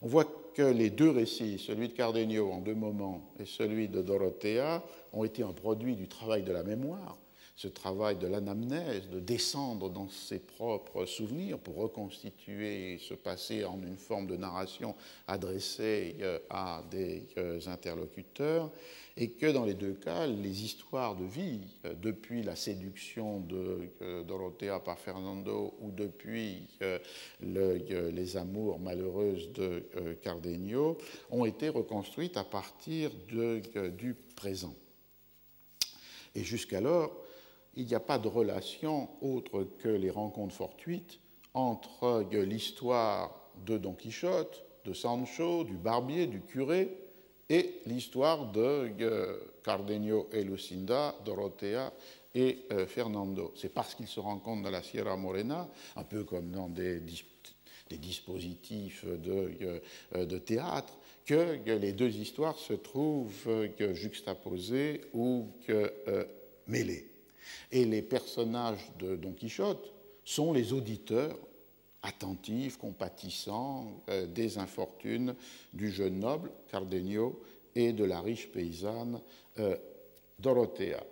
on 0.00 0.08
voit 0.08 0.24
que 0.60 0.72
les 0.74 0.90
deux 0.90 1.08
récits, 1.08 1.58
celui 1.58 1.88
de 1.88 1.94
Cardenio 1.94 2.52
en 2.52 2.58
deux 2.58 2.74
moments 2.74 3.32
et 3.38 3.46
celui 3.46 3.88
de 3.88 4.02
Dorothea, 4.02 4.82
ont 5.14 5.24
été 5.24 5.42
un 5.42 5.54
produit 5.54 5.96
du 5.96 6.06
travail 6.06 6.42
de 6.42 6.52
la 6.52 6.62
mémoire, 6.62 7.16
ce 7.60 7.68
travail 7.68 8.16
de 8.16 8.26
l'anamnèse, 8.26 9.10
de 9.10 9.20
descendre 9.20 9.90
dans 9.90 10.08
ses 10.08 10.38
propres 10.38 11.04
souvenirs 11.04 11.58
pour 11.58 11.76
reconstituer 11.76 12.96
ce 12.98 13.12
passé 13.12 13.66
en 13.66 13.82
une 13.82 13.98
forme 13.98 14.26
de 14.26 14.34
narration 14.34 14.94
adressée 15.26 16.16
euh, 16.22 16.38
à 16.48 16.82
des 16.90 17.26
euh, 17.36 17.60
interlocuteurs, 17.66 18.70
et 19.14 19.32
que 19.32 19.52
dans 19.52 19.66
les 19.66 19.74
deux 19.74 19.92
cas, 19.92 20.26
les 20.26 20.64
histoires 20.64 21.16
de 21.16 21.26
vie, 21.26 21.60
euh, 21.84 21.92
depuis 22.00 22.42
la 22.42 22.56
séduction 22.56 23.40
de 23.40 23.90
Dorothea 24.26 24.80
par 24.80 24.98
Fernando 24.98 25.74
ou 25.80 25.90
depuis 25.90 26.66
les 27.42 28.36
amours 28.38 28.78
malheureuses 28.78 29.52
de 29.52 29.86
Cardenio, 30.22 30.96
ont 31.30 31.44
été 31.44 31.68
reconstruites 31.68 32.38
à 32.38 32.44
partir 32.44 33.10
du 33.28 34.14
présent. 34.34 34.74
Et 36.34 36.42
jusqu'alors, 36.42 37.12
il 37.74 37.86
n'y 37.86 37.94
a 37.94 38.00
pas 38.00 38.18
de 38.18 38.28
relation 38.28 39.08
autre 39.20 39.64
que 39.78 39.88
les 39.88 40.10
rencontres 40.10 40.54
fortuites 40.54 41.20
entre 41.54 42.26
l'histoire 42.32 43.50
de 43.66 43.78
Don 43.78 43.94
Quichotte, 43.94 44.64
de 44.84 44.92
Sancho, 44.92 45.64
du 45.64 45.76
barbier, 45.76 46.26
du 46.26 46.40
curé, 46.40 46.96
et 47.48 47.80
l'histoire 47.86 48.52
de 48.52 48.92
euh, 49.00 49.38
Cardenio 49.64 50.28
et 50.32 50.44
Lucinda, 50.44 51.16
Dorothea 51.24 51.92
et 52.34 52.60
euh, 52.70 52.86
Fernando. 52.86 53.52
C'est 53.56 53.74
parce 53.74 53.94
qu'ils 53.94 54.06
se 54.06 54.20
rencontrent 54.20 54.62
dans 54.62 54.70
la 54.70 54.82
Sierra 54.82 55.16
Morena, 55.16 55.68
un 55.96 56.04
peu 56.04 56.22
comme 56.22 56.50
dans 56.50 56.68
des, 56.68 57.00
dispositifs 57.90 59.04
de, 59.04 59.80
euh, 60.14 60.24
de, 60.24 60.38
théâtre, 60.38 60.96
que 61.26 61.58
les 61.66 61.92
deux 61.92 62.16
histoires 62.16 62.56
se 62.56 62.72
trouvent 62.72 63.68
juxtaposées 63.94 65.02
ou 65.12 65.48
mêlées. 66.66 67.09
Et 67.70 67.84
les 67.84 68.02
personnages 68.02 68.90
de 68.98 69.16
Don 69.16 69.32
Quichotte 69.32 69.92
sont 70.24 70.52
les 70.52 70.72
auditeurs 70.72 71.36
attentifs, 72.02 72.78
compatissants 72.78 74.02
euh, 74.08 74.26
des 74.26 74.58
infortunes 74.58 75.34
du 75.72 75.90
jeune 75.90 76.20
noble 76.20 76.50
Cardenio 76.70 77.42
et 77.74 77.92
de 77.92 78.04
la 78.04 78.20
riche 78.20 78.50
paysanne 78.50 79.20
euh, 79.58 79.76
Dorothea. 80.38 81.04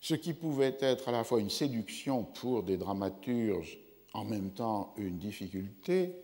Ce 0.00 0.14
qui 0.14 0.32
pouvait 0.32 0.76
être 0.80 1.08
à 1.08 1.12
la 1.12 1.22
fois 1.22 1.40
une 1.40 1.50
séduction 1.50 2.24
pour 2.24 2.64
des 2.64 2.76
dramaturges, 2.76 3.78
en 4.14 4.24
même 4.24 4.50
temps 4.50 4.94
une 4.96 5.18
difficulté, 5.18 6.16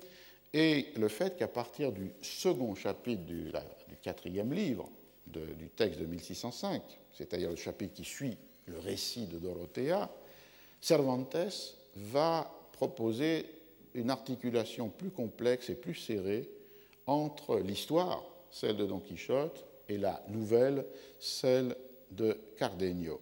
est 0.52 0.96
le 0.98 1.08
fait 1.08 1.36
qu'à 1.36 1.46
partir 1.46 1.92
du 1.92 2.10
second 2.20 2.74
chapitre 2.74 3.22
du, 3.22 3.52
quatrième 4.02 4.52
livre 4.52 4.90
du 5.26 5.68
texte 5.76 6.00
de 6.00 6.06
1605, 6.06 6.82
c'est-à-dire 7.12 7.50
le 7.50 7.56
chapitre 7.56 7.94
qui 7.94 8.04
suit 8.04 8.36
le 8.68 8.78
récit 8.78 9.26
de 9.26 9.38
Dorothea, 9.38 10.10
Cervantes 10.80 11.76
va 11.96 12.50
proposer 12.72 13.46
une 13.94 14.10
articulation 14.10 14.88
plus 14.88 15.10
complexe 15.10 15.70
et 15.70 15.74
plus 15.74 15.94
serrée 15.94 16.48
entre 17.06 17.58
l'histoire, 17.58 18.22
celle 18.50 18.76
de 18.76 18.86
Don 18.86 19.00
Quichotte, 19.00 19.64
et 19.88 19.98
la 19.98 20.22
nouvelle, 20.28 20.84
celle 21.18 21.74
de 22.10 22.38
Cardenio, 22.56 23.20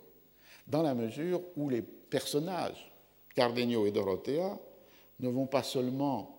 dans 0.66 0.82
la 0.82 0.94
mesure 0.94 1.40
où 1.56 1.68
les 1.68 1.82
personnages, 1.82 2.90
Cardenio 3.34 3.86
et 3.86 3.92
Dorothea, 3.92 4.58
ne 5.20 5.28
vont 5.28 5.46
pas 5.46 5.62
seulement 5.62 6.36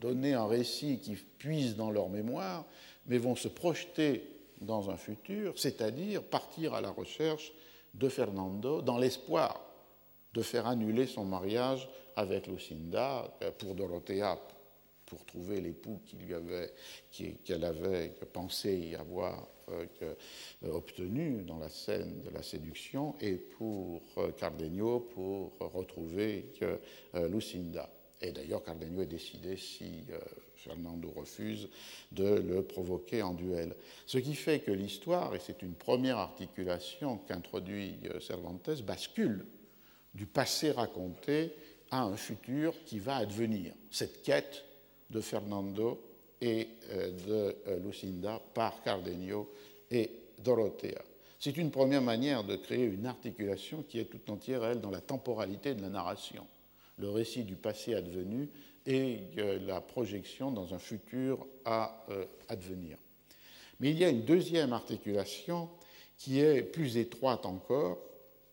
donner 0.00 0.34
un 0.34 0.46
récit 0.46 0.98
qui 0.98 1.14
puise 1.14 1.76
dans 1.76 1.90
leur 1.90 2.08
mémoire, 2.08 2.64
mais 3.06 3.18
vont 3.18 3.36
se 3.36 3.48
projeter 3.48 4.28
dans 4.60 4.90
un 4.90 4.96
futur, 4.96 5.54
c'est-à-dire 5.56 6.22
partir 6.22 6.74
à 6.74 6.80
la 6.80 6.90
recherche 6.90 7.52
de 7.94 8.08
Fernando 8.08 8.82
dans 8.82 8.98
l'espoir 8.98 9.60
de 10.34 10.42
faire 10.42 10.66
annuler 10.66 11.06
son 11.06 11.24
mariage 11.24 11.88
avec 12.16 12.46
Lucinda 12.46 13.32
euh, 13.42 13.50
pour 13.52 13.74
Dorothea, 13.74 14.38
pour 15.06 15.24
trouver 15.24 15.60
l'époux 15.60 16.00
qu'elle 17.44 17.64
avait 17.64 18.08
pensé 18.32 18.96
avoir 18.98 19.46
euh, 19.68 19.86
euh, 20.02 20.14
obtenu 20.72 21.42
dans 21.42 21.58
la 21.58 21.68
scène 21.68 22.22
de 22.22 22.30
la 22.30 22.42
séduction, 22.42 23.14
et 23.20 23.34
pour 23.34 24.02
Cardenio 24.36 25.00
pour 25.00 25.52
retrouver 25.60 26.52
Lucinda. 27.14 27.88
Et 28.20 28.32
d'ailleurs, 28.32 28.64
Cardenio 28.64 29.02
est 29.02 29.06
décidé, 29.06 29.56
si 29.56 30.04
Fernando 30.64 31.12
refuse, 31.14 31.68
de 32.12 32.24
le 32.24 32.62
provoquer 32.62 33.22
en 33.22 33.34
duel. 33.34 33.74
Ce 34.06 34.18
qui 34.18 34.34
fait 34.34 34.60
que 34.60 34.70
l'histoire, 34.70 35.34
et 35.34 35.40
c'est 35.40 35.62
une 35.62 35.74
première 35.74 36.18
articulation 36.18 37.18
qu'introduit 37.28 37.96
euh, 38.06 38.20
Cervantes, 38.20 38.82
bascule 38.82 39.44
du 40.14 40.26
passé 40.26 40.70
raconté 40.70 41.52
à 41.90 42.02
un 42.02 42.16
futur 42.16 42.74
qui 42.84 42.98
va 42.98 43.16
advenir. 43.16 43.74
Cette 43.90 44.22
quête 44.22 44.64
de 45.10 45.20
Fernando 45.20 46.00
et 46.40 46.68
euh, 46.90 47.10
de 47.10 47.56
euh, 47.68 47.78
Lucinda 47.80 48.40
par 48.54 48.82
Cardenio 48.82 49.50
et 49.90 50.10
Dorothea. 50.42 51.02
C'est 51.38 51.56
une 51.58 51.70
première 51.70 52.02
manière 52.02 52.42
de 52.42 52.56
créer 52.56 52.84
une 52.84 53.06
articulation 53.06 53.82
qui 53.82 53.98
est 53.98 54.06
tout 54.06 54.30
entière, 54.30 54.64
elle, 54.64 54.80
dans 54.80 54.90
la 54.90 55.00
temporalité 55.02 55.74
de 55.74 55.82
la 55.82 55.90
narration. 55.90 56.46
Le 56.98 57.10
récit 57.10 57.44
du 57.44 57.56
passé 57.56 57.94
advenu 57.94 58.48
et 58.86 59.20
la 59.66 59.80
projection 59.80 60.50
dans 60.50 60.74
un 60.74 60.78
futur 60.78 61.46
à 61.64 62.04
euh, 62.10 62.24
advenir. 62.48 62.98
Mais 63.80 63.90
il 63.90 63.98
y 63.98 64.04
a 64.04 64.10
une 64.10 64.24
deuxième 64.24 64.72
articulation 64.72 65.68
qui 66.16 66.40
est 66.40 66.62
plus 66.62 66.96
étroite 66.96 67.46
encore, 67.46 67.98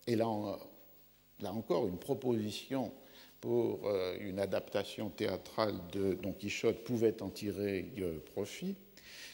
et 0.07 0.15
là, 0.15 0.27
encore 0.27 1.87
une 1.87 1.97
proposition 1.97 2.91
pour 3.39 3.87
euh, 3.87 4.17
une 4.19 4.39
adaptation 4.39 5.09
théâtrale 5.09 5.75
de 5.91 6.13
Don 6.13 6.33
Quichotte 6.33 6.83
pouvait 6.83 7.21
en 7.21 7.29
tirer 7.29 7.91
euh, 7.99 8.19
profit. 8.33 8.75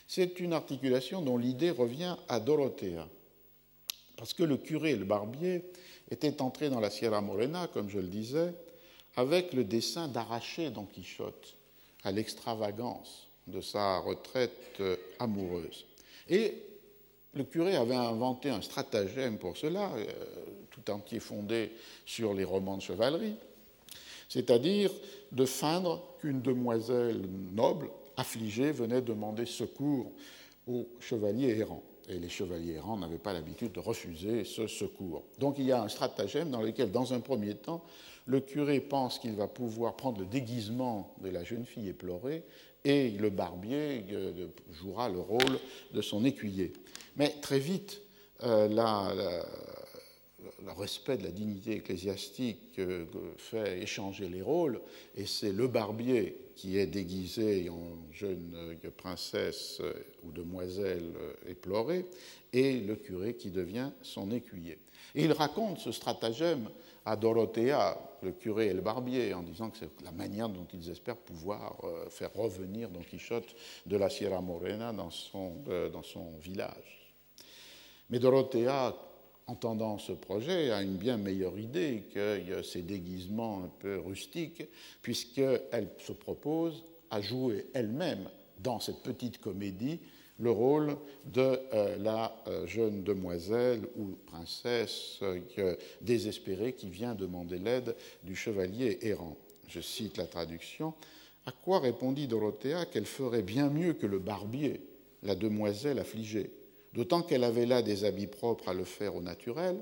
C'est 0.08 0.40
une 0.40 0.54
articulation 0.54 1.22
dont 1.22 1.38
l'idée 1.38 1.72
revient 1.72 2.16
à 2.30 2.40
Dorothea, 2.40 3.08
parce 4.16 4.34
que 4.34 4.44
le 4.44 4.58
curé, 4.58 4.96
le 4.96 5.06
barbier, 5.06 5.66
était 6.10 6.42
entré 6.42 6.70
dans 6.70 6.80
la 6.80 6.90
Sierra 6.90 7.22
Morena, 7.22 7.68
comme 7.68 7.90
je 7.90 8.00
le 8.00 8.08
disais, 8.08 8.54
avec 9.18 9.54
le 9.54 9.64
dessein 9.64 10.08
d'arracher 10.08 10.70
Don 10.70 10.86
Quichotte 10.86 11.56
à 12.04 12.12
l'extravagance 12.12 13.28
de 13.48 13.62
sa 13.62 13.98
retraite 14.00 14.78
euh, 14.80 14.96
amoureuse. 15.20 15.86
Et 16.30 16.54
le 17.34 17.44
curé 17.44 17.76
avait 17.76 17.96
inventé 17.96 18.50
un 18.50 18.62
stratagème 18.62 19.38
pour 19.38 19.58
cela, 19.58 19.92
euh, 19.96 20.06
tout 20.70 20.90
entier 20.92 21.20
fondé 21.20 21.72
sur 22.06 22.34
les 22.34 22.44
romans 22.44 22.78
de 22.78 22.82
chevalerie, 22.82 23.36
c'est-à-dire 24.30 24.92
de 25.32 25.46
feindre 25.46 26.04
qu'une 26.22 26.42
demoiselle 26.42 27.22
noble, 27.54 27.90
affligée, 28.18 28.72
venait 28.72 29.02
demander 29.02 29.46
secours 29.46 30.12
aux 30.68 30.88
chevaliers 31.00 31.58
errants. 31.58 31.84
Et 32.08 32.20
les 32.20 32.30
chevaliers 32.30 32.74
errants 32.74 32.98
n'avaient 32.98 33.18
pas 33.18 33.34
l'habitude 33.34 33.74
de 33.74 33.80
refuser 33.80 34.44
ce 34.44 34.68
secours. 34.68 35.24
Donc 35.40 35.60
il 35.60 35.66
y 35.66 35.72
a 35.72 35.82
un 35.82 35.90
stratagème 35.90 36.52
dans 36.52 36.62
lequel, 36.62 36.92
dans 36.92 37.14
un 37.14 37.20
premier 37.20 37.56
temps, 37.56 37.84
le 38.26 38.40
curé 38.40 38.80
pense 38.80 39.20
qu'il 39.20 39.34
va 39.36 39.48
pouvoir 39.48 39.96
prendre 39.96 40.20
le 40.20 40.26
déguisement 40.26 41.14
de 41.22 41.30
la 41.30 41.44
jeune 41.44 41.66
fille 41.66 41.90
éplorée 41.90 42.44
et 42.86 43.12
le 43.12 43.30
barbier 43.30 44.06
jouera 44.72 45.10
le 45.10 45.20
rôle 45.20 45.60
de 45.94 46.02
son 46.02 46.24
écuyer. 46.24 46.74
Mais 47.18 47.36
très 47.42 47.60
vite, 47.60 48.02
la, 48.42 49.12
le 50.66 50.72
respect 50.72 51.18
de 51.18 51.24
la 51.24 51.32
dignité 51.32 51.78
ecclésiastique 51.78 52.80
fait 53.38 53.82
échanger 53.82 54.30
les 54.30 54.42
rôles, 54.42 54.82
et 55.16 55.26
c'est 55.26 55.52
le 55.52 55.68
barbier 55.68 56.38
qui 56.56 56.78
est 56.78 56.88
déguisé 56.88 57.70
en 57.70 58.12
jeune 58.12 58.78
princesse 58.98 59.82
ou 60.24 60.32
demoiselle 60.32 61.14
éplorée, 61.48 62.06
et 62.54 62.80
le 62.80 62.96
curé 62.96 63.36
qui 63.36 63.52
devient 63.52 63.92
son 64.02 64.32
écuyer. 64.32 64.80
Et 65.16 65.24
il 65.24 65.32
raconte 65.32 65.80
ce 65.80 65.92
stratagème 65.92 66.70
à 67.08 67.16
Dorothea, 67.16 67.98
le 68.22 68.34
curé 68.34 68.68
et 68.68 68.74
le 68.74 68.82
barbier, 68.82 69.34
en 69.34 69.42
disant 69.42 69.70
que 69.70 69.78
c'est 69.78 70.04
la 70.04 70.12
manière 70.12 70.50
dont 70.50 70.68
ils 70.74 70.90
espèrent 70.90 71.16
pouvoir 71.16 71.78
euh, 71.84 72.10
faire 72.10 72.34
revenir 72.34 72.90
Don 72.90 73.02
Quichotte 73.02 73.56
de 73.86 73.96
la 73.96 74.10
Sierra 74.10 74.42
Morena 74.42 74.92
dans 74.92 75.10
son, 75.10 75.54
euh, 75.70 75.90
dans 75.90 76.04
son 76.04 76.38
village. 76.40 77.14
Mais 78.10 78.20
Dorothea 78.20 78.94
entendant 79.48 79.98
ce 79.98 80.12
projet, 80.12 80.72
a 80.72 80.82
une 80.82 80.98
bien 80.98 81.18
meilleure 81.18 81.58
idée 81.58 82.04
que 82.14 82.62
ces 82.62 82.82
déguisements 82.82 83.64
un 83.64 83.72
peu 83.80 84.00
rustiques, 84.00 84.64
puisqu'elle 85.02 85.90
se 86.00 86.12
propose 86.12 86.84
à 87.10 87.22
jouer 87.22 87.66
elle-même 87.74 88.30
dans 88.60 88.80
cette 88.80 89.02
petite 89.04 89.40
comédie 89.40 90.00
le 90.40 90.52
rôle 90.52 90.98
de 91.26 91.60
euh, 91.74 91.98
la 91.98 92.36
euh, 92.48 92.68
jeune 92.68 93.04
demoiselle 93.04 93.82
ou 93.96 94.12
princesse 94.28 95.20
euh, 95.24 95.76
désespérée 96.02 96.74
qui 96.74 96.90
vient 96.90 97.16
demander 97.16 97.58
l'aide 97.58 97.96
du 98.24 98.36
chevalier 98.36 99.00
errant. 99.02 99.36
Je 99.68 99.82
cite 99.82 100.18
la 100.18 100.28
traduction. 100.28 100.94
À 101.46 101.52
quoi 101.52 101.80
répondit 101.80 102.28
Dorothea 102.28 102.86
qu'elle 102.92 103.06
ferait 103.06 103.42
bien 103.42 103.70
mieux 103.70 103.94
que 103.94 104.06
le 104.06 104.20
barbier, 104.20 104.82
la 105.24 105.36
demoiselle 105.36 106.00
affligée? 106.00 106.52
D'autant 106.94 107.22
qu'elle 107.22 107.44
avait 107.44 107.66
là 107.66 107.82
des 107.82 108.04
habits 108.04 108.28
propres 108.28 108.70
à 108.70 108.74
le 108.74 108.84
faire 108.84 109.16
au 109.16 109.22
naturel, 109.22 109.78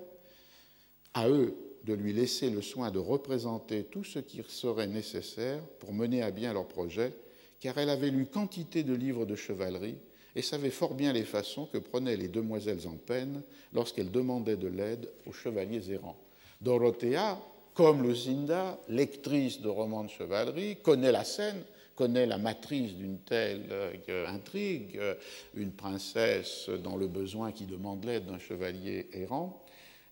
à 1.13 1.29
eux 1.29 1.55
de 1.85 1.93
lui 1.93 2.13
laisser 2.13 2.49
le 2.49 2.61
soin 2.61 2.91
de 2.91 2.99
représenter 2.99 3.83
tout 3.83 4.03
ce 4.03 4.19
qui 4.19 4.41
serait 4.47 4.87
nécessaire 4.87 5.61
pour 5.79 5.93
mener 5.93 6.23
à 6.23 6.31
bien 6.31 6.51
leur 6.53 6.67
projet, 6.67 7.13
car 7.59 7.77
elle 7.77 7.89
avait 7.89 8.09
lu 8.09 8.25
quantité 8.25 8.83
de 8.83 8.93
livres 8.93 9.25
de 9.25 9.35
chevalerie 9.35 9.97
et 10.35 10.41
savait 10.41 10.71
fort 10.71 10.95
bien 10.95 11.13
les 11.13 11.23
façons 11.23 11.65
que 11.67 11.77
prenaient 11.77 12.17
les 12.17 12.27
demoiselles 12.27 12.87
en 12.87 12.95
peine 12.95 13.41
lorsqu'elles 13.73 14.11
demandaient 14.11 14.57
de 14.57 14.67
l'aide 14.67 15.09
aux 15.25 15.31
chevaliers 15.31 15.91
errants. 15.91 16.17
Dorothea, 16.61 17.39
comme 17.73 18.03
Lucinda, 18.03 18.79
lectrice 18.89 19.61
de 19.61 19.69
romans 19.69 20.03
de 20.03 20.09
chevalerie, 20.09 20.77
connaît 20.77 21.11
la 21.11 21.23
scène 21.23 21.63
connaît 21.95 22.25
la 22.25 22.37
matrice 22.37 22.93
d'une 22.93 23.19
telle 23.19 23.67
euh, 23.71 24.27
intrigue, 24.27 24.97
euh, 24.97 25.15
une 25.55 25.71
princesse 25.71 26.69
dans 26.83 26.97
le 26.97 27.07
besoin 27.07 27.51
qui 27.51 27.65
demande 27.65 28.03
l'aide 28.05 28.25
d'un 28.25 28.39
chevalier 28.39 29.07
errant, 29.13 29.61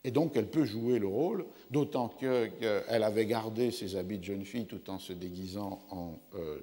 et 0.06 0.12
donc 0.12 0.34
elle 0.36 0.48
peut 0.48 0.66
jouer 0.66 1.00
le 1.00 1.08
rôle, 1.08 1.46
d'autant 1.72 2.10
qu'elle 2.10 3.04
avait 3.04 3.26
gardé 3.26 3.72
ses 3.72 3.96
habits 3.96 4.18
de 4.18 4.26
jeune 4.26 4.44
fille 4.44 4.66
tout 4.66 4.90
en 4.90 5.00
se 5.00 5.14
déguisant 5.14 5.82
en 5.92 6.20
euh, 6.36 6.60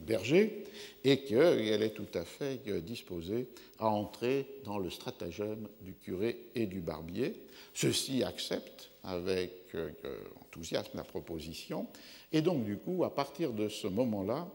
berger, 0.00 0.64
et 1.04 1.18
qu'elle 1.18 1.82
est 1.82 1.94
tout 1.94 2.08
à 2.14 2.24
fait 2.24 2.60
disposée 2.82 3.46
à 3.78 3.88
entrer 3.88 4.46
dans 4.64 4.78
le 4.78 4.90
stratagème 4.90 5.68
du 5.82 5.94
curé 5.94 6.38
et 6.54 6.66
du 6.66 6.80
barbier. 6.80 7.34
Ceux-ci 7.74 8.24
acceptent 8.24 8.90
avec 9.04 9.76
enthousiasme 10.40 10.96
la 10.96 11.04
proposition, 11.04 11.86
et 12.32 12.42
donc, 12.42 12.64
du 12.64 12.78
coup, 12.78 13.04
à 13.04 13.14
partir 13.14 13.52
de 13.52 13.68
ce 13.68 13.86
moment-là, 13.86 14.48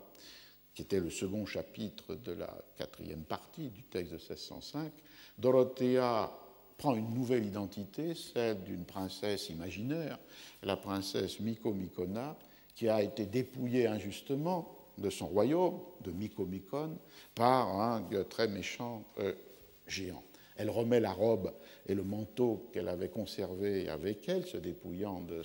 qui 0.74 0.84
était 0.84 1.00
le 1.00 1.10
second 1.10 1.46
chapitre 1.46 2.16
de 2.16 2.32
la 2.32 2.54
quatrième 2.78 3.24
partie 3.24 3.70
du 3.70 3.84
texte 3.84 4.12
de 4.12 4.18
1605, 4.18 4.92
Dorothea 5.38 6.32
prend 6.78 6.96
une 6.96 7.14
nouvelle 7.14 7.46
identité, 7.46 8.16
celle 8.16 8.64
d'une 8.64 8.86
princesse 8.86 9.50
imaginaire, 9.50 10.18
la 10.64 10.78
princesse 10.78 11.40
Miko 11.40 11.74
Mikona, 11.74 12.38
qui 12.76 12.88
a 12.88 13.04
été 13.04 13.26
dépouillée 13.26 13.88
injustement 13.88 14.74
de 14.98 15.10
son 15.10 15.28
royaume, 15.28 15.80
de 16.02 16.12
Miko-Mikon, 16.12 16.98
par 17.36 17.80
un 17.80 18.08
très 18.30 18.48
méchant 18.48 19.04
euh, 19.20 19.34
géant. 19.88 20.24
Elle 20.60 20.70
remet 20.70 21.00
la 21.00 21.14
robe 21.14 21.54
et 21.88 21.96
le 21.96 22.04
manteau 22.04 22.70
qu'elle 22.74 22.90
avait 22.90 23.08
conservé 23.08 23.88
avec 23.88 24.28
elle, 24.28 24.46
se 24.46 24.58
dépouillant 24.58 25.22
de, 25.22 25.42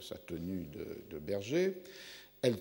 sa 0.00 0.16
tenue 0.16 0.66
de, 1.08 1.18
berger. 1.20 1.74
Elle 2.42 2.56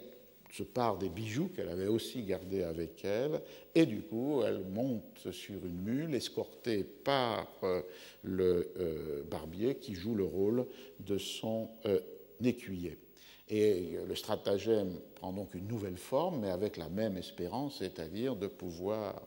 se 0.52 0.62
part 0.62 1.00
des 1.00 1.10
bijoux 1.10 1.50
qu'elle 1.56 1.68
avait 1.68 1.88
aussi 1.88 2.22
gardés 2.22 2.62
avec 2.62 3.04
elle, 3.04 3.42
et 3.74 3.88
du 3.88 4.02
coup, 4.02 4.44
elle 4.44 4.66
monte 4.66 5.32
sur 5.32 5.66
une 5.66 5.82
mule, 5.82 6.14
escortée 6.14 6.84
par 6.84 7.48
euh, 7.64 7.82
le 8.24 8.72
euh, 8.80 9.24
barbier 9.24 9.76
qui 9.76 9.96
joue 9.96 10.16
le 10.16 10.26
rôle 10.26 10.68
de 11.00 11.18
son 11.18 11.70
euh, 11.86 12.00
écuyer. 12.44 13.00
Et 13.48 13.98
le 14.08 14.16
stratagème 14.16 14.94
prend 15.16 15.34
donc 15.34 15.56
une 15.56 15.68
nouvelle 15.68 15.98
forme, 15.98 16.42
mais 16.42 16.52
avec 16.52 16.78
la 16.78 16.88
même 16.88 17.18
espérance, 17.18 17.80
c'est-à-dire 17.80 18.36
de 18.36 18.46
pouvoir 18.46 19.24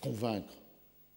convaincre 0.00 0.54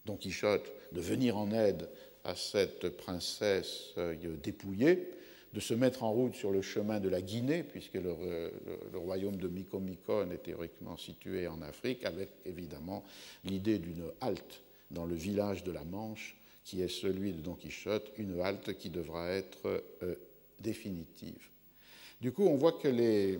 Don 0.05 0.17
Quichotte 0.17 0.71
de 0.91 1.01
venir 1.01 1.37
en 1.37 1.51
aide 1.51 1.89
à 2.23 2.35
cette 2.35 2.89
princesse 2.97 3.93
euh, 3.97 4.15
dépouillée, 4.43 5.09
de 5.53 5.59
se 5.59 5.73
mettre 5.73 6.03
en 6.03 6.11
route 6.11 6.35
sur 6.35 6.51
le 6.51 6.61
chemin 6.61 6.99
de 6.99 7.07
la 7.07 7.21
Guinée, 7.21 7.63
puisque 7.63 7.93
le, 7.93 8.51
royaume 8.93 9.37
de 9.37 9.47
Micomicon 9.47 10.29
est 10.31 10.43
théoriquement 10.43 10.97
situé 10.97 11.47
en 11.47 11.61
Afrique, 11.61 12.03
avec 12.03 12.29
évidemment 12.45 13.05
l'idée 13.45 13.79
d'une 13.79 14.03
halte 14.19 14.61
dans 14.91 15.05
le 15.05 15.15
village 15.15 15.63
de 15.63 15.71
la 15.71 15.83
Manche, 15.85 16.35
qui 16.65 16.81
est 16.81 16.89
celui 16.89 17.31
de 17.31 17.41
Don 17.41 17.53
Quichotte, 17.53 18.11
une 18.17 18.41
halte 18.41 18.73
qui 18.77 18.89
devra 18.89 19.29
être 19.29 19.83
euh, 20.03 20.15
définitive. 20.59 21.47
Du 22.19 22.31
coup, 22.31 22.45
on 22.47 22.55
voit 22.55 22.73
que 22.73 22.87
les, 22.87 23.39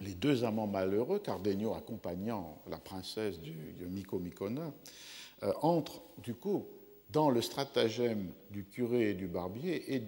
les 0.00 0.14
deux 0.14 0.44
amants 0.44 0.66
malheureux, 0.66 1.18
Cardenio 1.18 1.74
accompagnant 1.74 2.62
la 2.68 2.78
princesse 2.78 3.38
du, 3.40 3.52
du 3.52 3.84
euh, 3.84 4.70
entre 5.62 6.02
du 6.22 6.34
coup 6.34 6.66
dans 7.10 7.30
le 7.30 7.42
stratagème 7.42 8.32
du 8.50 8.64
curé 8.64 9.10
et 9.10 9.14
du 9.14 9.26
barbier 9.26 9.94
et 9.94 10.02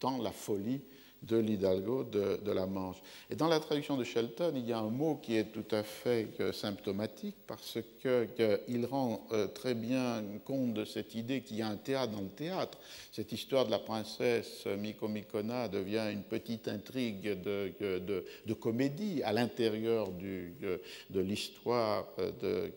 dans 0.00 0.18
la 0.18 0.30
folie 0.30 0.82
de 1.22 1.36
l'Hidalgo 1.36 2.04
de, 2.04 2.52
la 2.52 2.66
Manche. 2.66 2.96
Et 3.30 3.36
dans 3.36 3.48
la 3.48 3.60
traduction 3.60 3.96
de 3.96 4.04
Shelton, 4.04 4.52
il 4.54 4.66
y 4.66 4.72
a 4.72 4.78
un 4.78 4.90
mot 4.90 5.16
qui 5.16 5.36
est 5.36 5.52
tout 5.52 5.74
à 5.74 5.82
fait 5.82 6.28
euh, 6.40 6.52
symptomatique 6.52 7.36
parce 7.46 7.78
qu'il 8.00 8.86
rend 8.86 9.26
euh, 9.32 9.46
très 9.48 9.74
bien 9.74 10.22
compte 10.44 10.74
de 10.74 10.84
cette 10.84 11.14
idée 11.14 11.42
qu'il 11.42 11.56
y 11.56 11.62
a 11.62 11.68
un 11.68 11.76
théâtre 11.76 12.12
dans 12.12 12.20
le 12.20 12.28
théâtre. 12.28 12.78
Cette 13.12 13.32
histoire 13.32 13.66
de 13.66 13.70
la 13.70 13.78
princesse 13.78 14.66
Miko 14.78 15.08
Mikona 15.08 15.68
devient 15.68 16.08
une 16.12 16.22
petite 16.22 16.68
intrigue 16.68 17.40
de, 17.42 18.54
comédie 18.54 19.22
à 19.22 19.32
l'intérieur 19.32 20.08
euh, 20.22 20.78
de 21.10 21.20
l'histoire 21.20 22.06
de 22.40 22.72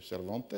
Cervantes 0.00 0.54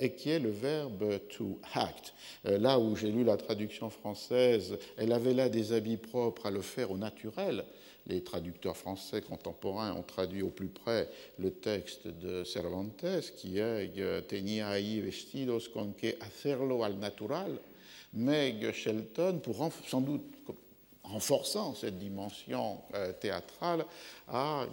et 0.00 0.12
qui 0.12 0.30
est 0.30 0.38
le 0.38 0.50
verbe 0.50 1.18
to 1.28 1.58
act. 1.74 2.12
Là 2.44 2.78
où 2.78 2.94
j'ai 2.94 3.10
lu 3.10 3.24
la 3.24 3.36
traduction 3.36 3.88
française, 3.88 4.78
elle 4.96 5.12
avait 5.12 5.34
là 5.34 5.48
des 5.48 5.72
habits 5.72 5.96
propre 5.96 6.46
à 6.46 6.50
le 6.50 6.60
faire 6.60 6.90
au 6.90 6.98
naturel. 6.98 7.64
Les 8.06 8.22
traducteurs 8.22 8.76
français 8.76 9.22
contemporains 9.22 9.92
ont 9.94 10.02
traduit 10.02 10.42
au 10.42 10.48
plus 10.48 10.68
près 10.68 11.08
le 11.38 11.52
texte 11.52 12.08
de 12.08 12.42
Cervantes, 12.42 13.04
qui 13.36 13.58
est 13.58 13.92
euh, 13.98 14.20
Tenía 14.22 14.70
ahí 14.70 15.00
vestidos 15.00 15.68
con 15.68 15.92
que 15.92 16.16
hacerlo 16.20 16.82
al 16.82 16.98
natural. 16.98 17.58
Mais 18.14 18.54
Shelton, 18.72 19.40
sans 19.86 20.00
doute 20.00 20.22
renforçant 21.04 21.74
cette 21.74 21.98
dimension 21.98 22.78
euh, 22.94 23.12
théâtrale, 23.12 23.86
a 24.28 24.66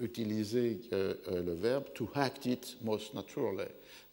utilisé 0.00 0.80
euh, 0.92 1.14
le 1.28 1.52
verbe 1.52 1.84
to 1.94 2.08
act 2.14 2.46
it 2.46 2.76
most 2.82 3.14
naturally, 3.14 3.68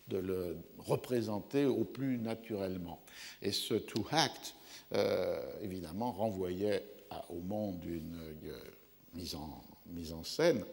de 0.07 0.17
le 0.17 0.57
représenter 0.77 1.65
au 1.65 1.83
plus 1.83 2.17
naturellement. 2.17 3.01
Et 3.41 3.51
ce 3.51 3.73
to 3.73 4.05
act 4.11 4.53
euh, 4.93 5.41
évidemment, 5.61 6.13
renvoyait 6.13 6.85
au 7.29 7.39
monde 7.39 7.79
d'une 7.79 8.19
euh, 8.45 8.59
mise, 9.13 9.35
en, 9.35 9.61
mise 9.87 10.13
en 10.13 10.23
scène 10.23 10.63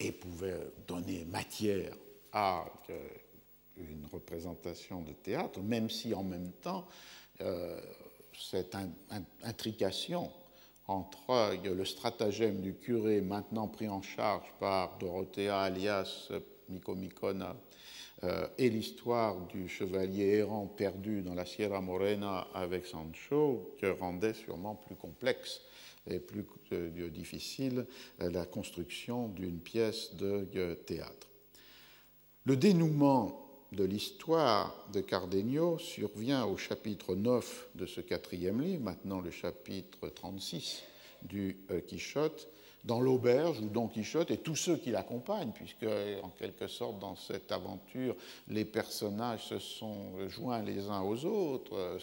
et 0.00 0.10
pouvait 0.10 0.58
donner 0.86 1.24
matière 1.24 1.92
à 2.32 2.66
euh, 2.90 3.08
une 3.76 4.06
représentation 4.12 5.02
de 5.02 5.12
théâtre, 5.12 5.60
même 5.60 5.88
si 5.88 6.12
en 6.14 6.24
même 6.24 6.50
temps, 6.60 6.88
cette 8.32 8.76
intrication 9.44 10.32
entre 10.88 11.54
le 11.64 11.84
stratagème 11.84 12.60
du 12.60 12.74
curé 12.74 13.20
maintenant 13.20 13.68
pris 13.68 13.88
en 13.88 14.02
charge 14.02 14.46
par 14.58 14.98
Dorothea 14.98 15.60
alias 15.60 16.32
Micomicona 16.68 17.56
euh, 18.24 18.48
et 18.58 18.68
l'histoire 18.68 19.46
du 19.46 19.68
chevalier 19.68 20.38
errant 20.38 20.66
perdu 20.66 21.22
dans 21.22 21.34
la 21.34 21.46
Sierra 21.46 21.80
Morena 21.80 22.48
avec 22.52 22.86
Sancho, 22.86 23.76
que 23.80 23.86
rendait 23.86 24.34
sûrement 24.34 24.74
plus 24.74 24.96
complexe 24.96 25.60
et 26.10 26.18
plus 26.18 26.44
difficile 27.10 27.86
la 28.18 28.46
construction 28.46 29.28
d'une 29.28 29.60
pièce 29.60 30.14
de 30.16 30.74
théâtre. 30.86 31.28
Le 32.44 32.56
dénouement 32.56 33.47
de 33.72 33.84
l'histoire 33.84 34.74
de 34.92 35.00
Cardenio 35.00 35.78
survient 35.78 36.44
au 36.46 36.56
chapitre 36.56 37.14
9 37.14 37.68
de 37.74 37.86
ce 37.86 38.00
quatrième 38.00 38.60
livre, 38.60 38.82
maintenant 38.82 39.20
le 39.20 39.30
chapitre 39.30 40.08
36 40.08 40.82
du 41.22 41.58
Quichotte, 41.86 42.48
dans 42.84 43.00
l'auberge 43.00 43.60
où 43.60 43.68
Don 43.68 43.88
Quichotte 43.88 44.30
et 44.30 44.38
tous 44.38 44.56
ceux 44.56 44.76
qui 44.76 44.90
l'accompagnent, 44.90 45.52
puisque 45.52 45.86
en 46.22 46.30
quelque 46.30 46.66
sorte 46.66 46.98
dans 46.98 47.16
cette 47.16 47.52
aventure, 47.52 48.16
les 48.48 48.64
personnages 48.64 49.48
se 49.48 49.58
sont 49.58 50.28
joints 50.28 50.62
les 50.62 50.88
uns 50.88 51.02
aux 51.02 51.24
autres. 51.24 51.98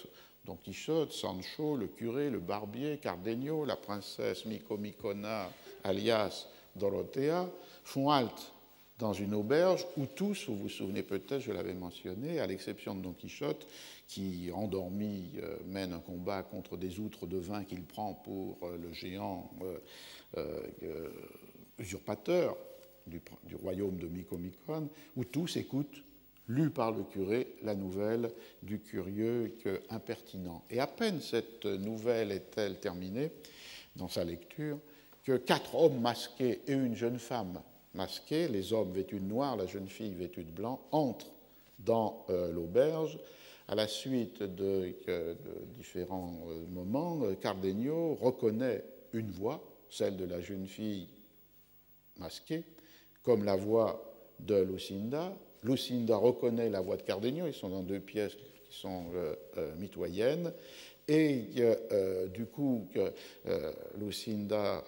Don 0.45 0.57
Quichotte, 0.57 1.11
Sancho, 1.11 1.75
le 1.75 1.87
curé, 1.87 2.29
le 2.29 2.39
barbier, 2.39 2.99
Cardenio, 2.99 3.65
la 3.65 3.77
princesse 3.77 4.45
Micomicona, 4.45 5.49
alias 5.83 6.45
Dorothea, 6.75 7.49
font 7.83 8.11
halte 8.11 8.51
dans 8.99 9.13
une 9.13 9.33
auberge 9.33 9.85
où 9.97 10.05
tous, 10.05 10.47
vous 10.47 10.55
vous 10.55 10.69
souvenez 10.69 11.03
peut-être, 11.03 11.41
je 11.41 11.51
l'avais 11.51 11.73
mentionné, 11.73 12.39
à 12.39 12.47
l'exception 12.47 12.95
de 12.95 13.01
Don 13.01 13.11
Quichotte, 13.11 13.67
qui, 14.07 14.49
endormi, 14.53 15.31
euh, 15.37 15.57
mène 15.65 15.93
un 15.93 15.99
combat 15.99 16.43
contre 16.43 16.77
des 16.77 16.99
outres 16.99 17.27
de 17.27 17.37
vin 17.37 17.63
qu'il 17.63 17.83
prend 17.83 18.13
pour 18.13 18.57
euh, 18.63 18.77
le 18.77 18.93
géant 18.93 19.49
euh, 20.37 21.09
usurpateur 21.77 22.55
du, 23.07 23.21
royaume 23.61 23.97
de 23.97 24.07
Micomicon, 24.07 24.89
où 25.15 25.25
tous 25.25 25.57
écoutent, 25.57 26.01
lu 26.47 26.69
par 26.69 26.91
le 26.91 27.03
curé, 27.03 27.55
la 27.63 27.75
nouvelle 27.75 28.31
du 28.61 28.79
curieux 28.79 29.57
impertinent. 29.89 30.63
Et 30.69 30.79
à 30.79 30.87
peine 30.87 31.19
cette 31.19 31.65
nouvelle 31.65 32.31
est-elle 32.31 32.79
terminée 32.79 33.31
dans 33.95 34.07
sa 34.07 34.23
lecture, 34.23 34.77
que 35.23 35.37
quatre 35.37 35.75
hommes 35.75 35.99
masqués 36.01 36.61
et 36.67 36.73
une 36.73 36.95
jeune 36.95 37.17
femme 37.19 37.61
masqués, 37.95 38.47
les 38.47 38.73
hommes 38.73 38.91
vêtus 38.91 39.19
de 39.19 39.25
noir, 39.25 39.55
la 39.55 39.65
jeune 39.65 39.87
fille 39.87 40.13
vêtue 40.13 40.43
de 40.43 40.51
blanc, 40.51 40.81
entrent 40.91 41.31
dans 41.79 42.25
euh, 42.29 42.51
l'auberge. 42.51 43.17
À 43.67 43.73
la 43.73 43.87
suite 43.87 44.43
de, 44.43 44.93
différents 45.77 46.37
euh, 46.49 46.65
moments, 46.71 47.21
euh, 47.23 47.33
Cardenio 47.33 48.15
reconnaît 48.15 48.83
une 49.13 49.31
voix, 49.31 49.63
celle 49.89 50.17
de 50.17 50.25
la 50.25 50.39
jeune 50.39 50.67
fille 50.67 51.07
masquée, 52.19 52.63
comme 53.23 53.43
la 53.43 53.55
voix 53.55 54.13
de 54.39 54.61
Lucinda. 54.61 55.35
Lucinda 55.63 56.15
reconnaît 56.15 56.69
la 56.69 56.81
voix 56.81 56.97
de 56.97 57.01
Cardenio, 57.01 57.47
ils 57.47 57.53
sont 57.53 57.69
dans 57.69 57.81
deux 57.81 57.99
pièces 57.99 58.35
qui 58.35 58.77
sont 58.77 59.05
mitoyennes. 59.79 60.51
Et 61.07 61.45
du 62.33 62.45
coup, 62.45 62.87
Lucinda 63.97 64.83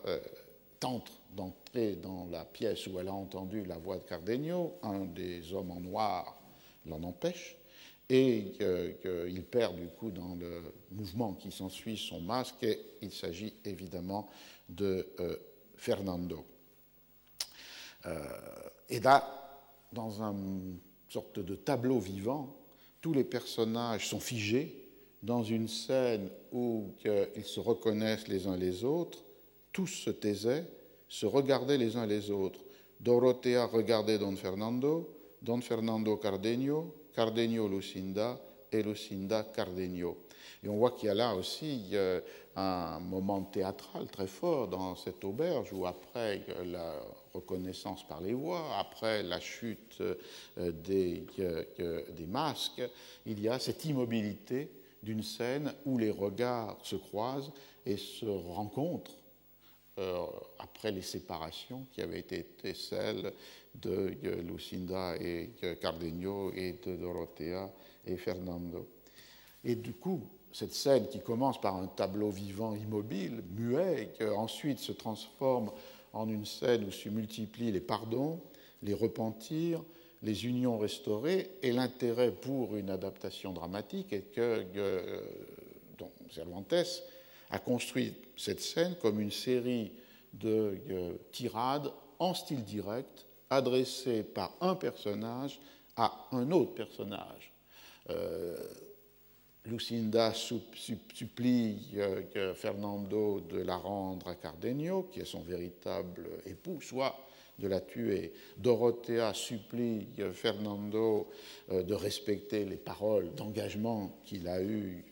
tente 0.80 1.11
d'entrer 1.36 1.95
dans 1.95 2.28
la 2.32 2.45
pièce 2.45 2.88
où 2.88 2.99
elle 2.99 3.07
a 3.07 3.13
entendu 3.13 3.63
la 3.65 3.78
voix 3.78 3.97
de 3.97 4.03
Cardenio, 4.03 4.73
un 4.84 5.05
des 5.05 5.53
hommes 5.53 5.71
en 5.71 5.80
noir 5.80 6.38
l'en 6.86 7.03
empêche, 7.03 7.57
et 8.09 8.53
qu'il 9.01 9.43
perd 9.43 9.75
du 9.75 9.88
coup 9.88 10.11
dans 10.11 10.36
le 10.36 10.61
mouvement 10.91 11.34
qui 11.34 11.51
s'ensuit 11.51 11.97
son 11.97 12.21
masque, 12.21 12.63
et 12.63 12.80
il 13.01 13.11
s'agit 13.11 13.53
évidemment 13.65 14.30
de 14.69 15.07
euh, 15.19 15.36
Fernando. 15.75 16.45
Euh, 18.05 18.23
et 18.89 18.99
là, 18.99 19.23
dans 19.91 20.21
une 20.21 20.78
sorte 21.09 21.39
de 21.39 21.55
tableau 21.55 21.99
vivant, 21.99 22.55
tous 23.01 23.13
les 23.13 23.23
personnages 23.23 24.07
sont 24.07 24.19
figés 24.19 24.84
dans 25.23 25.43
une 25.43 25.67
scène 25.67 26.30
où 26.51 26.93
ils 27.36 27.43
se 27.43 27.59
reconnaissent 27.59 28.28
les 28.28 28.47
uns 28.47 28.55
les 28.55 28.84
autres, 28.84 29.19
tous 29.72 29.88
se 29.88 30.09
taisaient, 30.09 30.65
se 31.07 31.26
regardaient 31.26 31.78
les 31.78 31.95
uns 31.95 32.05
les 32.05 32.32
autres. 32.32 32.59
Dorothea 32.99 33.65
regardait 33.65 34.18
Don 34.18 34.36
Fernando, 34.36 35.09
Don 35.41 35.61
Fernando 35.61 36.18
Cardenio, 36.18 36.93
Cardenio 37.13 37.68
Lucinda 37.68 38.39
et 38.72 38.82
Lucinda 38.82 39.43
Cardenio. 39.43 40.18
Et 40.63 40.70
on 40.70 40.78
voit 40.78 40.91
qu'il 40.91 41.07
y 41.07 41.09
a 41.09 41.13
là 41.13 41.36
aussi 41.36 41.89
euh, 41.93 42.20
un 42.55 42.99
moment 42.99 43.43
théâtral 43.43 44.07
très 44.07 44.28
fort 44.28 44.68
dans 44.68 44.95
cette 44.95 45.24
auberge 45.24 45.72
où 45.72 45.86
après 45.86 46.41
la 46.65 46.99
reconnaissance 47.34 48.07
par 48.07 48.22
les 48.22 48.34
voix, 48.34 48.65
après 48.78 49.22
la 49.24 49.39
chute 49.39 50.01
euh, 50.01 50.15
des, 50.72 51.26
euh, 51.39 52.03
des 52.11 52.26
masques, 52.26 52.82
il 53.26 53.39
y 53.39 53.47
a 53.47 53.59
cette 53.59 53.86
immobilité 53.86 54.72
d'une 55.03 55.22
scène 55.22 55.74
où 55.86 55.97
les 55.97 56.09
regards 56.09 56.78
se 56.82 56.95
croisent 56.95 57.51
et 57.86 57.97
se 57.97 58.26
rencontrent 58.26 59.16
après 60.59 60.91
les 60.91 61.01
séparations 61.01 61.85
qui 61.91 62.01
avaient 62.01 62.19
été 62.19 62.73
celles 62.73 63.33
de 63.75 64.15
Lucinda 64.47 65.15
et 65.19 65.51
Cardenio 65.81 66.51
et 66.53 66.79
de 66.85 66.95
Dorothea 66.95 67.71
et 68.05 68.17
Fernando. 68.17 68.87
Et 69.63 69.75
du 69.75 69.93
coup, 69.93 70.21
cette 70.51 70.73
scène 70.73 71.07
qui 71.07 71.19
commence 71.19 71.59
par 71.59 71.75
un 71.75 71.87
tableau 71.87 72.29
vivant 72.29 72.73
immobile, 72.75 73.43
muet, 73.55 74.03
et 74.03 74.07
qui 74.09 74.23
ensuite 74.23 74.79
se 74.79 74.91
transforme 74.91 75.71
en 76.13 76.29
une 76.29 76.45
scène 76.45 76.85
où 76.85 76.91
se 76.91 77.09
multiplient 77.09 77.71
les 77.71 77.81
pardons, 77.81 78.39
les 78.81 78.93
repentirs, 78.93 79.83
les 80.23 80.45
unions 80.45 80.77
restaurées, 80.77 81.51
et 81.61 81.71
l'intérêt 81.71 82.31
pour 82.31 82.75
une 82.75 82.89
adaptation 82.89 83.53
dramatique 83.53 84.13
est 84.13 84.31
que 84.33 84.65
euh, 84.75 85.21
Cervantes 86.31 87.03
a 87.49 87.59
construit 87.59 88.13
cette 88.38 88.61
scène 88.61 88.95
comme 89.01 89.19
une 89.19 89.31
série 89.31 89.91
de 90.33 90.77
euh, 90.89 91.13
tirades 91.31 91.91
en 92.19 92.33
style 92.33 92.63
direct 92.63 93.25
adressées 93.49 94.23
par 94.23 94.55
un 94.61 94.75
personnage 94.75 95.59
à 95.95 96.27
un 96.31 96.51
autre 96.51 96.73
personnage. 96.73 97.51
Euh, 98.09 98.55
Lucinda 99.65 100.33
supplie 100.33 101.89
euh, 101.95 102.53
Fernando 102.53 103.41
de 103.41 103.57
la 103.57 103.75
rendre 103.75 104.27
à 104.27 104.35
Cardenio, 104.35 105.09
qui 105.11 105.19
est 105.19 105.25
son 105.25 105.41
véritable 105.41 106.25
époux, 106.45 106.79
soit 106.81 107.17
de 107.59 107.67
la 107.67 107.81
tuer. 107.81 108.33
Dorothea 108.57 109.33
supplie 109.33 110.07
Fernando 110.31 111.27
de 111.71 111.93
respecter 111.95 112.65
les 112.65 112.77
paroles 112.77 113.33
d'engagement 113.33 114.21
qu'il 114.25 114.47
a 114.47 114.61
eues 114.61 115.03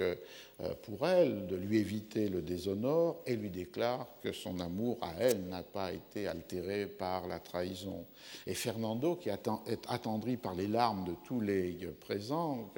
pour 0.83 1.07
elle, 1.07 1.47
de 1.47 1.55
lui 1.55 1.79
éviter 1.79 2.29
le 2.29 2.41
déshonneur, 2.41 3.17
et 3.25 3.35
lui 3.35 3.49
déclare 3.49 4.07
que 4.21 4.31
son 4.31 4.59
amour 4.59 4.97
à 5.01 5.13
elle 5.19 5.47
n'a 5.47 5.63
pas 5.63 5.91
été 5.91 6.27
altéré 6.27 6.85
par 6.85 7.27
la 7.27 7.39
trahison. 7.39 8.05
Et 8.47 8.53
Fernando, 8.53 9.15
qui 9.15 9.29
est 9.29 9.49
attendri 9.89 10.37
par 10.37 10.55
les 10.55 10.67
larmes 10.67 11.03
de 11.05 11.13
tous 11.25 11.41
les 11.41 11.77
présents, 11.99 12.71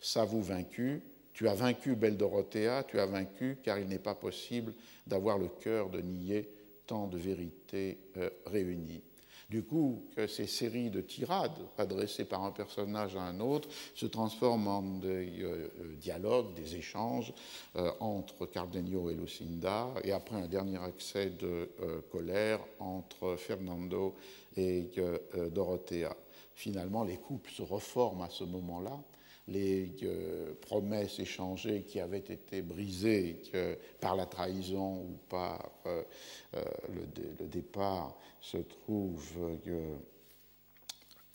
ça 0.00 0.24
vous 0.24 0.42
vaincu, 0.42 1.02
tu 1.32 1.48
as 1.48 1.54
vaincu 1.54 1.94
belle 1.94 2.16
Dorothea, 2.16 2.84
tu 2.84 2.98
as 2.98 3.06
vaincu, 3.06 3.56
car 3.62 3.78
il 3.78 3.88
n'est 3.88 3.98
pas 3.98 4.14
possible 4.14 4.74
d'avoir 5.06 5.38
le 5.38 5.48
cœur 5.48 5.88
de 5.88 6.00
nier 6.00 6.50
tant 6.86 7.06
de 7.06 7.16
vérités 7.16 7.98
euh, 8.16 8.28
réunies. 8.44 9.02
Du 9.50 9.64
coup, 9.64 10.04
ces 10.28 10.46
séries 10.46 10.90
de 10.90 11.00
tirades 11.00 11.58
adressées 11.76 12.24
par 12.24 12.44
un 12.44 12.52
personnage 12.52 13.16
à 13.16 13.22
un 13.22 13.40
autre 13.40 13.68
se 13.96 14.06
transforment 14.06 14.68
en 14.68 14.82
des 14.82 15.42
euh, 15.42 15.68
euh, 15.80 15.96
dialogues, 15.96 16.54
des 16.54 16.76
échanges 16.76 17.34
euh, 17.74 17.90
entre 17.98 18.46
Cardenio 18.46 19.10
et 19.10 19.14
Lucinda, 19.14 19.88
et 20.04 20.12
après 20.12 20.36
un 20.36 20.46
dernier 20.46 20.78
accès 20.78 21.30
de 21.30 21.68
colère 22.12 22.60
entre 22.78 23.34
Fernando 23.36 24.14
et 24.56 24.92
Dorothea. 25.50 26.16
Finalement, 26.54 27.02
les 27.02 27.16
couples 27.16 27.50
se 27.50 27.62
reforment 27.62 28.22
à 28.22 28.30
ce 28.30 28.44
moment-là 28.44 29.02
les 29.48 29.90
promesses 30.60 31.18
échangées 31.18 31.82
qui 31.82 31.98
avaient 31.98 32.18
été 32.18 32.62
brisées 32.62 33.42
par 34.00 34.14
la 34.14 34.26
trahison 34.26 35.02
ou 35.02 35.18
par 35.28 35.70
le, 36.54 37.46
départ 37.46 38.16
se 38.40 38.58
trouve 38.58 39.58
euh, 39.66 39.96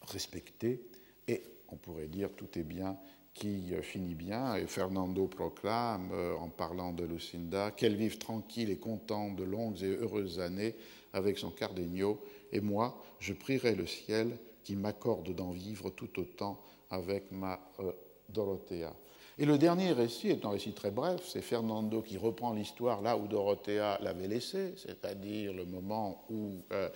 respecté 0.02 0.82
et 1.28 1.44
on 1.70 1.76
pourrait 1.76 2.08
dire 2.08 2.30
tout 2.36 2.58
est 2.58 2.64
bien 2.64 2.98
qui 3.34 3.74
euh, 3.74 3.82
finit 3.82 4.16
bien. 4.16 4.56
Et 4.56 4.66
Fernando 4.66 5.28
proclame, 5.28 6.10
euh, 6.14 6.36
en 6.38 6.50
parlant 6.50 6.94
de 6.94 7.04
Lucinda, 7.04 7.72
qu'elle 7.72 7.96
vive 7.96 8.18
tranquille 8.18 8.70
et 8.70 8.78
contente 8.78 9.36
de 9.36 9.44
longues 9.44 9.84
et 9.84 9.98
heureuses 9.98 10.40
années 10.40 10.76
avec 11.14 11.38
son 11.38 11.52
Cardenio, 11.52 12.22
et 12.52 12.62
moi, 12.62 13.04
je 13.20 13.34
prierai 13.34 13.76
le 13.76 13.86
ciel 13.86 14.38
qui 14.64 14.76
m'accorde 14.76 15.36
d'en 15.36 15.52
vivre 15.52 15.90
tout 15.90 16.20
autant 16.20 16.60
avec 16.90 17.32
ma 17.32 17.60
Dorothea. 18.30 18.94
Et 19.38 19.46
le 19.46 19.58
dernier 19.58 19.92
récit 19.92 20.30
est 20.30 20.46
un 20.46 20.52
récit 20.52 20.72
très 20.72 20.92
bref, 20.92 21.22
c'est 21.28 21.42
Fernando 21.42 22.02
qui 22.02 22.16
reprend 22.16 22.54
l'histoire 22.54 23.02
là 23.02 23.18
où 23.18 23.28
Dorothea 23.28 24.00
l'avait 24.02 24.30
laissé, 24.30 24.74
c'est-à-dire 24.78 25.52
le 25.52 25.66
moment 25.66 26.24
où 26.30 26.62
euh, 26.72 26.88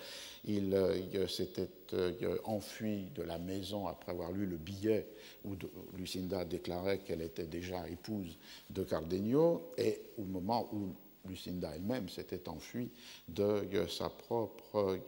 il, 0.46 0.72
euh, 0.72 1.26
s'était 1.26 1.68
euh, 1.92 2.38
enfui 2.44 3.10
de 3.14 3.22
la 3.22 3.36
maison 3.36 3.86
après 3.88 4.12
avoir 4.12 4.32
lu 4.32 4.46
le 4.46 4.56
billet 4.56 5.06
où 5.44 5.54
Lucinda 5.98 6.46
déclarait 6.46 7.00
qu'elle 7.00 7.20
était 7.20 7.46
déjà 7.46 7.86
épouse 7.86 8.38
de 8.70 8.84
Cardenio, 8.84 9.72
et 9.76 10.00
au 10.16 10.24
moment 10.24 10.70
où 10.72 10.94
Lucinda 11.28 11.70
elle-même 11.74 12.08
s'était 12.08 12.48
enfuie 12.48 12.90
de 13.28 13.86
sa 13.86 14.08
propre 14.08 14.98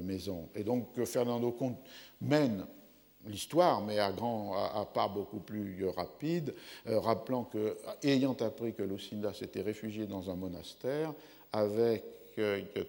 maison. 0.00 0.48
Et 0.54 0.64
donc 0.64 1.04
Fernando 1.04 1.54
mène 2.22 2.66
l'histoire, 3.26 3.80
mais 3.82 3.98
à, 3.98 4.12
grand, 4.12 4.86
pas 4.94 5.08
beaucoup 5.08 5.40
plus 5.40 5.86
rapide, 5.88 6.54
rappelant 6.86 7.44
que, 7.44 7.76
ayant 8.02 8.34
appris 8.34 8.74
que 8.74 8.82
Lucinda 8.82 9.32
s'était 9.32 9.62
réfugiée 9.62 10.06
dans 10.06 10.30
un 10.30 10.34
monastère, 10.34 11.12
avec 11.52 12.04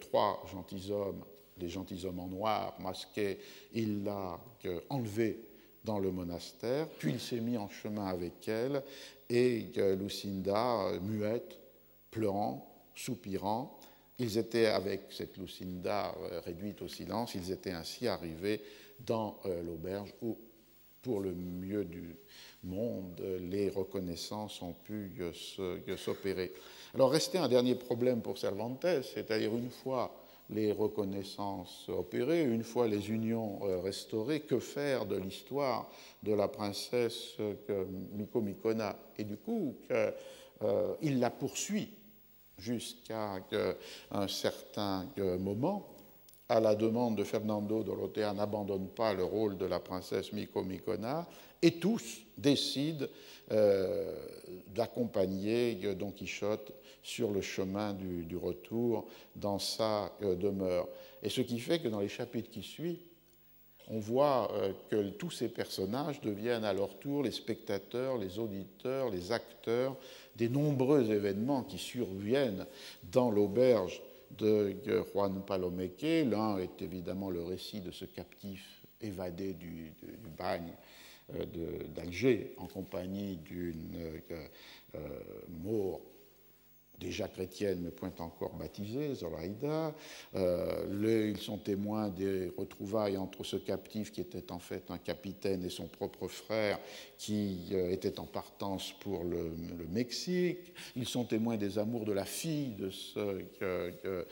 trois 0.00 0.42
gentilshommes, 0.52 1.24
des 1.56 1.68
gentilshommes 1.68 2.20
en 2.20 2.28
noir 2.28 2.74
masqués, 2.80 3.38
il 3.74 4.04
l'a 4.04 4.38
enlevée 4.88 5.40
dans 5.84 5.98
le 5.98 6.10
monastère, 6.10 6.88
puis 6.88 7.12
il 7.12 7.20
s'est 7.20 7.40
mis 7.40 7.56
en 7.56 7.68
chemin 7.68 8.06
avec 8.06 8.48
elle, 8.48 8.82
et 9.28 9.66
Lucinda, 9.98 10.92
muette, 11.02 11.58
pleurant, 12.10 12.70
soupirant, 12.94 13.78
ils 14.20 14.36
étaient 14.36 14.66
avec 14.66 15.04
cette 15.10 15.38
Lucinda 15.38 16.14
euh, 16.20 16.40
réduite 16.40 16.82
au 16.82 16.88
silence, 16.88 17.34
ils 17.34 17.50
étaient 17.50 17.72
ainsi 17.72 18.06
arrivés 18.06 18.60
dans 19.06 19.38
euh, 19.46 19.62
l'auberge 19.62 20.12
où, 20.22 20.38
pour 21.02 21.20
le 21.20 21.32
mieux 21.32 21.84
du 21.84 22.16
monde, 22.62 23.22
les 23.40 23.70
reconnaissances 23.70 24.60
ont 24.60 24.74
pu 24.84 25.12
s'opérer. 25.96 26.52
Alors 26.94 27.10
restait 27.10 27.38
un 27.38 27.48
dernier 27.48 27.74
problème 27.74 28.20
pour 28.20 28.36
Cervantes, 28.36 28.84
c'est-à-dire 29.02 29.56
une 29.56 29.70
fois 29.70 30.14
les 30.50 30.72
reconnaissances 30.72 31.88
opérées, 31.88 32.42
une 32.42 32.64
fois 32.64 32.88
les 32.88 33.10
unions 33.10 33.60
euh, 33.62 33.80
restaurées, 33.80 34.40
que 34.40 34.58
faire 34.58 35.06
de 35.06 35.16
l'histoire 35.16 35.88
de 36.22 36.34
la 36.34 36.48
princesse 36.48 37.36
Miko 38.12 38.44
Et 39.16 39.24
du 39.24 39.36
coup, 39.36 39.76
euh, 39.90 40.10
il 41.00 41.20
la 41.20 41.30
poursuit 41.30 41.88
jusqu'à 42.58 43.38
un 44.10 44.28
certain 44.28 45.06
moment? 45.38 45.88
À 46.50 46.58
la 46.58 46.74
demande 46.74 47.16
de 47.16 47.22
Fernando 47.22 47.84
Dorothea, 47.84 48.34
n'abandonne 48.34 48.88
pas 48.88 49.14
le 49.14 49.22
rôle 49.22 49.56
de 49.56 49.66
la 49.66 49.78
princesse 49.78 50.32
Miko 50.32 50.64
et 51.62 51.70
tous 51.78 52.22
décident 52.36 53.06
d'accompagner 54.74 55.76
Don 55.94 56.10
Quichotte 56.10 56.72
sur 57.04 57.30
le 57.30 57.40
chemin 57.40 57.94
du, 57.94 58.36
retour 58.36 59.06
dans 59.36 59.60
sa 59.60 60.10
euh, 60.22 60.34
demeure. 60.34 60.88
Et 61.22 61.28
ce 61.28 61.40
qui 61.40 61.60
fait 61.60 61.78
que 61.78 61.86
dans 61.86 62.00
les 62.00 62.08
chapitres 62.08 62.50
qui 62.50 62.64
suivent, 62.64 62.98
on 63.88 64.00
voit 64.00 64.52
euh, 64.54 64.72
que 64.90 65.10
tous 65.10 65.30
ces 65.30 65.48
personnages 65.48 66.20
deviennent 66.20 66.64
à 66.64 66.72
leur 66.72 66.98
tour 66.98 67.22
les 67.22 67.30
spectateurs, 67.30 68.18
les 68.18 68.40
auditeurs, 68.40 69.08
les 69.08 69.30
acteurs 69.30 69.96
des 70.34 70.48
nombreux 70.48 71.12
événements 71.12 71.62
qui 71.62 71.78
surviennent 71.78 72.66
dans 73.12 73.30
l'auberge 73.30 74.02
de 74.38 74.74
Juan 75.12 75.42
Palomeque. 75.44 76.26
L'un 76.26 76.58
est 76.58 76.82
évidemment 76.82 77.30
le 77.30 77.42
récit 77.42 77.80
de 77.80 77.90
ce 77.90 78.04
captif 78.04 78.80
évadé 79.00 79.54
du, 79.54 79.92
bagne 80.36 80.72
euh, 81.34 81.44
d'Alger 81.94 82.54
en 82.58 82.66
compagnie 82.66 83.36
d'une 83.38 83.96
euh, 83.96 85.18
déjà 87.00 87.26
chrétienne, 87.26 87.80
mais 87.82 87.90
point 87.90 88.12
encore 88.18 88.54
baptisée, 88.54 89.14
Zoraïda. 89.14 89.94
Euh, 90.36 91.30
ils 91.34 91.40
sont 91.40 91.58
témoins 91.58 92.08
des 92.08 92.52
retrouvailles 92.56 93.16
entre 93.16 93.42
ce 93.42 93.56
captif 93.56 94.12
qui 94.12 94.20
était 94.20 94.52
en 94.52 94.58
fait 94.58 94.90
un 94.90 94.98
capitaine 94.98 95.64
et 95.64 95.70
son 95.70 95.86
propre 95.86 96.28
frère 96.28 96.78
qui 97.18 97.68
euh, 97.72 97.90
était 97.90 98.20
en 98.20 98.26
partance 98.26 98.92
pour 99.00 99.24
le, 99.24 99.50
Mexique. 99.90 100.72
Ils 100.94 101.06
sont 101.06 101.24
témoins 101.24 101.56
des 101.56 101.78
amours 101.78 102.04
de 102.04 102.12
la 102.12 102.24
fille 102.24 102.74
de 102.78 102.90
ce 102.90 103.42
euh, 103.62 104.22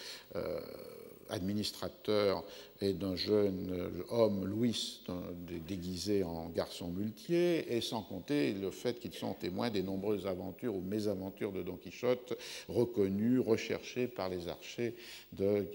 administrateur 1.31 2.45
et 2.81 2.93
d'un 2.93 3.17
jeune 3.17 3.93
homme, 4.11 4.47
Louis, 4.47 5.03
déguisé 5.67 6.23
en 6.23 6.49
garçon 6.49 6.89
muletier, 6.89 7.77
et 7.77 7.81
sans 7.81 8.03
compter 8.03 8.53
le 8.53 8.71
fait 8.71 9.01
qu'ils 9.01 9.15
sont 9.15 9.35
témoins 9.35 9.71
des 9.71 9.83
nombreuses 9.83 10.27
aventures 10.27 10.77
ou 10.77 10.81
mésaventures 10.81 11.53
de 11.53 11.63
Don 11.63 11.77
Quichotte, 11.77 12.39
reconnus, 12.69 13.41
recherchés 13.41 14.07
par 14.07 14.29
les 14.29 14.49
archers 14.49 14.95
de, 15.33 15.67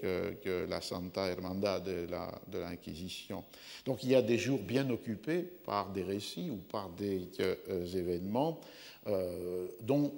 la 0.68 0.80
Santa 0.80 1.28
Hermandad 1.28 1.84
de 1.84 2.58
l'Inquisition. 2.58 3.44
Donc 3.84 4.02
il 4.02 4.10
y 4.10 4.14
a 4.14 4.22
des 4.22 4.38
jours 4.38 4.60
bien 4.60 4.88
occupés 4.90 5.42
par 5.64 5.92
des 5.92 6.02
récits 6.02 6.50
ou 6.50 6.56
par 6.56 6.90
des 6.90 7.28
euh, 7.40 7.86
événements 7.94 8.60
euh, 9.06 9.66
dont 9.82 10.12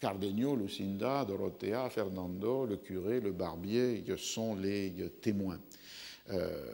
Cardenio, 0.00 0.54
Lucinda, 0.54 1.24
Dorothea, 1.24 1.88
Fernando, 1.88 2.66
le 2.66 2.76
curé, 2.76 3.20
le 3.20 3.32
barbier 3.32 4.04
sont 4.16 4.54
les 4.54 4.92
témoins. 5.20 5.58
Euh, 6.30 6.72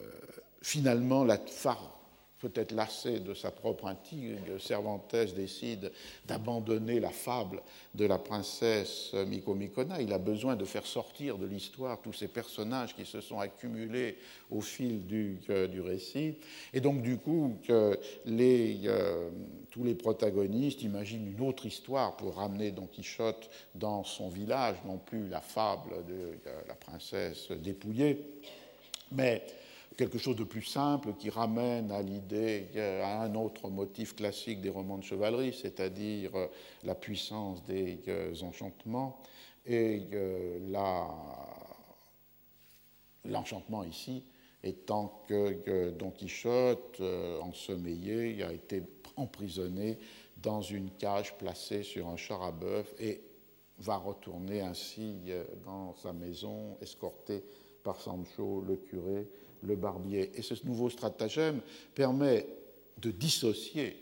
finalement, 0.62 1.24
la 1.24 1.38
phare 1.38 1.99
peut-être 2.40 2.72
lassé 2.72 3.20
de 3.20 3.34
sa 3.34 3.50
propre 3.50 3.86
intrigue, 3.86 4.38
Cervantes 4.58 5.14
décide 5.36 5.92
d'abandonner 6.26 6.98
la 6.98 7.10
fable 7.10 7.62
de 7.94 8.06
la 8.06 8.18
princesse 8.18 9.12
Micomicona. 9.12 10.00
Il 10.00 10.12
a 10.12 10.18
besoin 10.18 10.56
de 10.56 10.64
faire 10.64 10.86
sortir 10.86 11.38
de 11.38 11.46
l'histoire 11.46 12.00
tous 12.00 12.12
ces 12.12 12.28
personnages 12.28 12.94
qui 12.94 13.04
se 13.04 13.20
sont 13.20 13.38
accumulés 13.38 14.16
au 14.50 14.60
fil 14.60 15.06
du, 15.06 15.38
du 15.70 15.80
récit. 15.80 16.36
Et 16.72 16.80
donc, 16.80 17.02
du 17.02 17.18
coup, 17.18 17.56
que 17.66 17.98
euh, 18.28 19.30
tous 19.70 19.84
les 19.84 19.94
protagonistes 19.94 20.82
imaginent 20.82 21.30
une 21.30 21.46
autre 21.46 21.66
histoire 21.66 22.16
pour 22.16 22.36
ramener 22.36 22.70
Don 22.70 22.86
Quichotte 22.86 23.50
dans 23.74 24.02
son 24.04 24.28
village, 24.28 24.76
non 24.86 24.98
plus 24.98 25.28
la 25.28 25.40
fable 25.40 25.90
de 26.08 26.38
la 26.66 26.74
princesse 26.74 27.50
dépouillée, 27.52 28.18
mais 29.12 29.42
quelque 29.96 30.18
chose 30.18 30.36
de 30.36 30.44
plus 30.44 30.62
simple 30.62 31.14
qui 31.14 31.30
ramène 31.30 31.90
à 31.90 32.02
l'idée, 32.02 32.68
à 33.02 33.22
un 33.22 33.34
autre 33.34 33.68
motif 33.68 34.14
classique 34.14 34.60
des 34.60 34.70
romans 34.70 34.98
de 34.98 35.04
chevalerie, 35.04 35.52
c'est-à-dire 35.52 36.34
euh, 36.34 36.46
la 36.84 36.94
puissance 36.94 37.64
des 37.64 38.00
euh, 38.08 38.34
enchantements. 38.42 39.20
Et 39.66 40.06
euh, 40.14 40.58
l'enchantement 43.24 43.84
ici 43.84 44.24
étant 44.62 45.24
que 45.26 45.90
Don 45.90 46.10
Quichotte, 46.10 47.00
ensommeillé, 47.40 48.42
a 48.42 48.52
été 48.52 48.82
emprisonné 49.16 49.98
dans 50.36 50.60
une 50.60 50.90
cage 50.90 51.36
placée 51.38 51.82
sur 51.82 52.08
un 52.08 52.16
char 52.16 52.42
à 52.42 52.52
bœuf 52.52 52.94
et 52.98 53.22
va 53.78 53.96
retourner 53.96 54.60
ainsi 54.60 55.16
dans 55.64 55.94
sa 55.94 56.12
maison, 56.12 56.76
escorté 56.82 57.42
par 57.82 57.98
Sancho, 58.00 58.62
le 58.66 58.76
curé, 58.76 59.26
le 59.62 59.76
barbier. 59.76 60.30
Et 60.34 60.42
ce 60.42 60.54
nouveau 60.64 60.90
stratagème 60.90 61.60
permet 61.94 62.46
de 62.98 63.10
dissocier 63.10 63.96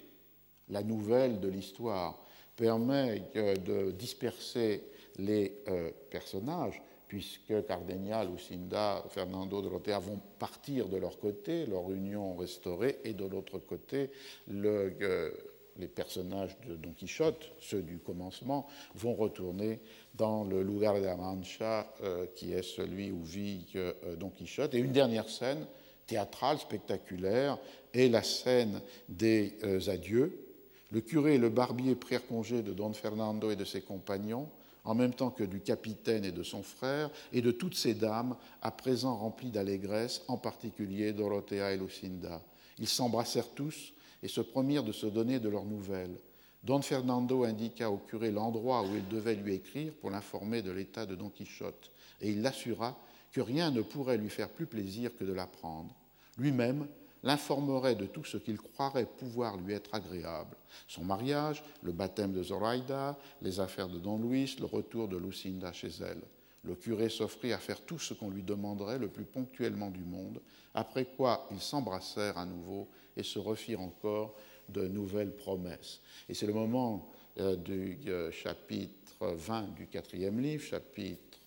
la 0.68 0.82
nouvelle 0.82 1.40
de 1.40 1.48
l'histoire, 1.48 2.18
permet 2.56 3.22
de 3.34 3.90
disperser 3.92 4.82
les 5.18 5.62
euh, 5.68 5.90
personnages, 6.10 6.82
puisque 7.08 7.66
Cardenal, 7.66 8.30
Lucinda, 8.30 9.02
Fernando 9.08 9.62
de 9.62 9.68
Rotea 9.68 9.98
vont 9.98 10.20
partir 10.38 10.88
de 10.88 10.98
leur 10.98 11.18
côté, 11.18 11.66
leur 11.66 11.90
union 11.90 12.36
restaurée, 12.36 12.98
et 13.04 13.14
de 13.14 13.24
l'autre 13.24 13.58
côté, 13.58 14.10
le, 14.46 14.94
euh, 15.00 15.30
les 15.78 15.88
personnages 15.88 16.56
de 16.66 16.76
Don 16.76 16.92
Quichotte, 16.92 17.52
ceux 17.60 17.82
du 17.82 17.98
commencement, 17.98 18.66
vont 18.94 19.14
retourner 19.14 19.80
dans 20.14 20.44
le 20.44 20.62
lugar 20.62 20.94
de 20.94 21.04
la 21.04 21.16
Mancha, 21.16 21.92
euh, 22.02 22.26
qui 22.34 22.52
est 22.52 22.62
celui 22.62 23.10
où 23.10 23.22
vit 23.22 23.66
euh, 23.76 24.16
Don 24.16 24.30
Quichotte. 24.30 24.74
Et 24.74 24.78
une 24.78 24.92
dernière 24.92 25.28
scène 25.28 25.66
théâtrale, 26.06 26.58
spectaculaire, 26.58 27.58
est 27.94 28.08
la 28.08 28.22
scène 28.22 28.80
des 29.08 29.54
euh, 29.62 29.80
adieux. 29.88 30.44
Le 30.90 31.00
curé 31.00 31.34
et 31.34 31.38
le 31.38 31.50
barbier 31.50 31.94
prirent 31.94 32.26
congé 32.26 32.62
de 32.62 32.72
Don 32.72 32.92
Fernando 32.92 33.50
et 33.50 33.56
de 33.56 33.64
ses 33.64 33.82
compagnons, 33.82 34.48
en 34.84 34.94
même 34.94 35.12
temps 35.12 35.30
que 35.30 35.44
du 35.44 35.60
capitaine 35.60 36.24
et 36.24 36.32
de 36.32 36.42
son 36.42 36.62
frère, 36.62 37.10
et 37.32 37.42
de 37.42 37.50
toutes 37.50 37.76
ces 37.76 37.94
dames, 37.94 38.36
à 38.62 38.70
présent 38.70 39.16
remplies 39.16 39.50
d'allégresse, 39.50 40.22
en 40.28 40.38
particulier 40.38 41.12
Dorothea 41.12 41.72
et 41.72 41.76
Lucinda. 41.76 42.42
Ils 42.78 42.88
s'embrassèrent 42.88 43.50
tous 43.54 43.92
et 44.22 44.28
se 44.28 44.40
promirent 44.40 44.84
de 44.84 44.92
se 44.92 45.06
donner 45.06 45.38
de 45.40 45.48
leurs 45.48 45.64
nouvelles. 45.64 46.18
Don 46.64 46.82
Fernando 46.82 47.44
indiqua 47.44 47.90
au 47.90 47.98
curé 47.98 48.30
l'endroit 48.30 48.82
où 48.82 48.94
il 48.96 49.06
devait 49.08 49.36
lui 49.36 49.54
écrire 49.54 49.92
pour 49.94 50.10
l'informer 50.10 50.62
de 50.62 50.70
l'état 50.70 51.06
de 51.06 51.14
Don 51.14 51.30
Quichotte, 51.30 51.90
et 52.20 52.30
il 52.30 52.42
l'assura 52.42 52.98
que 53.32 53.40
rien 53.40 53.70
ne 53.70 53.82
pourrait 53.82 54.18
lui 54.18 54.30
faire 54.30 54.48
plus 54.48 54.66
plaisir 54.66 55.16
que 55.16 55.24
de 55.24 55.32
l'apprendre. 55.32 55.94
Lui-même 56.36 56.86
l'informerait 57.22 57.94
de 57.94 58.06
tout 58.06 58.24
ce 58.24 58.36
qu'il 58.36 58.58
croirait 58.58 59.06
pouvoir 59.06 59.56
lui 59.56 59.72
être 59.74 59.94
agréable 59.94 60.56
son 60.86 61.04
mariage, 61.04 61.62
le 61.82 61.92
baptême 61.92 62.32
de 62.32 62.42
Zoraida, 62.42 63.18
les 63.42 63.60
affaires 63.60 63.88
de 63.88 63.98
Don 63.98 64.18
Luis, 64.18 64.56
le 64.58 64.66
retour 64.66 65.08
de 65.08 65.16
Lucinda 65.16 65.72
chez 65.72 65.90
elle. 66.00 66.22
Le 66.64 66.74
curé 66.74 67.08
s'offrit 67.08 67.52
à 67.52 67.58
faire 67.58 67.80
tout 67.82 67.98
ce 67.98 68.14
qu'on 68.14 68.30
lui 68.30 68.42
demanderait 68.42 68.98
le 68.98 69.08
plus 69.08 69.24
ponctuellement 69.24 69.90
du 69.90 70.04
monde, 70.04 70.40
après 70.74 71.06
quoi 71.06 71.46
ils 71.50 71.60
s'embrassèrent 71.60 72.36
à 72.36 72.44
nouveau 72.44 72.88
et 73.18 73.22
se 73.22 73.38
refirent 73.38 73.80
encore 73.80 74.34
de 74.68 74.86
nouvelles 74.86 75.34
promesses. 75.34 76.00
Et 76.28 76.34
c'est 76.34 76.46
le 76.46 76.52
moment 76.52 77.10
du 77.36 77.98
chapitre 78.32 79.26
20 79.26 79.74
du 79.74 79.86
quatrième 79.86 80.40
livre, 80.40 80.64
chapitre 80.64 81.38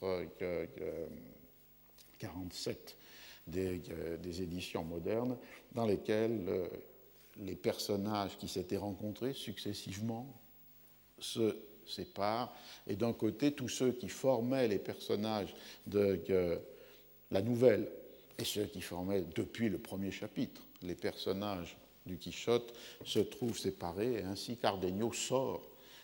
47 2.20 2.98
des, 3.48 3.82
des, 4.22 4.42
éditions 4.42 4.84
modernes, 4.84 5.38
dans 5.74 5.86
lesquelles 5.86 6.70
les 7.38 7.56
personnages 7.56 8.38
qui 8.38 8.48
s'étaient 8.48 8.78
rencontrés 8.78 9.34
successivement 9.34 10.28
se 11.20 11.58
séparent, 11.88 12.56
et 12.88 12.96
d'un 12.96 13.14
côté, 13.14 13.52
tous 13.52 13.70
ceux 13.70 13.92
qui 13.92 14.10
formaient 14.10 14.68
les 14.68 14.80
personnages 14.80 15.54
de 15.88 16.22
la 17.32 17.42
nouvelle 17.42 17.90
et 18.38 18.46
ceux 18.46 18.66
qui 18.66 18.82
formaient 18.82 19.24
depuis 19.36 19.70
le 19.70 19.78
premier 19.78 20.12
chapitre 20.12 20.62
les 20.84 20.96
personnages 20.96 21.78
du 22.06 22.18
Quichotte 22.18 22.74
se 23.06 23.20
trouvent 23.20 23.58
séparés, 23.58 24.14
et 24.14 24.24
ainsi 24.24 24.58
Cardenio 24.58 25.14
sort 25.14 25.62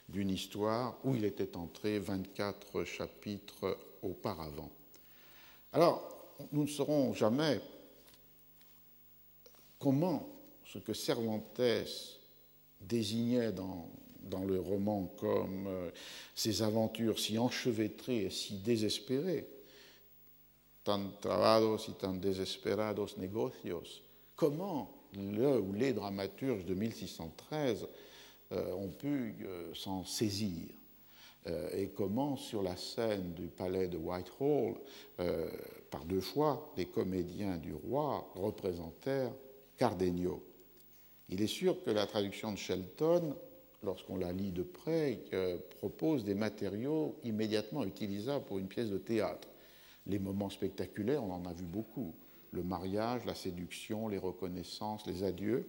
d'une 0.08 0.30
histoire 0.30 0.98
où 1.04 1.16
il 1.16 1.26
était 1.26 1.58
entré 1.58 2.00
24 2.00 2.84
chapitres 2.84 3.78
auparavant. 4.02 4.72
Alors, 5.74 6.36
nous 6.52 6.64
ne 6.64 6.68
saurons 6.68 7.14
jamais 7.14 7.60
comment 9.80 10.30
ce 10.66 10.80
que 10.80 10.94
Cervantes 10.94 11.62
désignait 12.80 13.52
dans, 13.52 13.90
dans 14.22 14.44
le 14.44 14.60
roman 14.60 15.14
comme 15.20 15.68
euh, 15.68 15.90
ces 16.36 16.62
aventures 16.62 17.20
si 17.20 17.38
enchevêtrées 17.38 18.26
et 18.26 18.30
si 18.30 18.58
désespérées, 18.58 19.48
tan 20.84 21.12
travados 21.20 21.90
y 21.90 21.94
tan 21.94 22.14
desesperados 22.14 23.18
negocios, 23.18 24.02
comment 24.38 24.90
le 25.14 25.60
ou 25.60 25.74
les 25.74 25.92
dramaturges 25.92 26.64
de 26.64 26.74
1613 26.74 27.88
euh, 28.54 28.74
ont 28.74 28.88
pu 28.88 29.36
euh, 29.42 29.74
s'en 29.74 30.06
saisir 30.06 30.70
et 31.72 31.88
comment 31.96 32.36
sur 32.36 32.62
la 32.62 32.76
scène 32.76 33.34
du 33.34 33.48
palais 33.48 33.88
de 33.88 33.96
Whitehall, 33.96 34.76
par 35.90 36.04
deux 36.04 36.20
fois, 36.20 36.74
les 36.76 36.88
comédiens 36.88 37.56
du 37.56 37.74
roi 37.74 38.30
représentèrent 38.36 39.32
Cardenio. 39.78 40.44
Il 41.30 41.42
est 41.42 41.48
sûr 41.48 41.82
que 41.86 41.90
la 41.90 42.06
traduction 42.06 42.52
de 42.52 42.58
Shelton, 42.58 43.34
lorsqu'on 43.82 44.18
la 44.18 44.34
lit 44.34 44.52
de 44.52 44.64
près, 44.64 45.22
propose 45.78 46.26
des 46.26 46.36
matériaux 46.36 47.16
immédiatement 47.24 47.86
utilisables 47.86 48.44
pour 48.44 48.58
une 48.60 48.68
pièce 48.68 48.90
de 48.90 48.98
théâtre. 48.98 49.48
Les 50.06 50.20
moments 50.20 50.50
spectaculaires, 50.50 51.24
on 51.24 51.32
en 51.32 51.46
a 51.46 51.54
vu 51.54 51.64
beaucoup. 51.64 52.14
Le 52.52 52.64
mariage, 52.64 53.26
la 53.26 53.36
séduction, 53.36 54.08
les 54.08 54.18
reconnaissances, 54.18 55.06
les 55.06 55.24
adieux, 55.24 55.68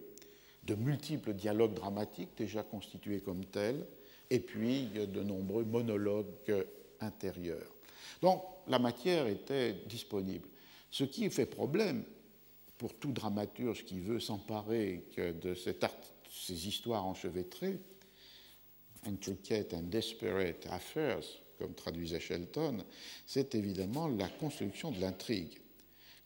de 0.64 0.74
multiples 0.74 1.34
dialogues 1.34 1.74
dramatiques 1.74 2.36
déjà 2.36 2.62
constitués 2.62 3.20
comme 3.20 3.44
tels, 3.44 3.86
et 4.30 4.40
puis 4.40 4.86
de 4.86 5.22
nombreux 5.22 5.64
monologues 5.64 6.26
intérieurs. 7.00 7.74
Donc 8.20 8.42
la 8.66 8.78
matière 8.78 9.26
était 9.26 9.72
disponible. 9.88 10.48
Ce 10.90 11.04
qui 11.04 11.28
fait 11.30 11.46
problème, 11.46 12.04
pour 12.76 12.94
tout 12.94 13.12
dramaturge 13.12 13.84
qui 13.84 14.00
veut 14.00 14.20
s'emparer 14.20 15.04
de 15.16 15.54
ces 15.54 16.68
histoires 16.68 17.06
enchevêtrées, 17.06 17.78
intricate 19.06 19.74
and 19.74 19.84
desperate 19.84 20.66
affairs, 20.70 21.22
comme 21.58 21.74
traduisait 21.74 22.20
Shelton, 22.20 22.84
c'est 23.26 23.54
évidemment 23.54 24.06
la 24.08 24.28
construction 24.28 24.92
de 24.92 25.00
l'intrigue. 25.00 25.58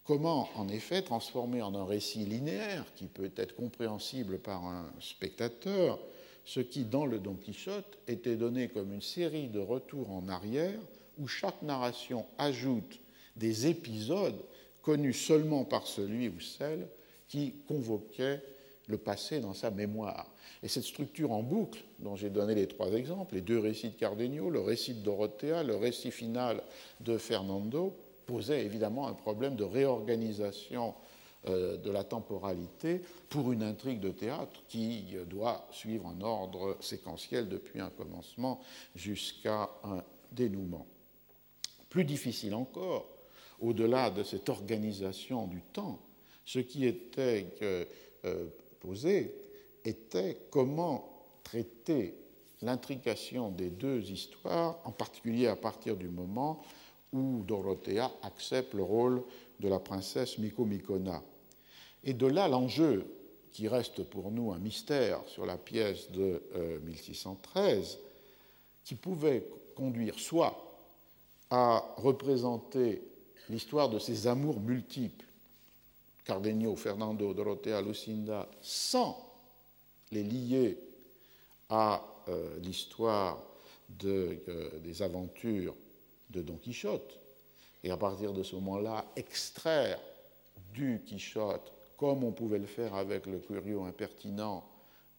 Comment, 0.05 0.49
en 0.57 0.69
effet, 0.69 1.03
transformer 1.03 1.63
en 1.63 1.75
un 1.77 1.85
récit 1.85 2.25
linéaire 2.25 2.85
qui 2.97 3.07
peut 3.07 3.31
être 3.37 3.55
compréhensible 3.55 4.39
par 4.39 4.65
un 4.67 4.91
spectateur 5.01 5.99
ce 6.45 6.59
qui, 6.59 6.85
dans 6.85 7.07
le 7.07 7.21
Don 7.21 7.35
Quichotte, 7.35 7.99
était 8.09 8.35
donné 8.35 8.69
comme 8.69 8.93
une 8.93 9.03
série 9.03 9.47
de 9.47 9.61
retours 9.61 10.11
en 10.11 10.29
arrière 10.29 10.81
où 11.19 11.29
chaque 11.29 11.63
narration 11.63 12.27
ajoute 12.37 12.99
des 13.37 13.69
épisodes 13.69 14.43
connu 14.83 15.13
seulement 15.13 15.65
par 15.65 15.87
celui 15.87 16.29
ou 16.29 16.41
celle 16.41 16.89
qui 17.29 17.55
convoquait 17.69 18.43
le 18.89 18.99
passé 18.99 19.39
dans 19.39 19.55
sa 19.55 19.71
mémoire. 19.71 20.27
Et 20.65 20.69
cette 20.69 20.83
structure 20.83 21.31
en 21.31 21.43
boucle, 21.43 21.83
dont 22.01 22.17
j'ai 22.17 22.31
donné 22.31 22.57
les 22.57 22.67
trois 22.67 22.93
exemples, 22.93 23.37
les 23.37 23.41
deux 23.41 23.61
récits 23.61 23.91
de 23.91 23.97
Cardenio, 23.97 24.51
le 24.51 24.61
récit 24.61 24.95
de 24.95 25.03
Dorothea, 25.03 25.63
le 25.63 25.77
récit 25.77 26.11
final 26.11 26.63
de 27.01 27.17
Fernando, 27.19 27.97
posait 28.33 28.65
évidemment 28.65 29.09
un 29.09 29.13
problème 29.13 29.57
de 29.57 29.65
réorganisation 29.65 30.95
euh, 31.49 31.77
de 31.77 31.91
la 31.91 32.03
temporalité 32.03 33.03
pour 33.29 33.53
une 33.53 33.63
intrigue 33.63 34.01
de 34.01 34.09
théâtre 34.09 34.63
qui 34.69 35.17
doit 35.29 35.69
suivre 35.71 36.07
un 36.07 36.23
ordre 36.23 36.79
séquentiel 36.81 37.51
depuis 37.51 37.81
un 37.81 37.91
commencement 37.91 38.61
jusqu'à 38.95 39.69
un 39.85 40.03
dénouement. 40.31 40.87
Plus 41.91 42.05
difficile 42.05 42.55
encore, 42.55 43.07
au-delà 43.61 44.09
de 44.09 44.23
cette 44.23 44.49
organisation 44.49 45.47
du 45.47 45.61
temps, 45.61 45.99
ce 46.47 46.59
qui 46.59 46.87
était 46.87 47.49
euh, 47.61 47.85
euh, 48.25 48.47
posé 48.81 49.35
était 49.85 50.39
comment 50.51 51.07
traiter 51.45 52.15
l'intrication 52.63 53.51
des 53.51 53.69
deux 53.69 54.11
histoires, 54.11 54.79
en 54.85 54.93
particulier 54.93 55.49
à 55.49 55.57
partir 55.57 55.97
du 55.97 56.09
moment 56.09 56.63
où 57.13 57.43
Dorothea 57.47 58.11
accepte 58.23 58.75
le 58.75 58.83
rôle 58.83 59.23
de 59.61 59.69
la 59.69 59.79
princesse 59.79 60.39
Miko-Mikona. 60.39 61.23
Et 62.05 62.15
de 62.15 62.27
là 62.27 62.49
l'enjeu 62.49 63.07
qui 63.53 63.69
reste 63.69 64.03
pour 64.05 64.31
nous 64.31 64.53
un 64.53 64.59
mystère 64.59 65.21
sur 65.27 65.45
la 65.45 65.59
pièce 65.59 66.11
de 66.11 66.43
1613, 66.85 67.99
euh, 68.01 68.09
qui 68.85 68.95
pouvait 68.95 69.47
conduire 69.77 70.19
soit 70.19 70.57
à 71.51 71.85
représenter 71.99 73.03
l'histoire 73.51 73.91
de 73.91 73.99
ces 73.99 74.27
amours 74.27 74.59
multiples, 74.59 75.27
Cardenio, 76.25 76.77
Fernando, 76.77 77.35
Dorothea, 77.35 77.83
Lucinda, 77.83 78.49
sans 78.63 79.19
les 80.11 80.23
lier 80.23 80.79
à 81.69 82.03
euh, 82.29 82.59
l'histoire 82.61 83.43
euh, 84.05 84.79
des 84.81 85.03
aventures 85.03 85.75
de 86.33 86.43
Don 86.43 86.57
Quichotte, 86.57 87.19
et 87.85 87.91
à 87.91 87.97
partir 87.97 88.33
de 88.33 88.43
ce 88.43 88.55
moment-là, 88.57 89.05
extraire 89.17 89.99
du 90.73 91.03
Quichotte, 91.07 91.73
comme 91.97 92.25
on 92.25 92.33
pouvait 92.33 92.59
le 92.59 92.67
faire 92.67 92.95
avec 92.95 93.27
le 93.27 93.39
Curio 93.39 93.85
impertinent, 93.85 94.65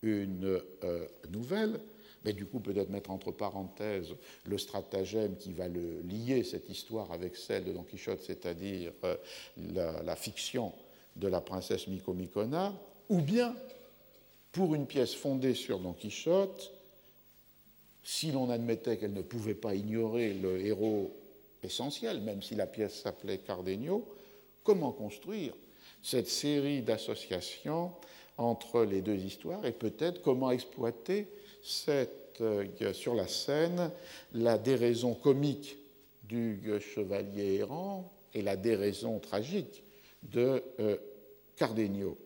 une 0.01 0.61
euh, 0.83 1.07
nouvelle, 1.31 1.79
mais 2.25 2.33
du 2.33 2.45
coup 2.45 2.59
peut-être 2.59 2.89
mettre 2.89 3.11
entre 3.11 3.31
parenthèses 3.31 4.13
le 4.45 4.57
stratagème 4.57 5.37
qui 5.37 5.53
va 5.53 5.67
le 5.67 6.01
lier 6.01 6.43
cette 6.43 6.69
histoire 6.69 7.11
avec 7.11 7.35
celle 7.35 7.65
de 7.65 7.71
Don 7.71 7.83
Quichotte, 7.83 8.21
c'est-à-dire 8.21 8.91
euh, 9.03 9.15
la, 9.57 10.15
fiction 10.15 10.73
de 11.15 11.27
la 11.27 11.41
princesse 11.41 11.87
Micomicona, 11.87 12.73
ou 13.09 13.21
bien 13.21 13.55
pour 14.51 14.75
une 14.75 14.85
pièce 14.85 15.15
fondée 15.15 15.55
sur 15.55 15.79
Don 15.79 15.93
Quichotte, 15.93 16.71
si 18.03 18.31
l'on 18.31 18.49
admettait 18.49 18.97
qu'elle 18.97 19.13
ne 19.13 19.21
pouvait 19.21 19.53
pas 19.53 19.75
ignorer 19.75 20.33
le 20.33 20.59
héros 20.59 21.15
essentiel, 21.63 22.21
même 22.21 22.41
si 22.41 22.55
la 22.55 22.67
pièce 22.67 23.01
s'appelait 23.01 23.37
Cardenio, 23.37 24.05
comment 24.63 24.91
construire 24.91 25.53
cette 26.01 26.27
série 26.27 26.81
d'associations 26.81 27.91
entre 28.37 28.83
les 28.83 29.01
deux 29.01 29.17
histoires 29.17 29.65
et 29.65 29.71
peut-être 29.71 30.21
comment 30.21 30.51
exploiter 30.51 31.27
euh, 31.89 32.93
sur 32.93 33.15
la 33.15 33.27
scène 33.27 33.91
la 34.33 34.57
déraison 34.57 35.13
comique 35.13 35.77
du 36.23 36.59
chevalier 36.79 37.55
errant 37.55 38.11
et 38.33 38.41
la 38.41 38.55
déraison 38.55 39.19
tragique 39.19 39.83
de 40.23 40.63
euh, 40.79 40.97
Cardenio? 41.55 42.17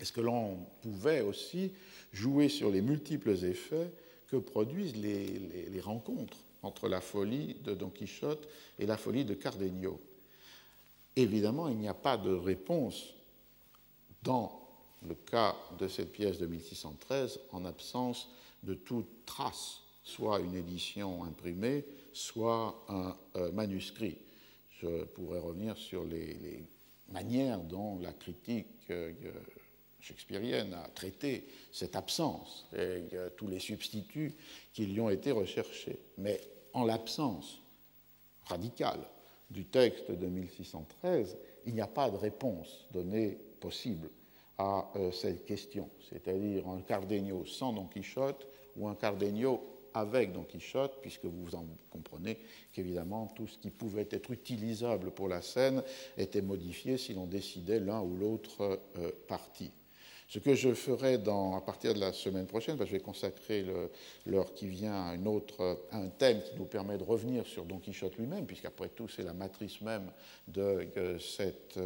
Est-ce 0.00 0.12
que 0.12 0.20
l'on 0.20 0.58
pouvait 0.82 1.22
aussi 1.22 1.72
jouer 2.12 2.48
sur 2.48 2.70
les 2.70 2.82
multiples 2.82 3.30
effets 3.44 3.90
que 4.28 4.36
produisent 4.36 4.96
les, 4.96 5.80
rencontres 5.80 6.36
entre 6.62 6.88
la 6.88 7.00
folie 7.00 7.54
de 7.64 7.74
Don 7.74 7.90
Quichotte 7.90 8.48
et 8.78 8.86
la 8.86 8.96
folie 8.96 9.24
de 9.24 9.34
Cardenio 9.34 10.00
Évidemment, 11.16 11.68
il 11.68 11.76
n'y 11.76 11.88
a 11.88 11.94
pas 11.94 12.16
de 12.16 12.32
réponse 12.32 13.14
dans 14.22 14.60
le 15.06 15.14
cas 15.14 15.56
de 15.78 15.88
cette 15.88 16.12
pièce 16.12 16.38
de 16.38 16.46
1613 16.46 17.40
en 17.52 17.64
absence 17.64 18.28
de 18.62 18.74
toute 18.74 19.26
trace, 19.26 19.80
soit 20.04 20.40
une 20.40 20.54
édition 20.54 21.24
imprimée, 21.24 21.84
soit 22.12 22.84
un 22.88 23.16
euh, 23.36 23.52
manuscrit. 23.52 24.18
Je 24.80 25.04
pourrais 25.04 25.40
revenir 25.40 25.76
sur 25.76 26.04
les, 26.04 26.62
manières 27.12 27.60
dont 27.60 27.98
la 28.00 28.12
critique 28.12 28.66
euh, 28.90 29.12
shakespearienne 30.00 30.74
a 30.74 30.88
traité 30.94 31.44
cette 31.72 31.96
absence 31.96 32.66
et 32.76 33.02
tous 33.36 33.48
les 33.48 33.58
substituts 33.58 34.34
qui 34.72 34.86
lui 34.86 35.00
ont 35.00 35.10
été 35.10 35.32
recherchés. 35.32 35.98
Mais 36.18 36.40
en 36.72 36.84
l'absence 36.84 37.60
radicale 38.46 39.00
du 39.50 39.64
texte 39.64 40.10
de 40.10 40.26
1613, 40.26 41.36
il 41.66 41.74
n'y 41.74 41.80
a 41.80 41.86
pas 41.86 42.10
de 42.10 42.16
réponse 42.16 42.86
donnée 42.92 43.38
possible 43.60 44.10
à 44.58 44.90
euh, 44.96 45.12
cette 45.12 45.46
question, 45.46 45.88
c'est-à-dire 46.10 46.68
un 46.68 46.80
Cardenio 46.80 47.46
sans 47.46 47.72
Don 47.72 47.86
Quichotte 47.86 48.46
ou 48.76 48.88
un 48.88 48.94
Cardenio 48.94 49.60
avec 49.94 50.32
Don 50.32 50.42
Quichotte, 50.42 50.98
puisque 51.00 51.24
vous 51.24 51.54
en 51.54 51.64
comprenez 51.90 52.38
qu'évidemment 52.72 53.26
tout 53.34 53.46
ce 53.46 53.58
qui 53.58 53.70
pouvait 53.70 54.08
être 54.10 54.30
utilisable 54.30 55.10
pour 55.12 55.28
la 55.28 55.42
scène 55.42 55.82
était 56.16 56.42
modifié 56.42 56.98
si 56.98 57.14
l'on 57.14 57.26
décidait 57.26 57.80
l'un 57.80 58.00
ou 58.00 58.16
l'autre 58.16 58.80
euh, 58.96 59.10
parti. 59.26 59.70
Ce 60.28 60.38
que 60.38 60.54
je 60.54 60.74
ferai 60.74 61.14
à 61.14 61.60
partir 61.64 61.94
de 61.94 62.00
la 62.00 62.12
semaine 62.12 62.46
prochaine, 62.46 62.76
je 62.78 62.92
vais 62.92 63.00
consacrer 63.00 63.64
l'heure 64.26 64.52
qui 64.52 64.66
vient 64.66 64.92
à, 64.92 65.16
un 65.92 66.08
thème 66.18 66.42
qui 66.42 66.54
nous 66.58 66.66
permet 66.66 66.98
de 66.98 67.02
revenir 67.02 67.46
sur 67.46 67.64
Don 67.64 67.78
Quichotte 67.78 68.18
lui-même, 68.18 68.44
puisqu'après 68.44 68.90
tout 68.90 69.08
c'est 69.08 69.22
la 69.22 69.32
matrice 69.32 69.80
même 69.80 70.10
de 70.46 70.86
cette 71.18 71.78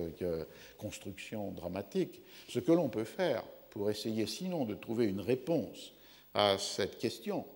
construction 0.76 1.52
dramatique. 1.52 2.20
Ce 2.48 2.58
que 2.58 2.72
l'on 2.72 2.88
peut 2.88 3.04
faire 3.04 3.44
pour 3.70 3.90
essayer 3.90 4.26
sinon 4.26 4.64
de 4.64 4.74
trouver 4.74 5.06
une 5.06 5.20
réponse 5.20 5.92
à 6.34 6.58
cette 6.58 6.98
question, 6.98 7.46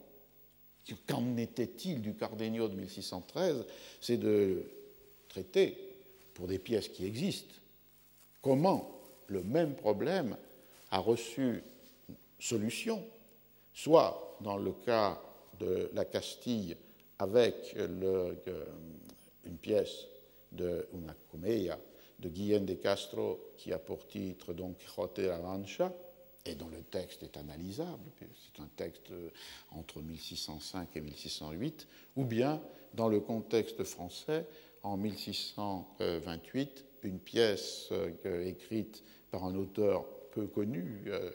qu'en 1.08 1.36
était-il 1.36 2.00
du 2.00 2.14
Cardenio 2.14 2.68
de 2.68 2.76
1613, 2.76 3.66
c'est 4.00 4.18
de 4.18 4.62
traiter, 5.28 5.76
pour 6.34 6.46
des 6.46 6.60
pièces 6.60 6.88
qui 6.88 7.06
existent, 7.06 7.54
comment 8.40 8.92
le 9.26 9.42
même 9.42 9.74
problème 9.74 10.36
a 10.90 10.98
reçu 10.98 11.62
solution, 12.38 13.04
soit 13.72 14.36
dans 14.40 14.56
le 14.56 14.72
cas 14.72 15.20
de 15.58 15.90
la 15.94 16.04
Castille 16.04 16.76
avec 17.18 17.74
le, 17.76 18.36
une 19.44 19.56
pièce 19.56 20.06
de 20.52 20.86
una 20.92 21.14
de 22.18 22.28
Guillaume 22.28 22.64
de 22.64 22.74
Castro 22.74 23.40
qui 23.56 23.72
a 23.72 23.78
pour 23.78 24.06
titre 24.06 24.52
Don 24.54 24.72
Quixote 24.72 25.18
la 25.18 25.38
Mancha 25.38 25.92
et 26.46 26.54
dont 26.54 26.68
le 26.68 26.82
texte 26.82 27.22
est 27.22 27.36
analysable, 27.36 28.04
c'est 28.18 28.62
un 28.62 28.68
texte 28.76 29.10
entre 29.72 30.00
1605 30.00 30.88
et 30.94 31.00
1608, 31.00 31.88
ou 32.16 32.24
bien 32.24 32.62
dans 32.94 33.08
le 33.08 33.20
contexte 33.20 33.82
français 33.84 34.46
en 34.82 34.96
1628, 34.96 36.84
une 37.02 37.18
pièce 37.18 37.88
euh, 37.90 38.46
écrite 38.46 39.02
par 39.30 39.44
un 39.44 39.56
auteur 39.56 40.06
peu 40.36 40.46
connu, 40.46 41.04
euh, 41.06 41.30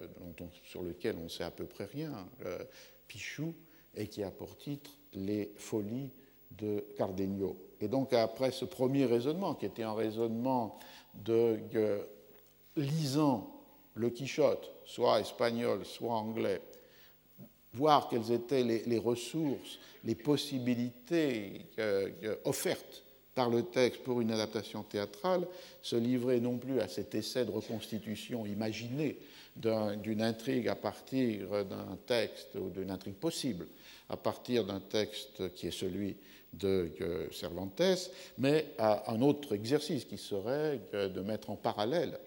sur 0.63 0.83
lequel 0.83 1.15
on 1.17 1.27
sait 1.27 1.43
à 1.43 1.49
peu 1.49 1.65
près 1.65 1.85
rien, 1.85 2.29
euh, 2.45 2.63
Pichou, 3.07 3.55
et 3.95 4.07
qui 4.07 4.21
a 4.21 4.29
pour 4.29 4.55
titre 4.55 4.91
Les 5.13 5.51
Folies 5.57 6.11
de 6.51 6.85
Cardenio. 6.95 7.57
Et 7.79 7.87
donc 7.87 8.13
après 8.13 8.51
ce 8.51 8.63
premier 8.63 9.05
raisonnement, 9.05 9.55
qui 9.55 9.65
était 9.65 9.81
un 9.81 9.95
raisonnement 9.95 10.77
de 11.15 11.57
lisant 12.75 13.51
le 13.95 14.11
Quichotte, 14.11 14.71
soit 14.85 15.19
espagnol, 15.19 15.83
soit 15.83 16.13
anglais, 16.13 16.61
voir 17.73 18.07
quelles 18.07 18.31
étaient 18.31 18.63
les, 18.63 18.99
ressources, 18.99 19.79
les 20.03 20.15
possibilités 20.15 21.65
offertes 22.45 23.03
par 23.35 23.49
le 23.49 23.63
texte 23.63 24.03
pour 24.03 24.21
une 24.21 24.31
adaptation 24.31 24.83
théâtrale, 24.83 25.47
se 25.81 25.95
livrer 25.95 26.39
non 26.39 26.57
plus 26.57 26.81
à 26.81 26.87
cet 26.87 27.15
essai 27.15 27.45
de 27.45 27.51
reconstitution 27.51 28.45
imaginée 28.45 29.17
d'une 29.55 30.21
intrigue 30.21 30.67
à 30.67 30.75
partir 30.75 31.65
d'un 31.65 31.97
texte 32.07 32.55
ou 32.55 32.69
d'une 32.69 32.91
intrigue 32.91 33.15
possible 33.15 33.67
à 34.09 34.17
partir 34.17 34.65
d'un 34.65 34.81
texte 34.81 35.53
qui 35.53 35.67
est 35.67 35.71
celui 35.71 36.17
de 36.53 36.91
Cervantes, 37.31 38.11
mais 38.37 38.73
à 38.77 39.09
un 39.09 39.21
autre 39.21 39.55
exercice 39.55 40.03
qui 40.03 40.17
serait 40.17 40.81
de 40.91 41.21
mettre 41.21 41.49
en 41.49 41.55
parallèle 41.55 42.19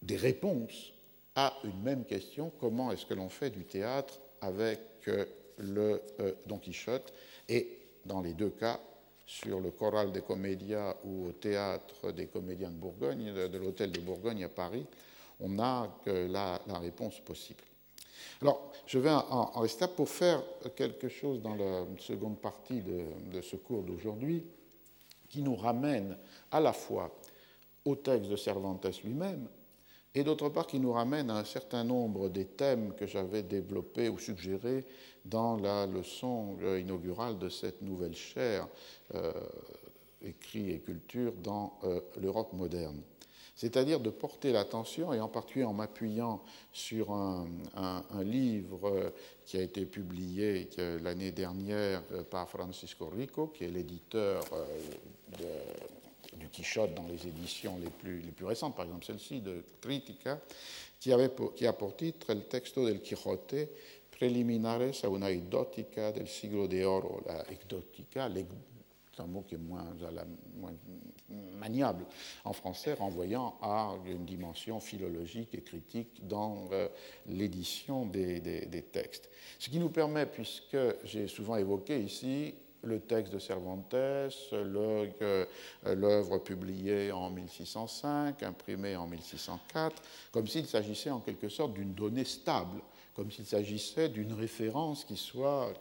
des 0.00 0.16
réponses 0.16 0.92
à 1.34 1.56
une 1.64 1.82
même 1.82 2.04
question, 2.04 2.52
comment 2.60 2.92
est-ce 2.92 3.06
que 3.06 3.14
l'on 3.14 3.28
fait 3.28 3.50
du 3.50 3.64
théâtre 3.64 4.18
avec 4.40 4.80
le 5.58 6.00
euh, 6.20 6.32
Don 6.46 6.58
Quichotte, 6.58 7.12
et 7.48 7.78
dans 8.06 8.20
les 8.20 8.32
deux 8.32 8.48
cas, 8.48 8.80
sur 9.30 9.60
le 9.60 9.70
choral 9.70 10.10
des 10.10 10.22
comédias 10.22 10.96
ou 11.04 11.28
au 11.28 11.32
théâtre 11.32 12.10
des 12.10 12.26
comédiens 12.26 12.70
de 12.70 12.74
Bourgogne, 12.74 13.32
de, 13.32 13.58
l'hôtel 13.58 13.92
de 13.92 14.00
Bourgogne 14.00 14.42
à 14.42 14.48
Paris, 14.48 14.84
on 15.38 15.56
a 15.60 15.88
la, 16.06 16.60
la, 16.66 16.78
réponse 16.80 17.20
possible. 17.20 17.62
Alors, 18.42 18.72
je 18.86 18.98
vais 18.98 19.10
en, 19.10 19.60
rester 19.60 19.86
pour 19.86 20.08
faire 20.08 20.42
quelque 20.74 21.08
chose 21.08 21.40
dans 21.40 21.54
la 21.54 21.84
seconde 21.98 22.40
partie 22.40 22.80
de 22.80 23.40
ce 23.40 23.54
cours 23.54 23.84
d'aujourd'hui 23.84 24.42
qui 25.28 25.42
nous 25.42 25.54
ramène 25.54 26.18
à 26.50 26.58
la 26.58 26.72
fois 26.72 27.14
au 27.84 27.94
texte 27.94 28.28
de 28.28 28.36
Cervantes 28.36 28.84
lui-même, 29.04 29.46
et 30.14 30.24
d'autre 30.24 30.48
part 30.48 30.66
qui 30.66 30.80
nous 30.80 30.92
ramène 30.92 31.30
à 31.30 31.36
un 31.36 31.44
certain 31.44 31.84
nombre 31.84 32.28
des 32.28 32.46
thèmes 32.46 32.94
que 32.94 33.06
j'avais 33.06 33.42
développés 33.42 34.08
ou 34.08 34.18
suggérés 34.18 34.84
dans 35.24 35.56
la 35.56 35.86
leçon 35.86 36.56
euh, 36.62 36.80
inaugurale 36.80 37.38
de 37.38 37.48
cette 37.48 37.82
nouvelle 37.82 38.16
chaire 38.16 38.66
euh, 39.14 39.32
écrit 40.22 40.70
et 40.70 40.80
culture 40.80 41.32
dans 41.42 41.78
euh, 41.84 42.00
l'Europe 42.20 42.52
moderne. 42.52 43.00
C'est-à-dire 43.54 44.00
de 44.00 44.08
porter 44.08 44.52
l'attention, 44.52 45.12
et 45.12 45.20
en 45.20 45.28
particulier 45.28 45.66
en 45.66 45.74
m'appuyant 45.74 46.42
sur 46.72 47.12
un, 47.12 47.44
livre 48.22 49.12
qui 49.44 49.58
a 49.58 49.62
été 49.62 49.84
publié 49.84 50.70
l'année 51.02 51.30
dernière 51.30 52.02
par 52.30 52.48
Francisco 52.48 53.10
Rico, 53.10 53.48
qui 53.48 53.64
est 53.64 53.70
l'éditeur 53.70 54.42
de 55.38 55.44
Quichotte 56.50 56.94
dans 56.94 57.06
les 57.06 57.26
éditions 57.26 57.78
les 57.82 57.90
plus, 57.90 58.20
les 58.20 58.32
plus 58.32 58.46
récentes, 58.46 58.76
par 58.76 58.84
exemple 58.84 59.04
celle-ci 59.04 59.40
de 59.40 59.64
Critica, 59.80 60.40
qui, 60.98 61.12
avait 61.12 61.30
qui 61.56 61.66
a 61.66 61.72
pour 61.72 61.96
titre 61.96 62.30
El 62.30 62.44
texto 62.44 62.86
del 62.86 63.00
Quijote 63.00 63.68
preliminares 64.20 65.02
a 65.04 65.08
una 65.08 65.30
exotica 65.30 66.12
del 66.12 66.28
siglo 66.28 66.66
de 66.66 66.84
oro. 66.84 67.22
La 67.26 67.42
exotica, 67.48 68.30
c'est 69.12 69.22
un 69.22 69.26
mot 69.26 69.42
qui 69.42 69.54
est 69.54 69.58
moins, 69.58 69.86
moins, 70.56 70.74
maniable 71.58 72.04
en 72.44 72.52
français, 72.52 72.92
renvoyant 72.92 73.56
à 73.62 73.94
une 74.04 74.26
dimension 74.26 74.78
philologique 74.78 75.54
et 75.54 75.62
critique 75.62 76.26
dans 76.26 76.68
euh, 76.72 76.88
l'édition 77.26 78.04
des, 78.04 78.40
des, 78.40 78.82
textes. 78.82 79.30
Ce 79.58 79.70
qui 79.70 79.78
nous 79.78 79.88
permet, 79.88 80.26
puisque 80.26 80.76
j'ai 81.04 81.26
souvent 81.26 81.56
évoqué 81.56 81.98
ici 81.98 82.54
le 82.82 83.00
texte 83.00 83.32
de 83.32 83.38
Cervantes, 83.38 83.94
euh, 83.94 85.46
l'œuvre 85.84 86.38
publiée 86.38 87.12
en 87.12 87.30
1605, 87.30 88.42
imprimée 88.42 88.96
en 88.96 89.06
1604, 89.06 90.02
comme 90.32 90.46
s'il 90.46 90.66
s'agissait 90.66 91.10
en 91.10 91.20
quelque 91.20 91.48
sorte 91.48 91.74
d'une 91.74 91.94
donnée 91.94 92.24
stable, 92.24 92.80
comme 93.14 93.30
s'il 93.30 93.46
s'agissait 93.46 94.08
d'une 94.08 94.32
référence 94.32 95.04
qui 95.04 95.16
soit 95.16 95.72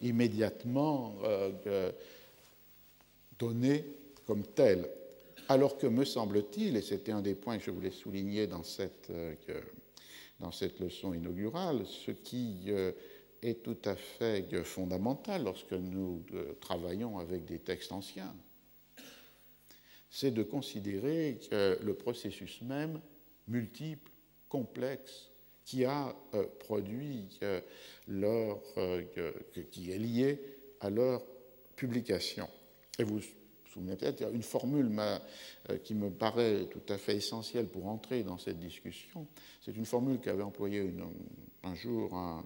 immédiatement 0.00 1.14
euh, 1.24 1.90
donnée 3.38 3.84
comme 4.26 4.44
telle. 4.44 4.88
Alors 5.48 5.78
que, 5.78 5.88
me 5.88 6.04
semble-t-il, 6.04 6.76
et 6.76 6.82
c'était 6.82 7.10
un 7.10 7.22
des 7.22 7.34
points 7.34 7.58
que 7.58 7.64
je 7.64 7.72
voulais 7.72 7.90
souligner 7.90 8.46
dans 8.46 8.62
cette, 8.62 9.10
euh, 9.10 9.34
dans 10.38 10.52
cette 10.52 10.78
leçon 10.78 11.12
inaugurale, 11.12 11.84
ce 11.86 12.12
qui 12.12 12.70
est 13.42 13.62
tout 13.62 13.78
à 13.84 13.96
fait 13.96 14.62
fondamental 14.64 15.44
lorsque 15.44 15.72
nous 15.72 16.24
euh, 16.34 16.54
travaillons 16.60 17.18
avec 17.18 17.44
des 17.44 17.58
textes 17.58 17.92
anciens. 17.92 18.34
C'est 20.10 20.32
de 20.32 20.42
considérer 20.42 21.38
le 21.52 21.94
processus 21.94 22.62
même, 22.62 23.00
multiple, 23.46 24.10
complexe, 24.48 25.30
qui 25.64 25.84
a 25.84 26.16
euh, 26.34 26.46
produit 26.58 27.38
euh, 27.44 27.60
leur, 28.08 28.60
qui 29.70 29.92
est 29.92 29.98
lié 29.98 30.40
à 30.80 30.90
leur 30.90 31.22
publication. 31.76 32.48
Et 32.98 33.04
vous 33.04 33.20
souvenez 33.72 33.94
peut-être, 33.94 34.34
une 34.34 34.42
formule 34.42 34.90
qui 35.84 35.94
me 35.94 36.10
paraît 36.10 36.66
tout 36.66 36.92
à 36.92 36.98
fait 36.98 37.16
essentielle 37.16 37.68
pour 37.68 37.86
entrer 37.86 38.24
dans 38.24 38.36
cette 38.36 38.58
discussion. 38.58 39.28
C'est 39.64 39.76
une 39.76 39.86
formule 39.86 40.18
qu'avait 40.18 40.42
employée 40.42 40.92
un 41.62 41.74
jour 41.76 42.12
un 42.14 42.44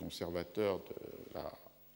conservateur 0.00 0.78
de 0.78 1.34
la 1.34 1.52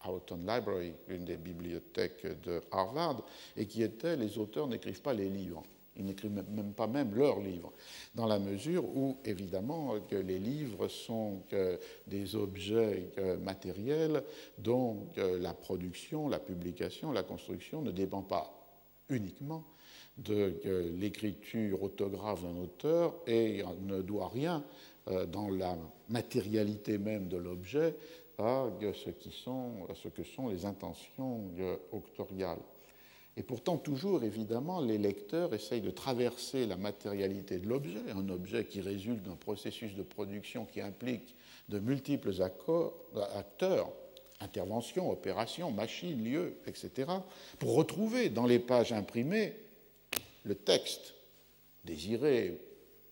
Houghton 0.06 0.40
Library, 0.46 0.92
une 1.08 1.24
des 1.24 1.36
bibliothèques 1.36 2.26
de 2.42 2.60
Harvard, 2.70 3.24
et 3.56 3.66
qui 3.66 3.82
était 3.82 4.16
les 4.16 4.38
auteurs 4.38 4.66
n'écrivent 4.68 5.02
pas 5.02 5.14
les 5.14 5.30
livres. 5.30 5.64
Ils 5.96 6.04
n'écrivent 6.04 6.32
même 6.32 6.74
pas 6.74 6.88
même 6.88 7.14
leurs 7.14 7.40
livres, 7.40 7.72
dans 8.14 8.26
la 8.26 8.40
mesure 8.40 8.84
où, 8.84 9.16
évidemment, 9.24 9.94
que 10.10 10.16
les 10.16 10.40
livres 10.40 10.88
sont 10.88 11.42
des 12.08 12.34
objets 12.34 13.12
matériels 13.40 14.24
dont 14.58 15.06
la 15.16 15.54
production, 15.54 16.28
la 16.28 16.40
publication, 16.40 17.12
la 17.12 17.22
construction 17.22 17.80
ne 17.80 17.92
dépend 17.92 18.22
pas 18.22 18.52
uniquement 19.08 19.64
de 20.18 20.60
l'écriture 20.96 21.82
autographe 21.82 22.42
d'un 22.42 22.56
auteur 22.56 23.14
et 23.26 23.62
ne 23.82 24.00
doit 24.02 24.28
rien 24.28 24.64
euh, 25.08 25.26
dans 25.26 25.48
la 25.48 25.76
matérialité 26.08 26.98
même 26.98 27.28
de 27.28 27.36
l'objet 27.36 27.94
à 28.38 28.68
ce, 28.80 29.10
qui 29.10 29.30
sont, 29.30 29.86
ce 29.94 30.08
que 30.08 30.24
sont 30.24 30.48
les 30.48 30.64
intentions 30.64 31.42
euh, 31.58 31.76
octoriales. 31.92 32.58
Et 33.36 33.42
pourtant, 33.42 33.78
toujours, 33.78 34.22
évidemment, 34.22 34.80
les 34.80 34.98
lecteurs 34.98 35.54
essayent 35.54 35.80
de 35.80 35.90
traverser 35.90 36.66
la 36.66 36.76
matérialité 36.76 37.58
de 37.58 37.68
l'objet, 37.68 38.10
un 38.14 38.28
objet 38.28 38.64
qui 38.64 38.80
résulte 38.80 39.22
d'un 39.22 39.34
processus 39.34 39.94
de 39.94 40.02
production 40.02 40.66
qui 40.66 40.80
implique 40.80 41.34
de 41.68 41.80
multiples 41.80 42.32
acteurs, 42.42 43.92
interventions, 44.40 45.10
opérations, 45.10 45.72
machines, 45.72 46.22
lieux, 46.22 46.56
etc., 46.66 47.10
pour 47.58 47.74
retrouver 47.74 48.28
dans 48.28 48.46
les 48.46 48.60
pages 48.60 48.92
imprimées 48.92 49.54
le 50.44 50.54
texte 50.54 51.14
désiré, 51.84 52.60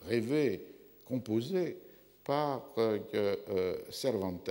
rêvé, 0.06 0.64
composé 1.04 1.78
par 2.24 2.72
euh, 2.78 2.98
euh, 3.14 3.76
Cervantes. 3.90 4.50